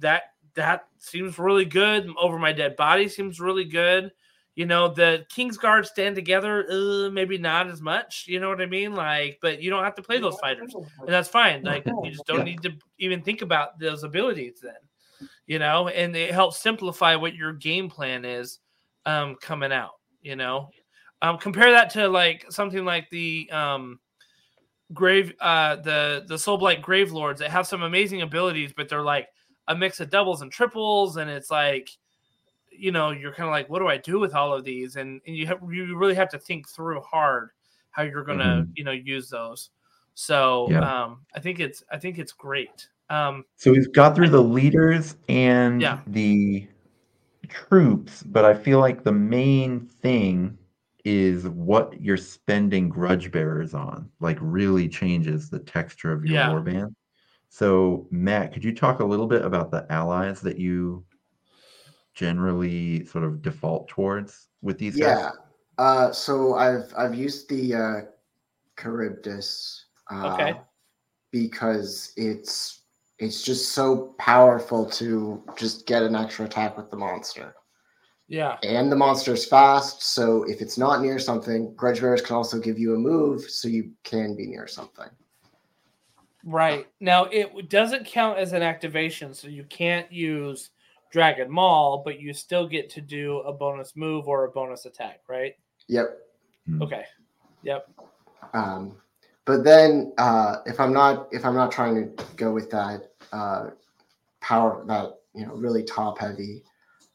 [0.00, 2.08] that that seems really good.
[2.18, 4.12] Over my dead body seems really good
[4.54, 8.60] you know the king's guard stand together uh, maybe not as much you know what
[8.60, 8.94] i mean?
[8.94, 12.26] Like but you don't have to play those fighters and that's fine like you just
[12.26, 12.44] don't Yeah.
[12.44, 14.74] need to even think about those abilities then
[15.46, 15.88] you know?
[15.88, 18.60] And it helps simplify what your game plan is
[19.06, 20.68] um coming out you know?
[21.20, 23.98] Um compare that to like something like the um
[24.92, 29.28] grave uh the the Soulblight Gravelords that have some amazing abilities but they're like
[29.68, 31.90] a mix of doubles and triples and it's like
[32.76, 35.20] you know you're kind of like what do i do with all of these and,
[35.26, 37.50] and you have you really have to think through hard
[37.90, 39.70] how you're gonna you know use those
[40.14, 40.80] so Yeah.
[41.02, 45.16] um i think it's i think it's great um So we've got through the leaders
[45.28, 46.00] and Yeah.
[46.06, 46.68] the
[47.48, 50.56] troops, but I feel like the main thing
[51.04, 56.48] is what you're spending grudge bearers on, like really changes the texture of your Yeah.
[56.48, 56.94] warband.
[57.50, 61.04] So Matt, could you talk a little bit about the allies that you
[62.14, 65.14] generally sort of default towards with these Yeah.
[65.14, 65.32] guys?
[65.78, 68.00] Uh, so I've I've used the uh,
[68.80, 69.86] Charybdis.
[70.10, 70.60] Uh, Okay.
[71.32, 72.82] Because it's
[73.18, 77.56] it's just so powerful to just get an extra attack with the monster,
[78.28, 80.02] yeah and the monster's fast.
[80.02, 83.66] So if it's not near something, Grudge Bearers can also give you a move, so
[83.66, 85.08] you can be near something.
[86.44, 86.86] Right.
[87.00, 90.70] Now it doesn't count as an activation, so you can't use
[91.14, 95.20] Dragon Maul, but you still get to do a bonus move or a bonus attack,
[95.28, 95.54] right?
[95.86, 96.18] Yep.
[96.82, 97.04] Okay.
[97.62, 97.88] Yep.
[98.52, 98.96] Um,
[99.44, 103.70] but then uh, if I'm not if I'm not trying to go with that uh,
[104.40, 106.64] power that you know really top heavy,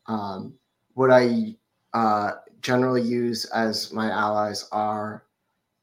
[0.08, 0.54] um,
[0.94, 1.58] what I
[1.94, 5.26] uh, generally use as my allies are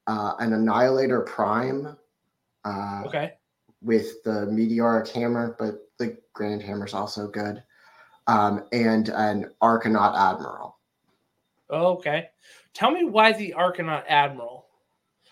[0.06, 1.94] uh, an Annihilator Prime
[2.64, 3.34] uh, Okay.
[3.82, 7.62] with the Meteoric Hammer, but the Grand Hammer is also good,
[8.26, 10.76] um, and an Arkanaut Admiral.
[11.70, 12.28] Okay.
[12.74, 14.66] Tell me why the Arkanaut Admiral.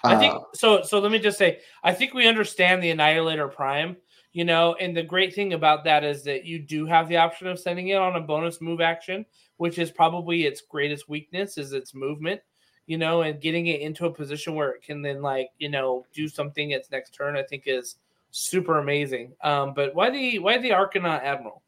[0.03, 0.83] I think so.
[0.83, 3.97] So let me just say, I think we understand the Annihilator Prime,
[4.33, 7.47] you know, and the great thing about that is that you do have the option
[7.47, 9.25] of sending it on a bonus move action,
[9.57, 12.43] which is probably its greatest weakness is its movement,
[12.87, 16.05] you know, and getting it into a position where it can then like, you know,
[16.13, 17.97] do something its next turn, I think is
[18.31, 19.33] super amazing.
[19.43, 21.63] Um, but why the why the Arkanaut Admiral?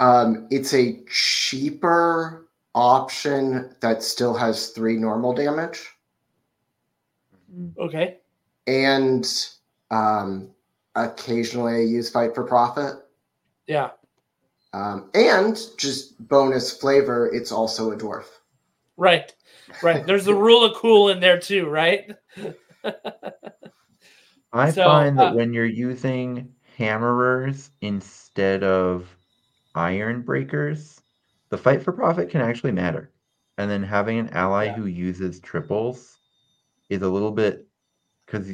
[0.00, 5.88] Um, it's a cheaper option that still has three normal damage.
[7.78, 8.16] Okay.
[8.66, 9.26] And
[9.90, 10.50] um,
[10.94, 12.94] occasionally I use Fight for Profit.
[13.66, 13.90] Yeah.
[14.72, 18.26] Um, and just bonus flavor, it's also a dwarf.
[18.96, 19.34] Right.
[19.82, 20.06] Right.
[20.06, 22.10] There's the rule of cool in there too, right?
[24.52, 29.06] I so, find that uh, when you're using hammerers instead of
[29.74, 31.00] iron breakers,
[31.50, 33.10] the fight for profit can actually matter.
[33.58, 34.74] And then having an ally yeah.
[34.74, 36.18] who uses triples
[36.88, 37.66] is a little bit
[38.26, 38.52] because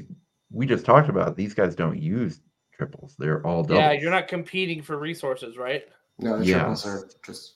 [0.51, 2.41] we just talked about these guys don't use
[2.73, 3.79] triples; they're all doubles.
[3.79, 5.85] Yeah, you're not competing for resources, right?
[6.19, 6.59] No, the yeah.
[6.59, 7.55] triples are just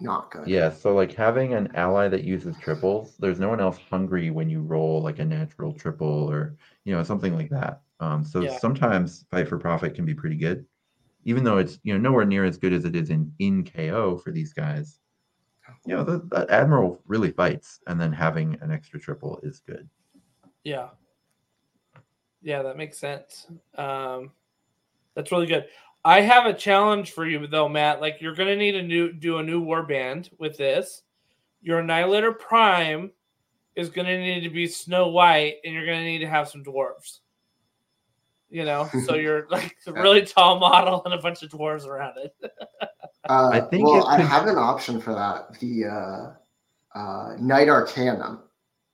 [0.00, 0.46] not good.
[0.46, 4.48] Yeah, so like having an ally that uses triples, there's no one else hungry when
[4.48, 7.82] you roll like a natural triple or you know something like that.
[8.00, 8.58] Um, so yeah.
[8.58, 10.64] sometimes fight for profit can be pretty good,
[11.24, 14.18] even though it's you know nowhere near as good as it is in in KO
[14.18, 14.98] for these guys.
[15.86, 19.88] You know, the, the admiral really fights, and then having an extra triple is good.
[20.64, 20.88] Yeah,
[22.42, 23.46] yeah, that makes sense.
[23.76, 24.32] Um,
[25.14, 25.66] that's really good.
[26.04, 28.00] I have a challenge for you though, Matt.
[28.00, 31.02] Like you're gonna need a new do a new war band with this.
[31.62, 33.10] Your Annihilator Prime
[33.76, 37.20] is gonna need to be Snow White, and you're gonna need to have some dwarves.
[38.50, 42.18] You know, so you're like a really tall model and a bunch of dwarves around
[42.18, 42.34] it.
[43.28, 44.08] uh, I think well, could...
[44.08, 45.58] I have an option for that.
[45.60, 48.40] The uh, uh, Knight Arcanum.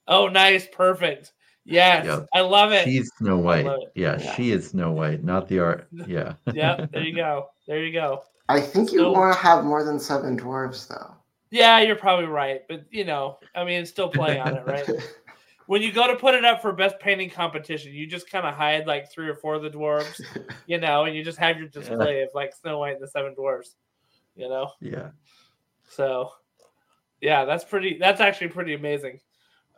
[0.09, 1.33] Oh, nice, perfect.
[1.65, 2.27] Yes, yep.
[2.33, 2.85] I love it.
[2.85, 3.67] She's Snow White.
[3.97, 5.89] Yeah, yeah, she is Snow White, not the art.
[6.07, 6.35] Yeah.
[6.53, 7.49] yeah, there you go.
[7.67, 8.23] There you go.
[8.49, 11.13] I think you want to have more than seven dwarves, though.
[11.51, 14.89] Yeah, you're probably right, but you know, I mean, still play on it, right?
[15.67, 18.55] When you go to put it up for best painting competition, you just kind of
[18.55, 20.21] hide like three or four of the dwarves,
[20.67, 22.25] you know, and you just have your display yeah.
[22.25, 23.75] of like Snow White and the seven dwarves,
[24.37, 24.71] you know.
[24.81, 25.11] Yeah.
[25.91, 26.31] So,
[27.21, 27.99] yeah, that's pretty.
[27.99, 29.21] That's actually pretty amazing.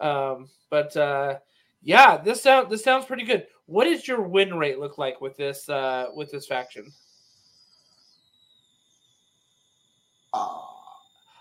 [0.00, 1.38] Um, but uh,
[1.82, 3.46] yeah, this sound this sounds pretty good.
[3.66, 6.92] What does your win rate look like with this uh with this faction?
[10.34, 10.60] Uh,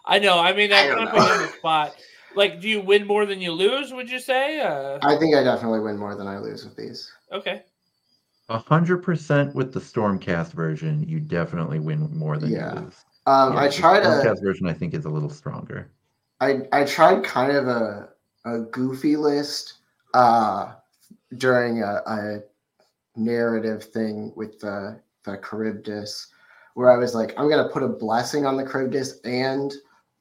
[0.05, 0.39] I know.
[0.39, 1.95] I mean, I, I kind of put you on the spot.
[2.37, 3.91] Like, do you win more than you lose?
[3.91, 4.61] Would you say?
[4.61, 7.11] Uh, I think I definitely win more than I lose with these.
[7.31, 7.63] Okay.
[8.49, 12.75] A hundred percent with the Stormcast version, you definitely win more than yeah.
[12.75, 12.95] you lose.
[13.25, 14.67] Um, yeah, I tried a Stormcast version.
[14.67, 15.91] I think is a little stronger.
[16.39, 18.09] I I tried kind of a
[18.45, 19.79] a goofy list
[20.13, 20.73] uh,
[21.37, 22.39] during a, a,
[23.15, 26.27] narrative thing with the, the Charybdis,
[26.75, 29.19] where I was like, I'm going to put a blessing on the Charybdis.
[29.21, 29.73] And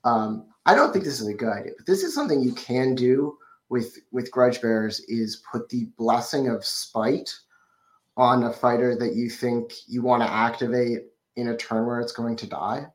[0.05, 2.95] um, I don't think this is a good idea, but this is something you can
[2.95, 3.39] do
[3.69, 7.33] with, with Grudge Bearers is put the blessing of spite
[8.17, 11.05] on a fighter that you think you want to activate
[11.37, 12.87] in a turn where it's going to die.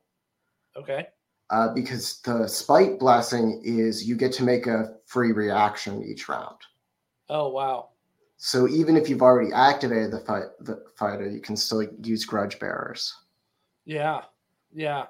[0.75, 1.07] Okay.
[1.49, 6.55] Uh, because the spite blessing is you get to make a free reaction each round.
[7.29, 7.89] Oh wow!
[8.37, 12.57] So even if you've already activated the fight, the fighter, you can still use grudge
[12.57, 13.13] bearers.
[13.83, 14.21] Yeah,
[14.73, 15.07] yeah,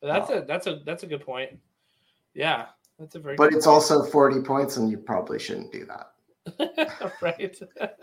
[0.00, 0.38] that's oh.
[0.38, 1.58] a that's a that's a good point.
[2.34, 2.66] Yeah,
[2.98, 3.36] that's a very.
[3.36, 3.74] But it's point.
[3.74, 7.12] also forty points, and you probably shouldn't do that.
[7.22, 7.60] right.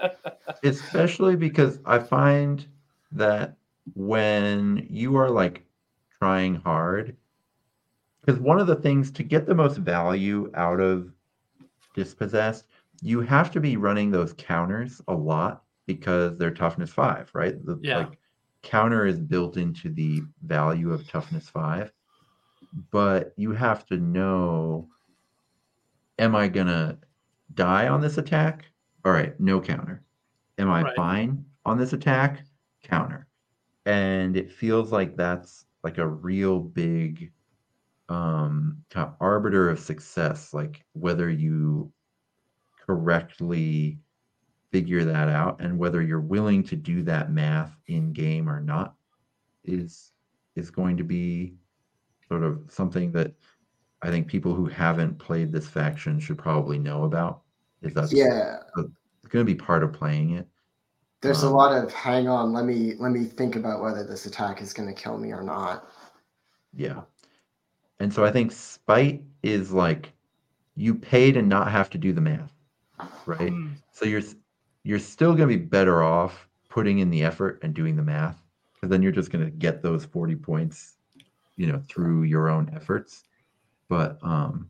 [0.63, 2.65] Especially because I find
[3.11, 3.55] that
[3.95, 5.65] when you are like
[6.19, 7.15] trying hard,
[8.21, 11.11] because one of the things to get the most value out of
[11.95, 12.65] dispossessed
[13.01, 17.63] you have to be running those counters a lot because they're toughness five, right?
[17.65, 17.97] The yeah.
[17.99, 18.17] like
[18.63, 21.91] counter is built into the value of toughness five,
[22.91, 24.89] but you have to know
[26.19, 26.97] am I gonna
[27.53, 28.65] die on this attack?
[29.05, 30.03] All right, no counter.
[30.57, 30.95] Am I right.
[30.95, 32.43] fine on this attack?
[32.83, 33.27] Counter.
[33.85, 37.31] And it feels like that's like a real big
[38.09, 41.91] um kind of arbiter of success, like whether you
[42.85, 43.99] correctly
[44.71, 48.95] figure that out and whether you're willing to do that math in game or not
[49.63, 50.11] is
[50.55, 51.53] is going to be
[52.27, 53.33] sort of something that
[54.01, 57.41] I think people who haven't played this faction should probably know about.
[57.81, 60.47] Is that yeah, it's going to be part of playing it.
[61.21, 64.25] There's um, a lot of hang on, let me let me think about whether this
[64.25, 65.87] attack is going to kill me or not.
[66.73, 67.01] Yeah,
[67.99, 70.11] and so I think spite is like
[70.75, 72.51] you pay to not have to do the math
[73.25, 73.51] right?
[73.51, 73.75] Mm.
[73.91, 74.21] So you're
[74.83, 78.41] you're still going to be better off putting in the effort and doing the math
[78.73, 80.96] because then you're just going to get those 40 points,
[81.57, 83.23] you know, through your own efforts.
[83.89, 84.69] But um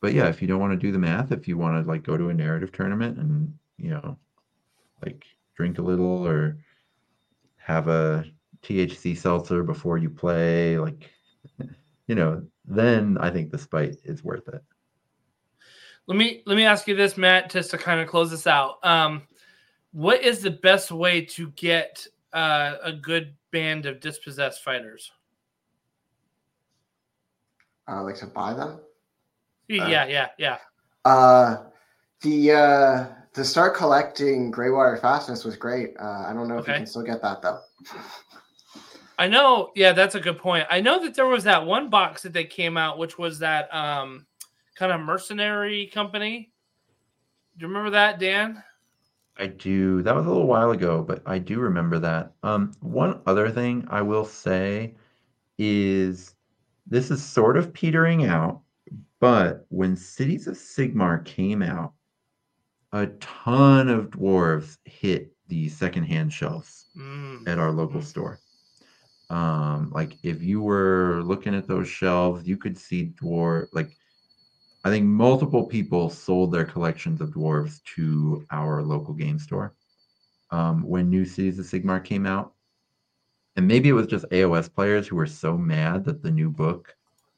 [0.00, 2.02] but yeah, if you don't want to do the math, if you want to like
[2.02, 4.18] go to a narrative tournament and, you know,
[5.02, 5.24] like
[5.56, 6.58] drink a little or
[7.56, 8.24] have a
[8.62, 11.10] THC seltzer before you play, like
[12.06, 14.62] you know, then I think the spite is worth it.
[16.06, 18.76] Let me let me ask you this, Matt, just to kind of close this out.
[18.82, 19.22] Um,
[19.92, 25.12] what is the best way to get uh, a good band of dispossessed fighters?
[27.88, 28.80] Uh, like to buy them.
[29.68, 30.58] Yeah, yeah, yeah.
[31.04, 31.64] Uh,
[32.22, 35.94] the uh, to start collecting Greywater Fastness was great.
[35.98, 37.60] Uh, I don't know if you can still get that though.
[39.18, 39.70] I know.
[39.74, 40.66] Yeah, that's a good point.
[40.70, 43.72] I know that there was that one box that they came out, which was that
[43.72, 44.26] um,
[44.74, 46.50] kind of mercenary company.
[47.56, 48.62] Do you remember that, Dan?
[49.36, 50.02] I do.
[50.02, 52.32] That was a little while ago, but I do remember that.
[52.42, 54.94] Um, one other thing I will say
[55.58, 56.34] is
[56.86, 58.62] this is sort of petering out,
[59.20, 61.94] but when Cities of Sigmar came out,
[62.92, 67.48] a ton of dwarves hit the secondhand shelves Mm.
[67.48, 68.04] at our local Mhm.
[68.04, 68.40] store.
[69.30, 73.90] Um, like if you were looking at those shelves, you could see dwarf like
[74.86, 79.74] I think multiple people sold their collections of dwarves to our local game store
[80.50, 82.53] um, when New Cities of Sigmar came out.
[83.56, 86.96] And maybe it was just AOS players who were so mad that the new book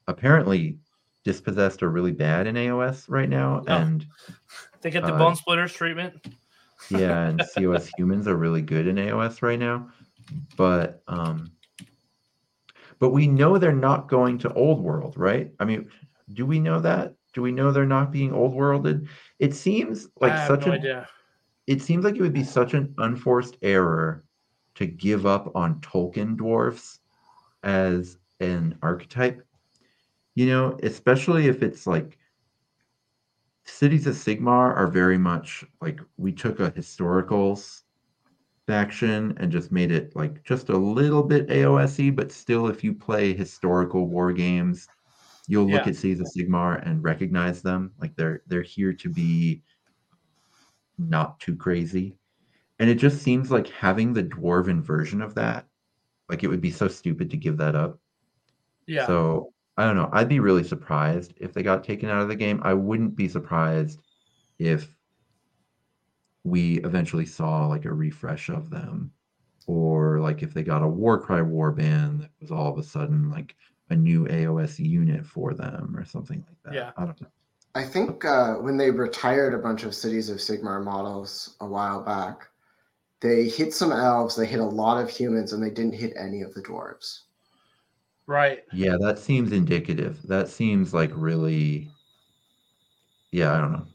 [0.08, 0.78] apparently
[1.24, 3.62] dispossessed are really bad in AOS right now.
[3.66, 3.72] Oh.
[3.74, 4.06] And
[4.82, 6.14] They get the Uh, bone splitters treatment.
[6.90, 9.88] yeah, and COS humans are really good in AOS right now.
[10.56, 11.50] But um
[12.98, 15.52] but we know they're not going to old world, right?
[15.60, 15.90] I mean,
[16.32, 17.14] do we know that?
[17.34, 19.08] Do we know they're not being old worlded?
[19.38, 21.08] It seems like such no an idea.
[21.66, 24.24] it seems like it would be such an unforced error
[24.76, 27.00] to give up on Tolkien dwarfs
[27.64, 29.46] as an archetype.
[30.36, 32.18] You know, especially if it's like
[33.64, 37.82] cities of Sigmar are very much like we took a historicals
[38.66, 42.94] faction and just made it like just a little bit AOSE, but still if you
[42.94, 44.88] play historical war games,
[45.48, 45.88] you'll look Yeah.
[45.88, 47.94] at cities of Sigmar and recognize them.
[48.00, 49.62] Like they're they're here to be
[50.98, 52.18] not too crazy.
[52.78, 55.66] And it just seems like having the dwarven version of that,
[56.28, 57.98] like it would be so stupid to give that up.
[58.86, 59.06] Yeah.
[59.06, 60.10] So I don't know.
[60.12, 62.60] I'd be really surprised if they got taken out of the game.
[62.62, 64.00] I wouldn't be surprised
[64.58, 64.94] if
[66.44, 69.12] we eventually saw like a refresh of them,
[69.66, 73.56] or like if they got a Warcry warband that was all of a sudden like
[73.90, 76.74] a new AOS unit for them or something like that.
[76.74, 76.92] Yeah.
[76.96, 77.28] I don't know.
[77.74, 82.02] I think uh, when they retired a bunch of Cities of Sigmar models a while
[82.02, 82.48] back,
[83.20, 86.42] they hit some elves, they hit a lot of humans, and they didn't hit any
[86.42, 87.20] of the dwarves.
[88.26, 88.64] right.
[88.72, 90.20] Yeah, that seems indicative.
[90.24, 91.90] That seems like really,
[93.32, 93.86] yeah, I don't know.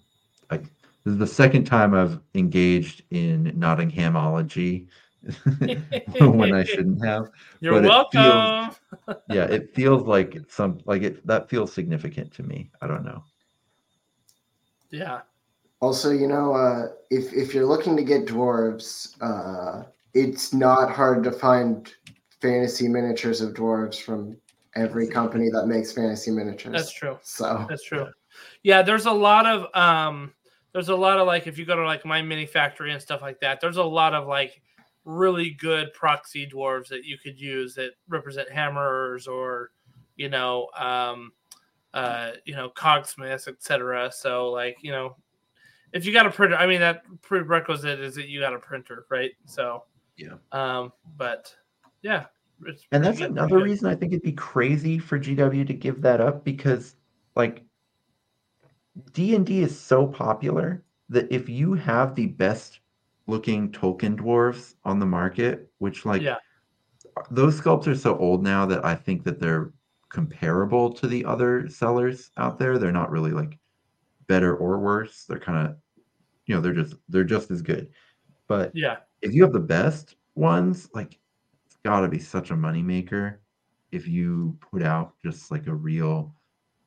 [0.49, 0.63] Like
[1.03, 4.87] this is the second time I've engaged in Nottinghamology
[6.19, 7.29] when I shouldn't have.
[7.59, 8.75] You're but it welcome.
[9.29, 12.69] Yeah, it feels like some like it that feels significant to me.
[12.81, 13.23] I don't know.
[14.89, 15.21] Yeah.
[15.81, 19.83] Also, you know, uh, if if you're looking to get dwarves, uh,
[20.13, 21.93] it's not hard to find
[22.41, 24.37] fantasy miniatures of dwarves from
[24.75, 26.73] every company that makes fantasy miniatures.
[26.73, 27.17] That's true.
[27.21, 28.07] So That's true.
[28.63, 30.33] Yeah, there's a lot of um
[30.73, 33.59] there's a lot of like if you go to like MyMiniFactory and stuff like that,
[33.59, 34.61] there's a lot of like
[35.03, 39.71] really good proxy dwarves that you could use that represent hammerers or
[40.15, 41.31] you know um
[41.95, 45.15] uh you know cogsmiths etc so like you know
[45.93, 49.05] if you got a printer i mean that prerequisite is that you got a printer
[49.09, 49.83] right so
[50.17, 50.35] Yeah.
[50.51, 51.53] um but
[52.01, 52.25] yeah
[52.65, 56.01] it's And that's good, another reason I think it'd be crazy for GW to give
[56.03, 56.95] that up because
[57.35, 57.63] like
[59.13, 62.79] D&D is so popular that if you have the best
[63.25, 66.37] looking Tolkien dwarves on the market, which like Yeah.
[67.31, 69.71] those sculpts are so old now that I think that they're
[70.09, 72.77] comparable to the other sellers out there.
[72.77, 73.57] They're not really like
[74.31, 75.25] better or worse.
[75.27, 75.75] They're kind of
[76.45, 77.89] you know, they're just they're just as good.
[78.47, 81.19] But yeah if you have the best ones, like
[81.65, 83.37] it's got to be such a moneymaker
[83.91, 86.33] if you put out just like a real,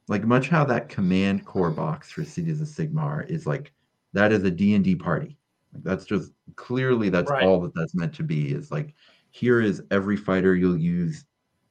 [0.09, 3.73] like much how that command core box for Cities of Sigmar is like
[4.15, 5.39] that is a D and D party.
[5.73, 7.45] Like that's just clearly that's Right.
[7.47, 8.53] all that that's meant to be.
[8.53, 8.95] Is like
[9.31, 11.25] here is every fighter you'll use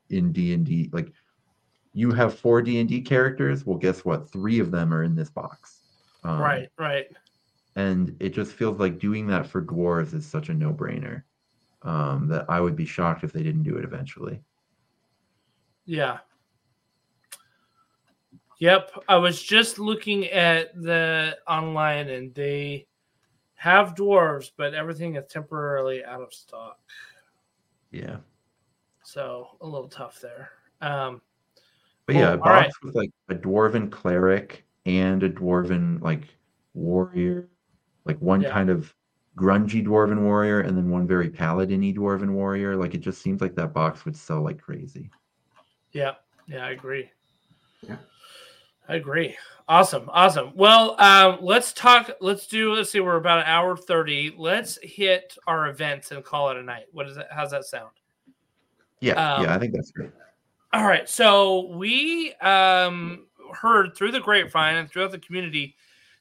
[0.10, 0.90] in D and D.
[0.94, 1.12] Like
[1.94, 3.66] you have four D and D characters.
[3.66, 4.30] Well, guess what?
[4.32, 5.80] Three of them are in this box.
[6.24, 7.06] Um, right, right.
[7.76, 11.24] And it just feels like doing that for dwarves is such a no brainer
[11.82, 14.42] um, that I would be shocked if they didn't do it eventually.
[15.86, 16.20] Yeah.
[18.60, 19.04] Yep.
[19.10, 22.88] I was just looking at the online and they
[23.56, 26.80] have dwarves, but everything is temporarily out of stock.
[27.92, 28.18] Yeah.
[29.04, 30.52] So a little tough there.
[30.82, 31.22] Um,
[32.06, 32.44] But yeah, a Cool.
[32.48, 32.66] All right.
[32.68, 36.24] box with like a dwarven cleric and a dwarven like
[36.74, 37.50] warrior,
[38.06, 38.52] like one Yeah.
[38.52, 38.94] kind of
[39.38, 42.76] grungy dwarven warrior and then one very paladin-y dwarven warrior.
[42.76, 45.10] Like it just seems like that box would sell like crazy.
[45.92, 46.16] yeah.
[46.48, 47.10] Yeah, I agree.
[47.82, 47.96] Yeah.
[48.90, 49.38] I agree.
[49.70, 50.10] Awesome.
[50.12, 50.52] Awesome.
[50.56, 52.12] Well, um, let's talk.
[52.20, 54.36] Let's do, let's see, we're about an hour 30.
[54.38, 56.88] Let's hit our events and call it a night.
[56.92, 57.30] What is that?
[57.32, 57.92] How's that sound?
[59.00, 60.12] Yeah, Um, yeah, I think that's great.
[60.74, 61.08] All right.
[61.08, 65.76] So we um, heard through the grapevine and throughout the community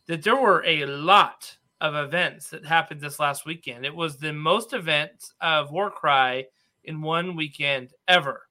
[0.07, 3.87] that there were a lot of events that happened this last weekend.
[3.87, 6.47] It was the most events of Warcry
[6.85, 8.43] in one weekend ever.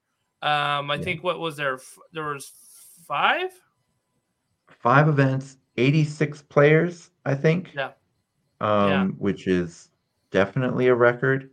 [0.42, 1.04] Um, I Yeah.
[1.04, 1.80] think what was there?
[2.14, 2.52] There was
[3.08, 3.52] five.
[4.80, 7.74] Five events, 86 players, I think.
[7.76, 7.92] Yeah.
[8.60, 9.08] Um, Yeah.
[9.20, 9.90] which is
[10.32, 11.52] definitely a record.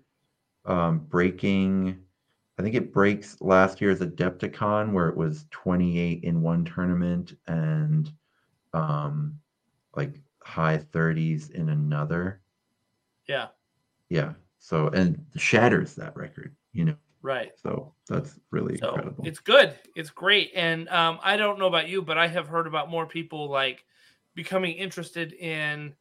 [0.64, 2.02] Um, breaking,
[2.58, 8.12] I think it breaks last year's Adepticon where it was 28 in one tournament and
[8.74, 9.38] um,
[9.94, 12.40] like high 30s in another.
[13.28, 13.48] Yeah.
[14.08, 14.32] Yeah.
[14.58, 16.96] So, and shatters that record, you know.
[17.22, 17.52] Right.
[17.62, 19.24] So that's really So incredible.
[19.26, 19.74] it's good.
[19.94, 20.50] It's great.
[20.54, 23.84] And um, I don't know about you, but I have heard about more people like
[24.34, 25.94] becoming interested in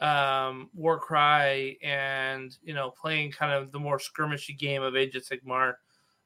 [0.00, 5.24] um, Warcry and you know playing kind of the more skirmishy game of Age of
[5.24, 5.74] Sigmar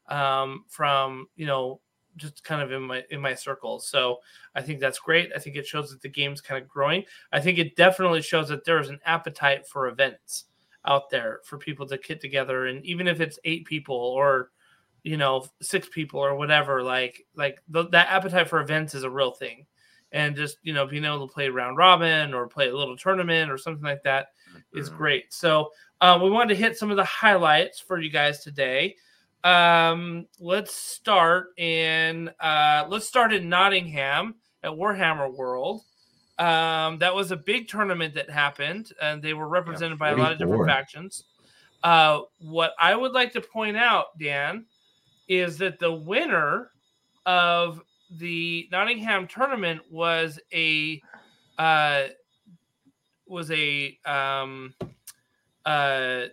[0.09, 1.81] um, from you know
[2.17, 3.89] just kind of in my in my circles.
[3.89, 4.19] So
[4.55, 5.31] I think that's great.
[5.35, 7.05] I think it shows that the game's kind of growing.
[7.33, 10.45] I think it definitely shows that there is an appetite for events
[10.87, 14.51] out there for people to get together and even if it's eight people or
[15.03, 19.09] you know six people or whatever like like th- that appetite for events is a
[19.11, 19.65] real thing
[20.13, 23.51] and just you know being able to play round robin or play a little tournament
[23.51, 24.27] or something like that
[24.75, 24.97] is Mhm.
[24.97, 25.71] great so
[26.03, 28.95] uh, we wanted to hit some of the highlights for you guys today
[29.45, 35.83] um let's start in uh let's start in nottingham at warhammer world.
[36.39, 40.33] Um that was a big tournament that happened and they were represented by a lot
[40.33, 41.25] of different factions.
[41.83, 44.65] Uh what i would like to point out dan
[45.29, 46.71] is that the winner
[47.27, 47.83] of
[48.19, 51.01] the nottingham tournament was a
[51.59, 52.05] uh
[53.27, 54.75] was a um
[55.67, 56.25] uh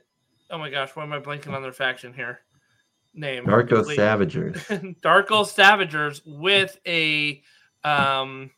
[0.49, 2.39] oh my gosh why am i blanking on their faction here
[3.13, 4.55] name Darko complete- Savagers.
[5.01, 7.41] Darkoath Savagers with a
[7.83, 8.49] um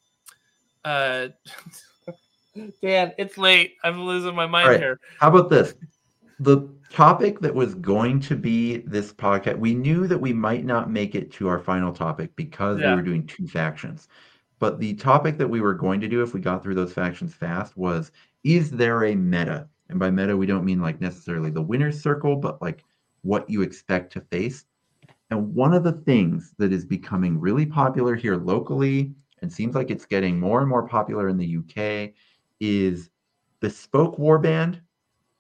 [0.86, 1.28] uh
[2.82, 3.76] Dan, it's late.
[3.84, 4.80] I'm losing my mind right.
[4.80, 5.00] here.
[5.20, 5.74] How about this?
[6.40, 10.92] The topic that was going to be this podcast, we knew that we might not
[10.92, 12.92] make it to our final topic because Yeah.
[12.92, 14.08] we were doing two factions.
[14.60, 17.34] But the topic that we were going to do if we got through those factions
[17.34, 18.12] fast was
[18.44, 19.68] is there a meta?
[19.90, 22.84] And by meta, we don't mean like necessarily the winner's circle, but like
[23.24, 24.66] what you expect to face.
[25.30, 29.90] And one of the things that is becoming really popular here locally and seems like
[29.90, 32.14] it's getting more and more popular in the UK
[32.60, 33.10] is
[33.60, 34.80] bespoke warband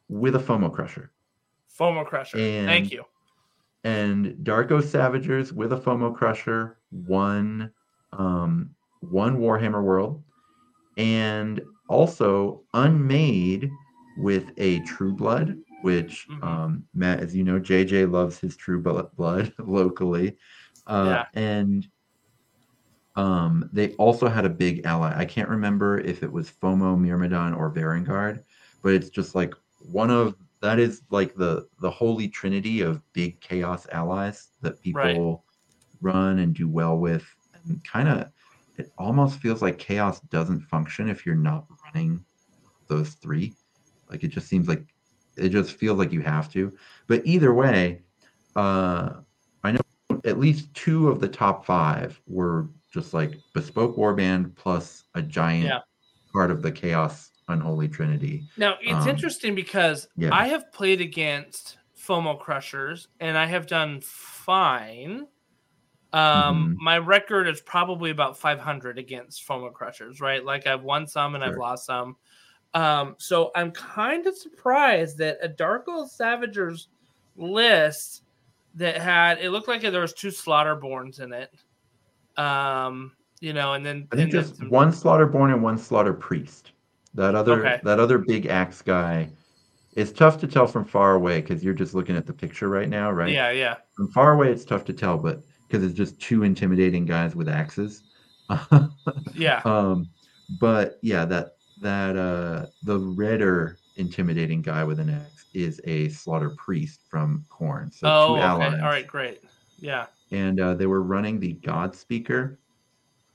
[0.10, 1.12] with a FOMO crusher
[1.80, 2.38] FOMO Crusher.
[2.38, 3.04] And- Thank you.
[3.84, 7.72] and Darkoath Savagers with a FOMO crusher, one
[8.14, 8.70] um,
[9.02, 10.24] one Warhammer World,
[10.98, 13.70] and also Unmade
[14.18, 16.44] with a True Blood, which Mhm.
[16.44, 20.38] um, Matt, as you know, JJ loves his True Blood locally,
[20.88, 21.88] uh, and
[23.16, 25.14] um, they also had a big ally.
[25.16, 28.44] I can't remember if it was FOMO, Myrmidon, or Varanguard,
[28.82, 33.40] but it's just like one of that is like the the holy trinity of big
[33.42, 35.46] chaos allies that people
[36.02, 37.26] run and do well with.
[37.54, 38.32] And kind of
[38.78, 42.26] it almost feels like chaos doesn't function if you're not running
[42.88, 43.56] those three.
[44.10, 44.93] Like it just seems like
[45.38, 46.76] it just feels like you have to
[47.08, 48.02] but either way
[48.56, 49.22] uh
[49.64, 49.80] i know
[50.26, 55.70] at least two of the top five were just like bespoke warband plus a giant
[55.70, 55.80] Yeah.
[56.34, 60.32] part of the chaos unholy trinity Now it's Um, interesting because yeah.
[60.32, 65.28] I have played against FOMO Crushers and I have done fine.
[66.14, 66.78] Um, Mhm.
[66.78, 70.44] my record is probably about 500 against FOMO Crushers, right?
[70.46, 72.18] Like I've won some and I've lost some.
[72.74, 76.88] Um, so I'm kind of surprised that a Darkoath Savagers
[77.36, 78.24] list
[78.76, 81.52] that had it looked like there was two Slaughterborns in it.
[82.38, 86.72] Um, you know, and then i think just some- one slaughterborn and one slaughter priest
[87.14, 87.80] That other Okay.
[87.84, 89.30] that other big axe guy.
[89.96, 92.90] It's tough to tell from far away because you're just looking at the picture right
[92.90, 93.30] now, right?
[93.32, 93.76] Yeah, yeah.
[93.96, 97.48] From far away, it's tough to tell, but because it's just two intimidating guys with
[97.48, 98.02] axes.
[99.36, 99.62] Yeah.
[99.66, 100.10] um,
[100.60, 101.53] but yeah, that
[101.84, 107.94] that uh, the redder intimidating guy with an axe is a slaughter priest from Khorne.
[107.94, 108.44] So oh, two okay.
[108.44, 109.42] allies, All right, great.
[109.80, 110.08] Yeah.
[110.32, 112.58] and uh, they were running the God Speaker.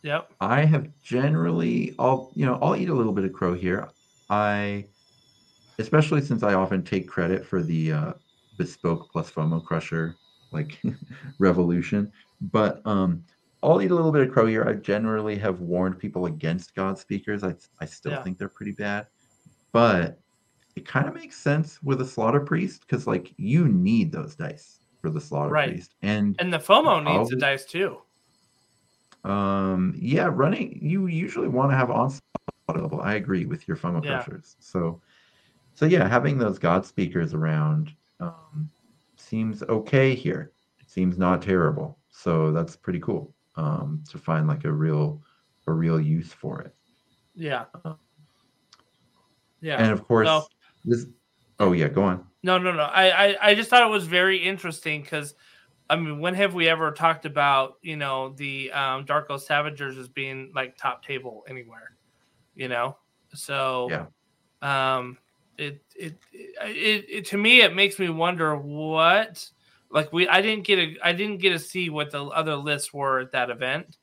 [0.02, 0.32] Yep.
[0.40, 3.88] I have generally, I'll you know, I'll eat a little bit of crow here.
[4.30, 4.86] I,
[5.78, 8.12] especially since I often take credit for the uh,
[8.56, 10.16] bespoke plus FOMO crusher
[10.50, 10.80] like
[11.38, 12.10] revolution,
[12.40, 13.22] but um,
[13.62, 14.64] I'll eat a little bit of crow here.
[14.68, 17.42] I generally have warned people against God speakers.
[17.42, 18.22] I I still Yeah.
[18.22, 19.08] think they're pretty bad,
[19.72, 20.20] but
[20.76, 24.80] it kind of makes sense with a slaughter priest because like you need those dice
[25.00, 25.70] for the slaughter Right.
[25.70, 28.02] priest, and And the FOMO needs the Probably- dice too.
[29.24, 32.22] um, yeah, running you usually want to have onslaught
[32.68, 33.00] available.
[33.00, 34.22] I agree with your FOMO Yeah.
[34.22, 34.56] crushers.
[34.60, 35.00] So,
[35.74, 38.70] so yeah, having those God speakers around um,
[39.16, 40.52] seems okay here.
[40.80, 41.98] It seems not terrible.
[42.10, 45.20] So that's pretty cool um, to find like a real
[45.66, 46.74] a real use for it.
[47.34, 47.66] Yeah.
[49.60, 49.82] Yeah.
[49.82, 50.46] And of course, So-
[50.84, 51.06] this.
[51.60, 52.24] Oh yeah, go on.
[52.44, 52.84] No, no, no.
[52.84, 55.34] I, I, I just thought it was very interesting because,
[55.90, 60.08] I mean, when have we ever talked about you know the um, Darkoath Savagers as
[60.08, 61.96] being like top table anywhere,
[62.54, 62.96] you know?
[63.34, 64.06] So Yeah.
[64.62, 65.18] um,
[65.58, 66.16] it, it
[66.62, 69.44] it it to me it makes me wonder what
[69.90, 72.92] like we I didn't get a I didn't get to see what the other lists
[72.92, 73.96] were at that event,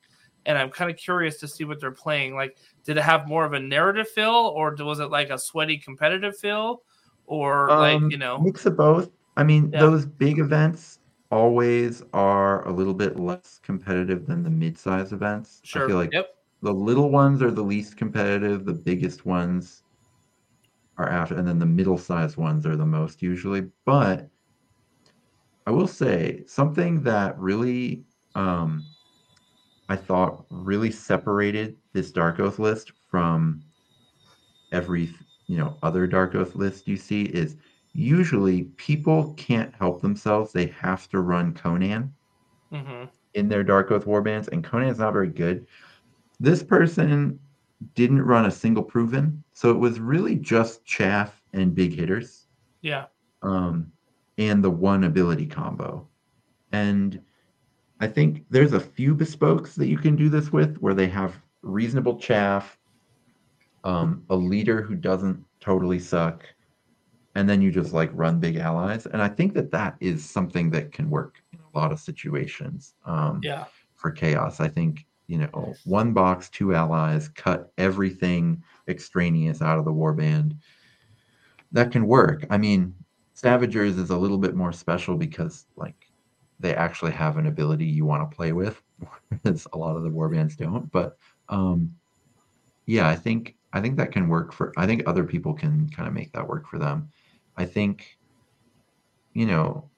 [0.46, 2.36] and I'm kind of curious to see what they're playing.
[2.36, 5.78] Like, did it have more of a narrative feel, or was it like a sweaty
[5.78, 6.82] competitive feel,
[7.26, 8.40] or like Um, you know?
[8.40, 9.12] mix of both.
[9.38, 9.82] I mean, Yeah.
[9.82, 11.00] those big events
[11.32, 15.62] always are a little bit less competitive than the mid-size events.
[15.76, 16.30] I feel like yep.
[16.62, 18.64] the little ones are the least competitive.
[18.66, 19.84] The biggest ones
[20.98, 23.70] are after, and then the middle-sized ones are the most usually.
[23.84, 24.30] But
[25.68, 28.06] I will say something that really,
[28.36, 28.88] um,
[29.90, 33.64] I thought really separated this Dark Oath list from
[34.72, 35.10] every
[35.48, 37.58] you know other Dark Oath list you see is
[37.94, 40.52] usually people can't help themselves.
[40.52, 42.14] They have to run Conan
[42.72, 45.68] hmm in their Dark Oath warbands, and Conan's not very good.
[46.40, 47.40] This person
[47.96, 52.48] didn't run a single proven, so it was really just chaff and big hitters,
[52.82, 53.08] Yeah.
[53.44, 53.92] um,
[54.38, 56.08] and the one ability combo.
[56.72, 57.22] And
[58.00, 61.42] I think there's a few bespokes that you can do this with, where they have
[61.62, 62.78] reasonable chaff,
[63.84, 66.46] um, a leader who doesn't totally suck,
[67.36, 69.06] and then you just like run big allies.
[69.06, 72.96] And I think that that is something that can work in a lot of situations.
[73.06, 73.66] Um, Yeah.
[73.96, 74.60] for chaos.
[74.60, 80.58] I think, you know, one box, two allies, cut everything extraneous out of the warband.
[81.72, 82.46] That can work.
[82.50, 82.94] I mean,
[83.36, 86.10] Savagers is a little bit more special because like
[86.60, 88.82] they actually have an ability you want to play with,
[89.42, 90.92] whereas a lot of the warbands don't.
[90.92, 91.18] But
[91.50, 91.96] um
[92.86, 96.08] yeah, I think I think that can work for I think other people can kind
[96.08, 97.12] of make that work for them.
[97.58, 98.18] I think
[99.34, 99.90] you know,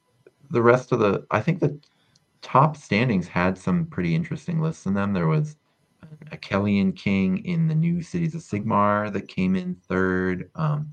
[0.50, 1.80] the rest of the I think the
[2.42, 5.14] top standings had some pretty interesting lists in them.
[5.14, 5.58] There was
[6.32, 10.50] a Akhelian King in the new Cities of Sigmar that came in third.
[10.56, 10.92] Um,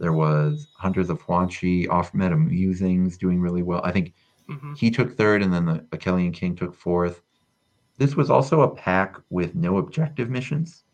[0.00, 3.82] there was Hunters of Huanchi, Off Meta Musings doing really well.
[3.84, 4.14] I think
[4.48, 7.22] hmm he took third, and then the Akhelian King took fourth.
[7.98, 10.84] This was also a pack with no objective missions.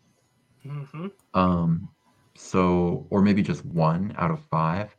[0.63, 1.89] hmm Um,
[2.35, 4.95] so, or maybe just one out of five.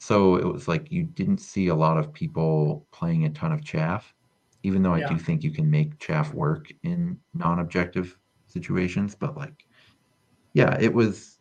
[0.00, 3.64] So it was like you didn't see a lot of people playing a ton of
[3.64, 4.14] chaff,
[4.64, 8.18] even though I do think you can make chaff work in non-objective
[8.48, 9.16] situations.
[9.16, 9.64] But like,
[10.54, 11.38] yeah, it was.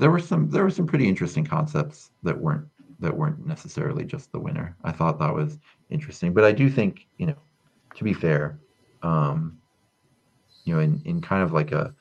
[0.00, 2.66] There were some there were some pretty interesting concepts that weren't
[3.00, 4.76] that weren't necessarily just the winner.
[4.84, 5.58] I thought that was
[5.90, 7.36] interesting, but I do think you know,
[7.96, 8.58] to be fair,
[9.02, 9.58] um,
[10.64, 11.94] you know, in in kind of like a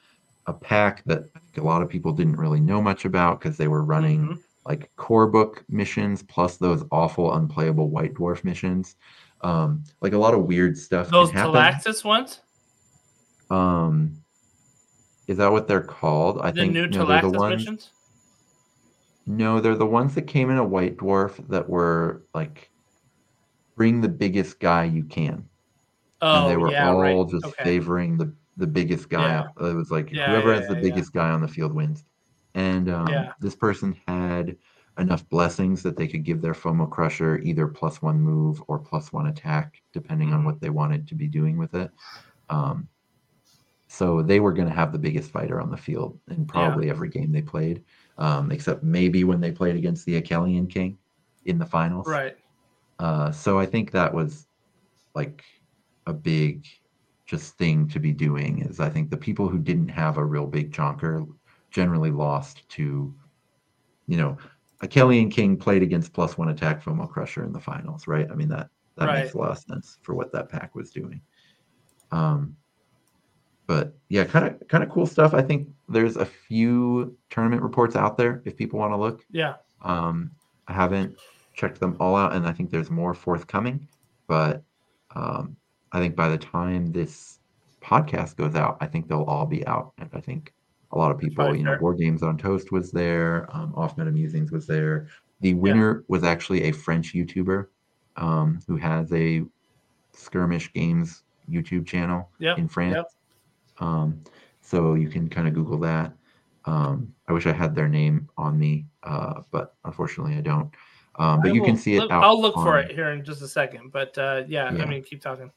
[0.47, 1.25] a pack that
[1.57, 4.39] a lot of people didn't really know much about because they were running Mhm.
[4.65, 8.95] like core book missions plus those awful unplayable white dwarf missions.
[9.41, 11.09] Um, like a lot of weird stuff.
[11.09, 11.31] Those.
[11.31, 12.41] Talaxis ones,
[13.49, 14.17] Um,
[15.29, 16.41] is that what they're called?
[16.41, 17.61] I the think new no, they're the ones.
[17.61, 17.93] missions.
[19.25, 22.69] No, they're the ones that came in a white dwarf that were like
[23.75, 25.49] bring the biggest guy you can.
[26.21, 27.17] Oh, and they were yeah, all right.
[27.25, 27.63] just Okay.
[27.63, 29.33] favoring the the biggest guy.
[29.33, 29.39] Yeah.
[29.39, 29.53] up.
[29.61, 32.05] It was like Yeah, whoever yeah, has the biggest guy on the field wins.
[32.55, 34.57] And um, this person had
[34.99, 39.13] enough blessings that they could give their FOMO Crusher either plus one move or plus
[39.13, 40.45] one attack, depending on Mhm.
[40.45, 41.91] what they wanted to be doing with it.
[42.49, 42.89] Um,
[43.91, 46.91] So they were going to have the biggest fighter on the field in probably yeah.
[46.91, 47.83] every game they played,
[48.19, 50.97] um, except maybe when they played against the Akhelian King
[51.45, 52.07] in the finals.
[52.07, 52.37] Right.
[52.99, 54.45] Uh, so I think that was
[55.15, 55.43] like
[56.05, 56.67] a big
[57.25, 60.45] just thing to be doing is I think the people who didn't have a real
[60.45, 61.27] big chonker
[61.71, 63.11] generally lost to,
[64.05, 64.37] you know,
[64.83, 68.29] Akhelian King played against plus one attack Fomo Crusher in the finals, right?
[68.31, 69.23] I mean that that right.
[69.23, 71.21] makes a lot of sense for what that pack was doing.
[72.11, 72.55] Um,
[73.69, 75.35] but yeah, kind of kind of cool stuff.
[75.35, 79.23] I think there's a few tournament reports out there if people want to look.
[79.29, 79.57] Yeah.
[79.83, 80.31] Um,
[80.67, 81.15] I haven't
[81.53, 83.87] checked them all out, and I think there's more forthcoming.
[84.25, 84.63] But
[85.15, 85.55] um,
[85.91, 87.37] I think by the time this
[87.79, 90.51] podcast goes out, I think they'll all be out, and I think
[90.91, 94.09] a lot of people, you know, War Games on Toast was there, um, Off Meta
[94.09, 95.09] Musings was there.
[95.41, 96.05] The winner yeah.
[96.07, 97.67] was actually a French YouTuber
[98.15, 99.43] um, who has a
[100.13, 102.57] skirmish games YouTube channel yep.
[102.57, 102.95] in France.
[102.95, 103.05] Yep.
[103.79, 104.21] Um,
[104.61, 106.13] so you can kind of Google that.
[106.65, 110.69] Um, I wish I had their name on me, uh, but unfortunately I don't.
[111.17, 112.09] Um, but I you can see it.
[112.11, 113.91] I'll look on, for it here in just a second.
[113.91, 115.51] But uh, yeah, yeah, I mean, keep talking.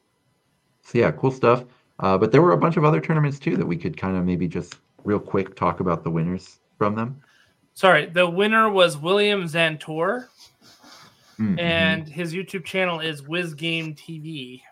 [0.82, 1.64] So yeah, cool stuff.
[2.00, 4.24] Uh, but there were a bunch of other tournaments too that we could kind of
[4.24, 7.20] maybe just real quick talk about the winners from them.
[7.74, 10.26] Sorry, the winner was William Zantor,
[11.38, 11.58] mm-hmm.
[11.58, 14.62] and his YouTube channel is WizGame TV.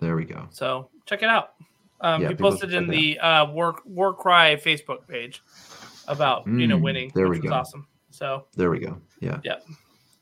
[0.00, 0.46] There we go.
[0.50, 1.54] So check it out.
[2.00, 5.42] Um, yeah, he posted in the uh, War War Cry Facebook page
[6.06, 7.12] about mm, you know mm, winning.
[7.14, 7.50] There we go.
[7.50, 7.86] Awesome.
[8.10, 9.00] So there we go.
[9.20, 9.40] Yeah.
[9.44, 9.56] Yeah.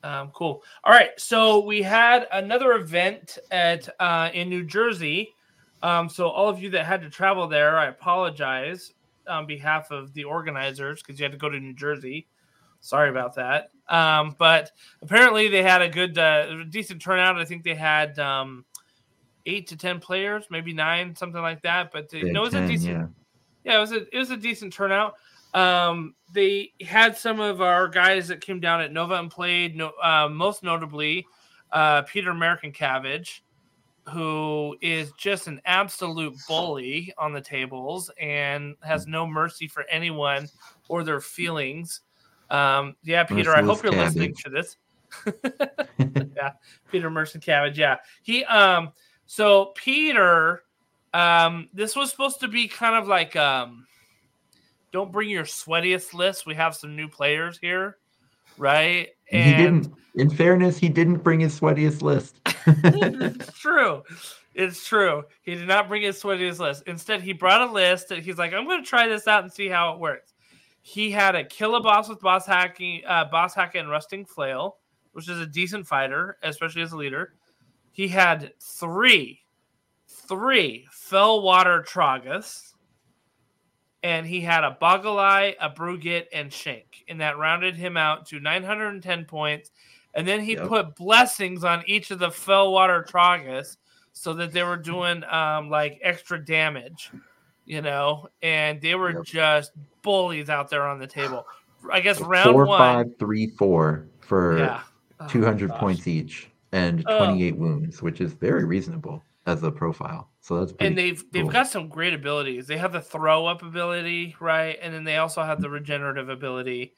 [0.02, 0.62] Um, cool.
[0.84, 1.10] All right.
[1.18, 5.34] So we had another event at uh, in New Jersey.
[5.82, 8.92] Um, so all of you that had to travel there, I apologize
[9.28, 12.26] on behalf of the organizers because you had to go to New Jersey.
[12.80, 13.70] Sorry about that.
[13.88, 14.70] Um, but
[15.02, 17.36] apparently they had a good, uh, decent turnout.
[17.36, 18.64] I think they had um,
[19.46, 21.90] eight to ten players, maybe nine, something like that.
[21.92, 22.92] But the, no, it was 10, a decent.
[22.92, 23.06] Yeah.
[23.64, 25.14] yeah, it was a it was a decent turnout.
[25.54, 29.76] Um, they had some of our guys that came down at Nova and played.
[29.76, 31.26] No, uh, most notably,
[31.72, 33.42] uh, Peter American Cabbage,
[34.08, 40.48] who is just an absolute bully on the tables and has no mercy for anyone
[40.88, 42.02] or their feelings.
[42.50, 44.14] Um, yeah, Peter, Merciless I hope you're cabbage.
[44.14, 44.76] listening to this.
[46.36, 46.52] yeah,
[46.90, 47.78] Peter Mercer Cabbage.
[47.78, 48.92] Yeah, he um
[49.26, 50.62] so Peter,
[51.12, 53.86] um, this was supposed to be kind of like um,
[54.92, 56.46] don't bring your sweatiest list.
[56.46, 57.98] We have some new players here,
[58.56, 59.08] right?
[59.30, 59.92] And he didn't.
[60.14, 62.36] In fairness, he didn't bring his sweatiest list.
[62.66, 64.02] it's true.
[64.54, 65.24] It's true.
[65.42, 66.84] He did not bring his sweatiest list.
[66.86, 68.10] Instead, he brought a list.
[68.10, 70.32] And he's like, I'm going to try this out and see how it works.
[70.80, 74.78] He had a Killaboss with boss hacking, uh, boss hacking and rusting flail,
[75.12, 77.34] which is a decent fighter, especially as a leader.
[77.96, 79.40] He had three,
[80.06, 82.74] three Fellwater Troggoths,
[84.02, 88.38] and he had a Boggleye, a Brewgit, and Shank, and that rounded him out to
[88.38, 89.70] 910 points.
[90.12, 90.68] And then he yep.
[90.68, 93.78] put blessings on each of the Fellwater Troggoths
[94.12, 97.10] so that they were doing um, like extra damage,
[97.64, 99.24] you know, and they were yep.
[99.24, 101.46] just bullies out there on the table.
[101.90, 104.82] I guess round four, one, five, three, four for yeah.
[105.30, 107.18] 200 points each and oh.
[107.18, 110.30] 28 wounds, which is very reasonable as a profile.
[110.40, 111.28] So that's and they've cool.
[111.32, 112.66] they've got some great abilities.
[112.66, 114.78] They have the throw up ability, right?
[114.82, 116.94] And then they also have the regenerative ability,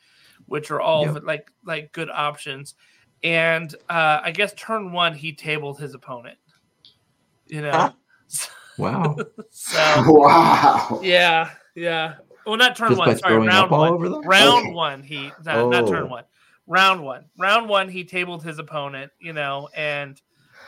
[0.47, 1.23] which are all yep.
[1.25, 2.75] like like good options.
[3.23, 6.39] And uh, I guess turn one he tabled his opponent.
[7.47, 7.93] You know.
[8.79, 9.17] Wow.
[9.51, 11.01] so wow.
[11.03, 12.15] Yeah, yeah.
[12.47, 13.19] Well, not turn Just one.
[13.19, 14.23] Sorry, round one.
[14.23, 14.73] Round okay.
[14.73, 15.03] one.
[15.03, 15.69] He not, oh.
[15.69, 16.07] not turn oh.
[16.07, 16.25] one
[16.69, 17.25] round one.
[17.37, 20.21] Round one, he tabled his opponent, you know, and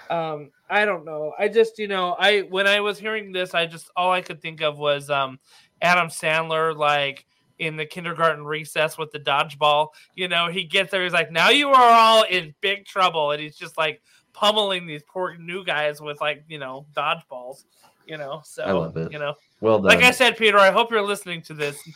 [0.08, 1.32] um, I don't know.
[1.38, 4.42] I just, you know, I when I was hearing this, I just all I could
[4.42, 5.38] think of was um,
[5.80, 7.26] Adam Sandler, like
[7.58, 9.88] in the kindergarten recess with the dodgeball.
[10.16, 13.40] You know, he gets there, he's like, "Now you are all in big trouble," and
[13.40, 14.02] he's just like
[14.32, 17.64] pummeling these poor new guys with like, you know, dodgeballs.
[18.06, 19.12] You know, so I love it.
[19.12, 19.86] You know, well done.
[19.86, 21.80] Like I said, Peter, I hope you're listening to this.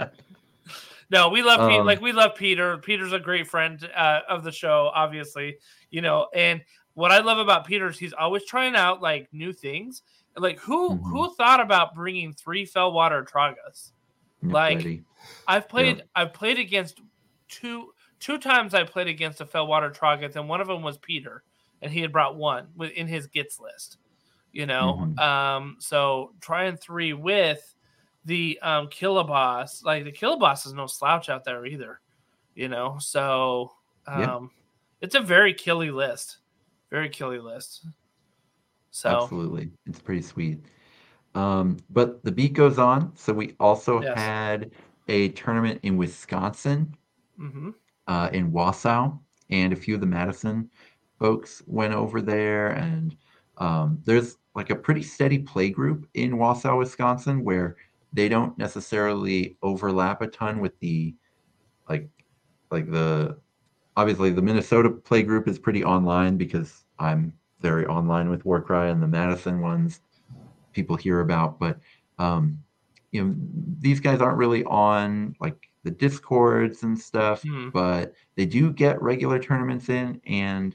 [1.10, 1.84] No, we love um, Pete.
[1.84, 2.78] Like we love Peter.
[2.78, 5.58] Peter's a great friend uh, of the show, obviously.
[5.90, 6.62] You know, and
[6.94, 10.02] what I love about Peter is he's always trying out like new things.
[10.36, 11.10] Like who mm-hmm.
[11.10, 13.92] who thought about bringing three Fellwater Troggoths?
[14.42, 15.02] Like ready.
[15.46, 16.02] I've played yeah.
[16.14, 17.00] I've played against
[17.48, 21.42] two two times I played against a Fellwater Troggoths, and one of them was Peter,
[21.82, 23.98] and he had brought one in his Gitz list.
[24.52, 25.18] You know, mm-hmm.
[25.18, 27.73] um, so trying three with
[28.24, 32.00] the um Killaboss, like the Killaboss is no slouch out there either,
[32.54, 32.96] you know.
[32.98, 33.72] So
[34.06, 34.40] um yeah.
[35.00, 36.38] it's a very killy list.
[36.90, 37.86] Very killy list.
[38.90, 39.70] So absolutely.
[39.86, 40.60] It's pretty sweet.
[41.34, 43.14] Um, but the beat goes on.
[43.16, 44.14] So we also Yes.
[44.16, 44.70] had
[45.08, 46.96] a tournament in Wisconsin,
[47.36, 47.70] hmm
[48.06, 49.18] uh, in Wausau,
[49.50, 50.70] and a few of the Madison
[51.18, 52.70] folks went over there.
[52.70, 53.16] And
[53.58, 57.76] um, there's like a pretty steady play group in Wausau, Wisconsin, where
[58.14, 61.14] they don't necessarily overlap a ton with the
[61.88, 62.08] like
[62.70, 63.38] like the
[63.96, 69.02] obviously the Minnesota play group is pretty online because I'm very online with Warcry and
[69.02, 70.00] the Madison ones
[70.72, 71.78] people hear about, but
[72.18, 72.58] um,
[73.12, 73.34] you know
[73.80, 77.68] these guys aren't really on like the discords and stuff, Hmm.
[77.70, 80.74] but they do get regular tournaments in and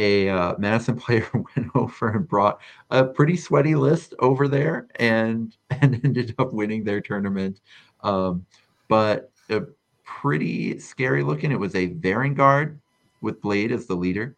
[0.00, 2.60] a uh, Madison player went over and brought
[2.90, 7.60] a pretty sweaty list over there and and ended up winning their tournament.
[8.02, 8.46] Um,
[8.88, 9.62] but a
[10.04, 11.52] pretty scary looking.
[11.52, 12.78] It was a Varanguard
[13.20, 14.36] with Blade as the leader,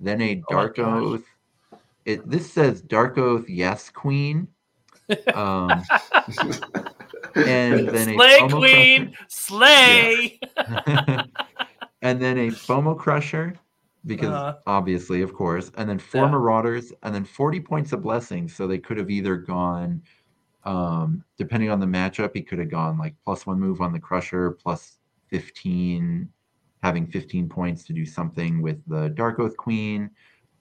[0.00, 1.02] then a Oh Dark gosh.
[1.02, 1.24] Oath.
[2.04, 4.48] It this says Dark Oath Yes Queen.
[5.34, 5.70] Um,
[7.34, 10.40] and then a Slay Fomo Queen, slay.
[12.02, 13.54] and then a FOMO Crusher,
[14.06, 14.54] because Uh-huh.
[14.66, 16.32] obviously, of course, and then four Yeah.
[16.32, 18.54] Marauders, and then 40 points of blessings.
[18.54, 20.02] So they could have either gone,
[20.64, 24.00] um, depending on the matchup, he could have gone like plus one move on the
[24.00, 24.98] Crusher, plus
[25.28, 26.28] 15,
[26.82, 30.10] having 15 points to do something with the Dark Oath Queen,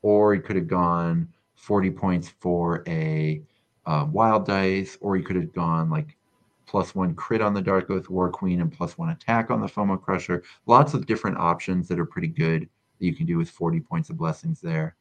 [0.02, 3.44] or he could have gone 40 points for a
[3.86, 6.18] uh, Wild Dice, or he could have gone like
[6.66, 9.68] plus one crit on the Dark Oath War Queen and plus one attack on the
[9.68, 10.44] FOMO Crusher.
[10.66, 12.70] Lots of different options that are pretty good
[13.04, 14.96] that you can do with 40 points of blessings there.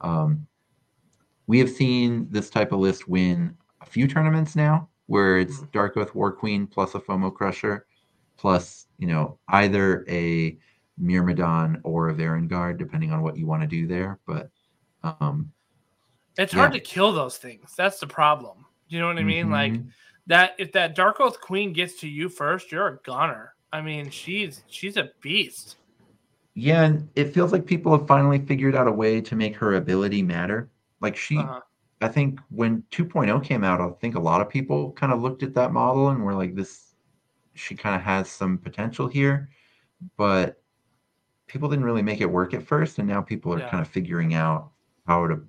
[0.00, 0.46] Um,
[1.48, 5.72] we have seen this type of list win a few tournaments now where it's Mhm.
[5.72, 7.86] Dark Oath War Queen plus a FOMO Crusher
[8.36, 10.56] plus, you know, either a
[10.98, 14.20] Myrmidon or a Varanguard, depending on what you want to do there.
[14.26, 14.50] But
[15.02, 15.52] um,
[16.36, 16.60] It's Yeah.
[16.60, 17.74] hard to kill those things.
[17.76, 18.64] That's the problem.
[18.88, 19.50] Do you know what I mean?
[19.50, 19.90] Like mhm.
[20.28, 20.54] that.
[20.58, 23.54] If that Dark Oath Queen gets to you first, you're a goner.
[23.72, 25.77] I mean, she's she's a beast.
[26.54, 29.74] Yeah, and it feels like people have finally figured out a way to make her
[29.74, 30.70] ability matter.
[31.00, 31.60] Like she, Uh-huh.
[32.00, 35.42] I think when 2.0 came out, I think a lot of people kind of looked
[35.42, 36.94] at that model and were like, this,
[37.54, 39.50] she kind of has some potential here.
[40.18, 40.62] But
[41.48, 42.98] people didn't really make it work at first.
[42.98, 43.70] And now people are Yeah.
[43.70, 44.72] kind of figuring out
[45.06, 45.40] how to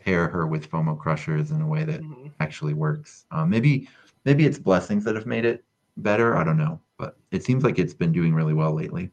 [0.00, 2.32] pair her with FOMO crushers in a way that Mhm.
[2.40, 3.26] actually works.
[3.32, 3.88] Um, maybe,
[4.26, 5.64] maybe it's blessings that have made it
[5.98, 6.36] better.
[6.36, 6.80] I don't know.
[6.98, 9.12] But it seems like it's been doing really well lately.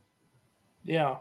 [0.86, 1.20] Yeah.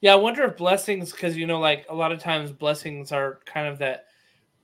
[0.00, 3.40] Yeah, I wonder if blessings because you know, like a lot of times blessings are
[3.46, 4.04] kind of that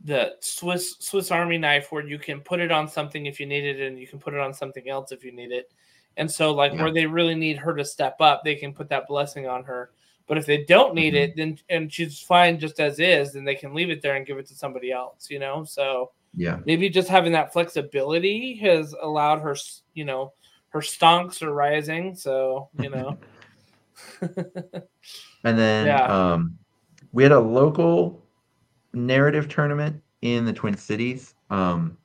[0.05, 3.65] the Swiss Swiss Army knife where you can put it on something if you need
[3.65, 5.73] it and you can put it on something else if you need it.
[6.17, 6.83] And so like Yeah.
[6.83, 9.93] where they really need her to step up, they can put that blessing on her.
[10.27, 11.17] But if they don't need Mhm.
[11.17, 14.27] it, then and she's fine just as is, then they can leave it there and
[14.27, 15.65] give it to somebody else, you know?
[15.65, 16.61] So Yeah.
[16.65, 19.57] maybe just having that flexibility has allowed her,
[19.95, 20.33] you know,
[20.71, 22.15] her stonks are rising.
[22.15, 23.19] So, you know.
[25.45, 26.05] And then Yeah.
[26.07, 26.59] um,
[27.13, 28.25] we had a local
[28.95, 31.35] narrative tournament in the Twin Cities.
[31.51, 31.99] Um,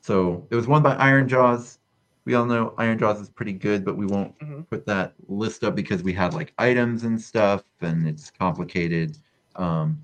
[0.00, 1.78] so it was won by Ironjawz.
[2.24, 4.68] We all know Ironjawz is pretty good, but we won't Mhm.
[4.68, 9.16] put that list up because we had like items and stuff, and it's complicated.
[9.54, 10.00] Um,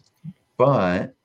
[0.56, 1.16] but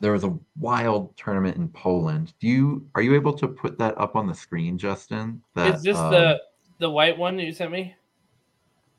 [0.00, 2.32] there was a wild tournament in Poland.
[2.40, 5.42] Do you are you able to put that up on the screen, Justin?
[5.54, 6.42] That, Is this um, the
[6.78, 7.94] the white one that you sent me?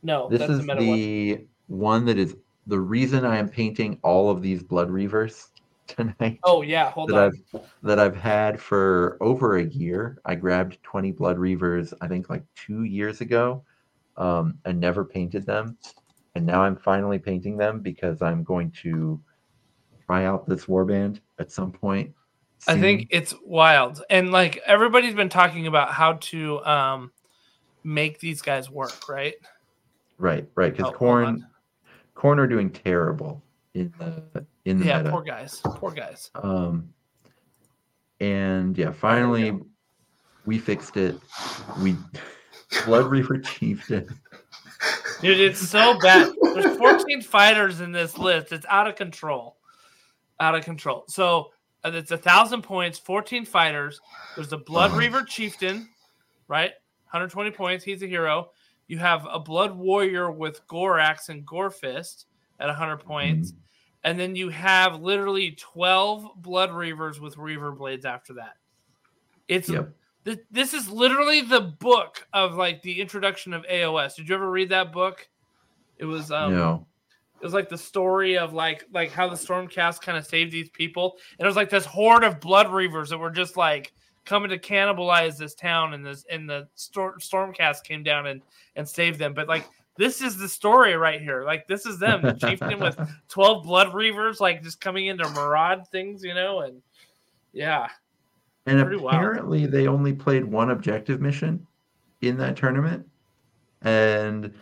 [0.03, 0.77] No, This that's is the one.
[0.77, 2.35] the one that is
[2.67, 5.47] the reason I am painting all of these blood reavers
[5.87, 6.39] tonight.
[6.43, 7.23] Oh yeah, hold that on.
[7.25, 10.19] I've that I've had for over a year.
[10.25, 13.63] I grabbed 20 blood reavers, I think like two years ago,
[14.17, 15.77] um, and never painted them.
[16.35, 19.21] And now I'm finally painting them because I'm going to
[20.05, 22.13] try out this warband at some point.
[22.67, 27.11] I think it's wild, and like everybody's been talking about how to um
[27.83, 29.35] make these guys work, right?
[30.23, 31.45] Right, right, because Oh, Khorne
[32.15, 33.43] Khorne are doing terrible
[33.73, 35.09] in the in the Yeah, meta.
[35.09, 36.31] poor guys, poor guys.
[36.35, 36.93] Um,
[38.21, 39.59] and yeah, finally
[40.45, 41.19] we fixed it.
[41.81, 41.97] We
[42.85, 44.07] Blood Reaver Chieftain.
[45.19, 46.31] Dude, it's so bad.
[46.41, 48.53] There's 14 fighters in this list.
[48.53, 49.57] It's out of control.
[50.39, 51.03] Out of control.
[51.09, 51.51] So
[51.83, 53.99] uh, it's a thousand points, 14 fighters.
[54.35, 54.99] There's the Blood Uh-huh.
[55.01, 55.89] Reaver Chieftain,
[56.47, 56.71] right?
[57.11, 57.83] 120 points.
[57.83, 58.51] He's a hero.
[58.87, 62.25] You have a Blood Warrior with Goreaxe and Gorefist
[62.59, 63.53] at 100 points.
[64.03, 68.55] And then you have literally 12 Blood Reavers with Reaver Blades after that.
[69.47, 69.93] It's Yep.
[70.25, 74.15] Th- this is literally the book of like the introduction of AOS.
[74.15, 75.27] Did you ever read that book?
[75.97, 76.87] It was um no.
[77.41, 80.69] It was like the story of like like how the Stormcast kind of saved these
[80.69, 81.17] people.
[81.37, 83.93] And it was like this horde of blood reavers that were just like
[84.25, 88.41] coming to cannibalize this town and this and the storm, Stormcast came down and
[88.75, 89.33] and saved them.
[89.33, 89.67] But like
[89.97, 91.43] this is the story right here.
[91.43, 95.87] Like this is them, the chieftain with twelve blood reavers, like just coming into maraud
[95.91, 96.81] things, you know, and
[97.51, 97.87] yeah.
[98.65, 99.71] And apparently wild.
[99.71, 101.67] they only played one objective mission
[102.21, 103.05] in that tournament.
[103.81, 104.53] And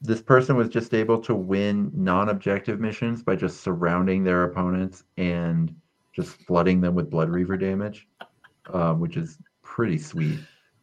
[0.00, 5.74] this person was just able to win non-objective missions by just surrounding their opponents and
[6.12, 8.08] just flooding them with blood reaver damage,
[8.72, 10.38] um, which is pretty sweet.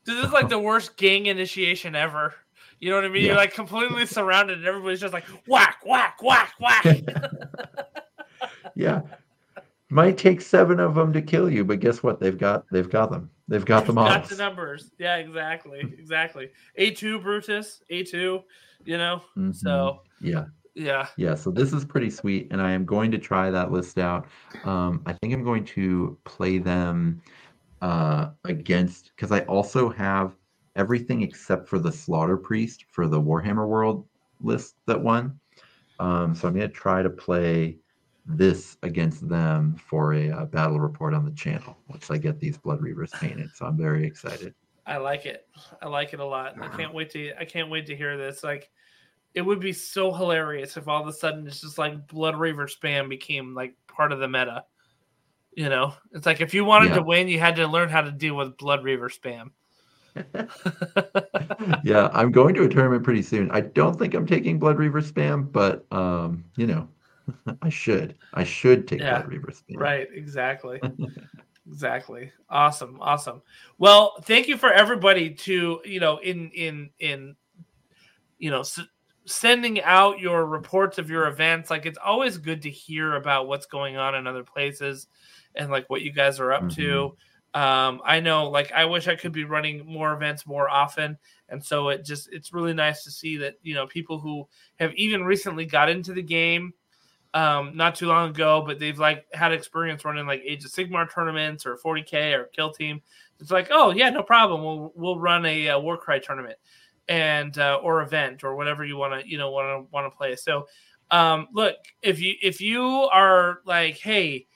[0.06, 2.34] This is like the worst gang initiation ever.
[2.80, 3.23] You know what I mean?
[3.23, 3.27] Yeah.
[3.30, 6.85] You're like completely surrounded, and everybody's just like whack, whack, whack, whack.
[8.76, 9.01] yeah,
[9.89, 12.19] might take seven of them to kill you, but guess what?
[12.19, 13.30] They've got they've got them.
[13.47, 14.07] They've got them all.
[14.07, 14.91] Got the numbers.
[14.97, 16.49] Yeah, exactly, exactly.
[16.76, 18.43] A two Brutus, A two.
[18.85, 19.51] You know, mm-hmm.
[19.51, 21.35] so yeah, yeah, yeah.
[21.35, 24.27] So this is pretty sweet, and I am going to try that list out.
[24.64, 27.22] Um, I think I'm going to play them
[27.81, 30.35] uh, against because I also have
[30.76, 34.06] everything except for the Slaughter Priest for the Warhammer World
[34.41, 35.39] list that won.
[35.99, 37.77] Um, so I'm going to try to play
[38.26, 42.39] this against them for a, a, uh, battle report on the channel once I get
[42.39, 43.49] these Blood Reavers painted.
[43.56, 44.53] So I'm very excited.
[44.85, 45.47] I like it.
[45.81, 46.56] I like it a lot.
[46.61, 48.43] I can't wait to I can't wait to hear this.
[48.43, 48.72] Like
[49.35, 52.68] it would be so hilarious if all of a sudden it's just like Blood Reaver
[52.68, 54.65] spam became like part of the meta.
[55.51, 56.95] You know, it's like if you wanted yeah.
[56.95, 59.51] to win, you had to learn how to deal with Blood Reaver spam.
[61.84, 63.51] yeah, I'm going to a tournament pretty soon.
[63.51, 66.88] I don't think I'm taking Blood Reaver spam, but um, you know,
[67.61, 68.15] I should.
[68.34, 69.77] I should take yeah, Blood Reaver spam.
[69.77, 70.80] Right, exactly.
[71.67, 72.31] exactly.
[72.49, 73.41] Awesome, awesome.
[73.77, 77.35] Well, thank you for everybody to, you know, in in in
[78.39, 78.80] you know, s-
[79.25, 81.69] sending out your reports of your events.
[81.69, 85.07] Like it's always good to hear about what's going on in other places
[85.55, 86.81] and like what you guys are up mm-hmm.
[86.81, 87.15] to.
[87.53, 91.17] Um, I know, like, I wish I could be running more events more often,
[91.49, 94.47] and so it just it's really nice to see that you know people who
[94.77, 96.73] have even recently got into the game,
[97.33, 101.11] um, not too long ago, but they've like had experience running like Age of Sigmar
[101.11, 103.01] tournaments or 40k or Kill Team.
[103.39, 104.63] It's like, oh yeah, no problem.
[104.63, 106.59] We'll we'll run a, a Warcry tournament
[107.10, 110.15] and uh, or event or whatever you want to you know want to want to
[110.15, 110.38] play.
[110.38, 110.68] So,
[111.11, 114.48] um, look if you if you are like, hey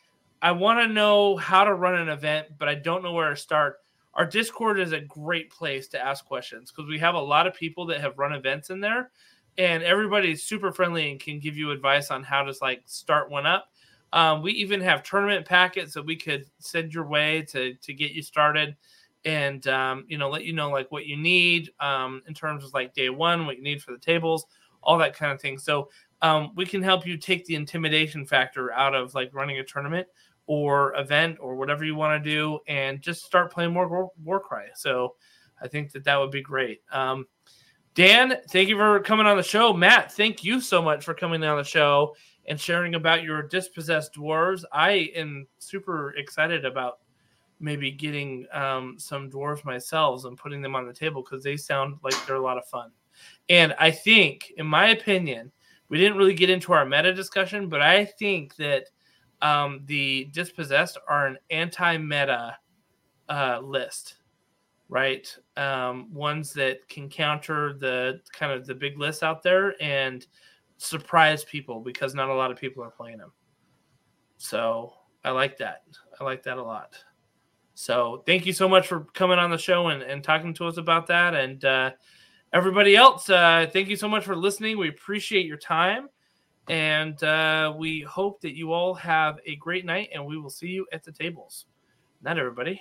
[0.44, 3.36] I want to know how to run an event, but I don't know where to
[3.36, 3.78] start.
[4.14, 7.54] Our Discord is a great place to ask questions because we have a lot of
[7.54, 9.10] people that have run events in there,
[9.58, 13.46] and everybody's super friendly and can give you advice on how to like start one
[13.46, 13.70] up.
[14.12, 18.12] Um, we even have tournament packets that we could send your way to to get
[18.12, 18.76] you started,
[19.26, 22.74] and um, you know let you know like what you need um, in terms of
[22.74, 24.45] like day one, what you need for the tables,
[24.82, 25.58] all that kind of thing.
[25.58, 25.90] So
[26.22, 30.08] um, we can help you take the intimidation factor out of like running a tournament
[30.45, 34.68] or event or whatever you want to do and just start playing more war, Warcry.
[34.76, 35.16] So
[35.62, 36.82] I think that that would be great.
[36.91, 37.28] Um,
[37.95, 39.74] Dan, thank you for coming on the show.
[39.74, 44.16] Matt, thank you so much for coming on the show and sharing about your dispossessed
[44.16, 44.64] dwarves.
[44.72, 47.00] I am super excited about
[47.64, 51.95] maybe getting um, some dwarves myself and putting them on the table because they sound
[52.03, 52.91] like they're a lot of fun.
[53.49, 55.52] And I think, in my opinion,
[55.90, 58.90] we didn't really get into our meta discussion, but I think that–
[59.44, 62.57] um, the dispossessed are an anti-meta
[63.27, 64.15] uh, list,
[64.88, 65.27] right?
[65.57, 70.26] Um, ones that can counter the kind of the big lists out there and
[70.77, 73.34] surprise people because not a lot of people are playing them.
[74.38, 74.94] So
[75.26, 75.84] I like that.
[76.19, 76.95] I like that a lot.
[77.76, 80.78] So thank you so much for coming on the show and, and talking to us
[80.78, 81.34] about that.
[81.34, 81.91] And uh,
[82.54, 84.78] everybody else, uh, thank you so much for listening.
[84.78, 86.10] We appreciate your time.
[86.70, 90.68] And uh, we hope that you all have a great night, and we will see
[90.68, 91.66] you at the tables.
[92.22, 92.80] Not everybody.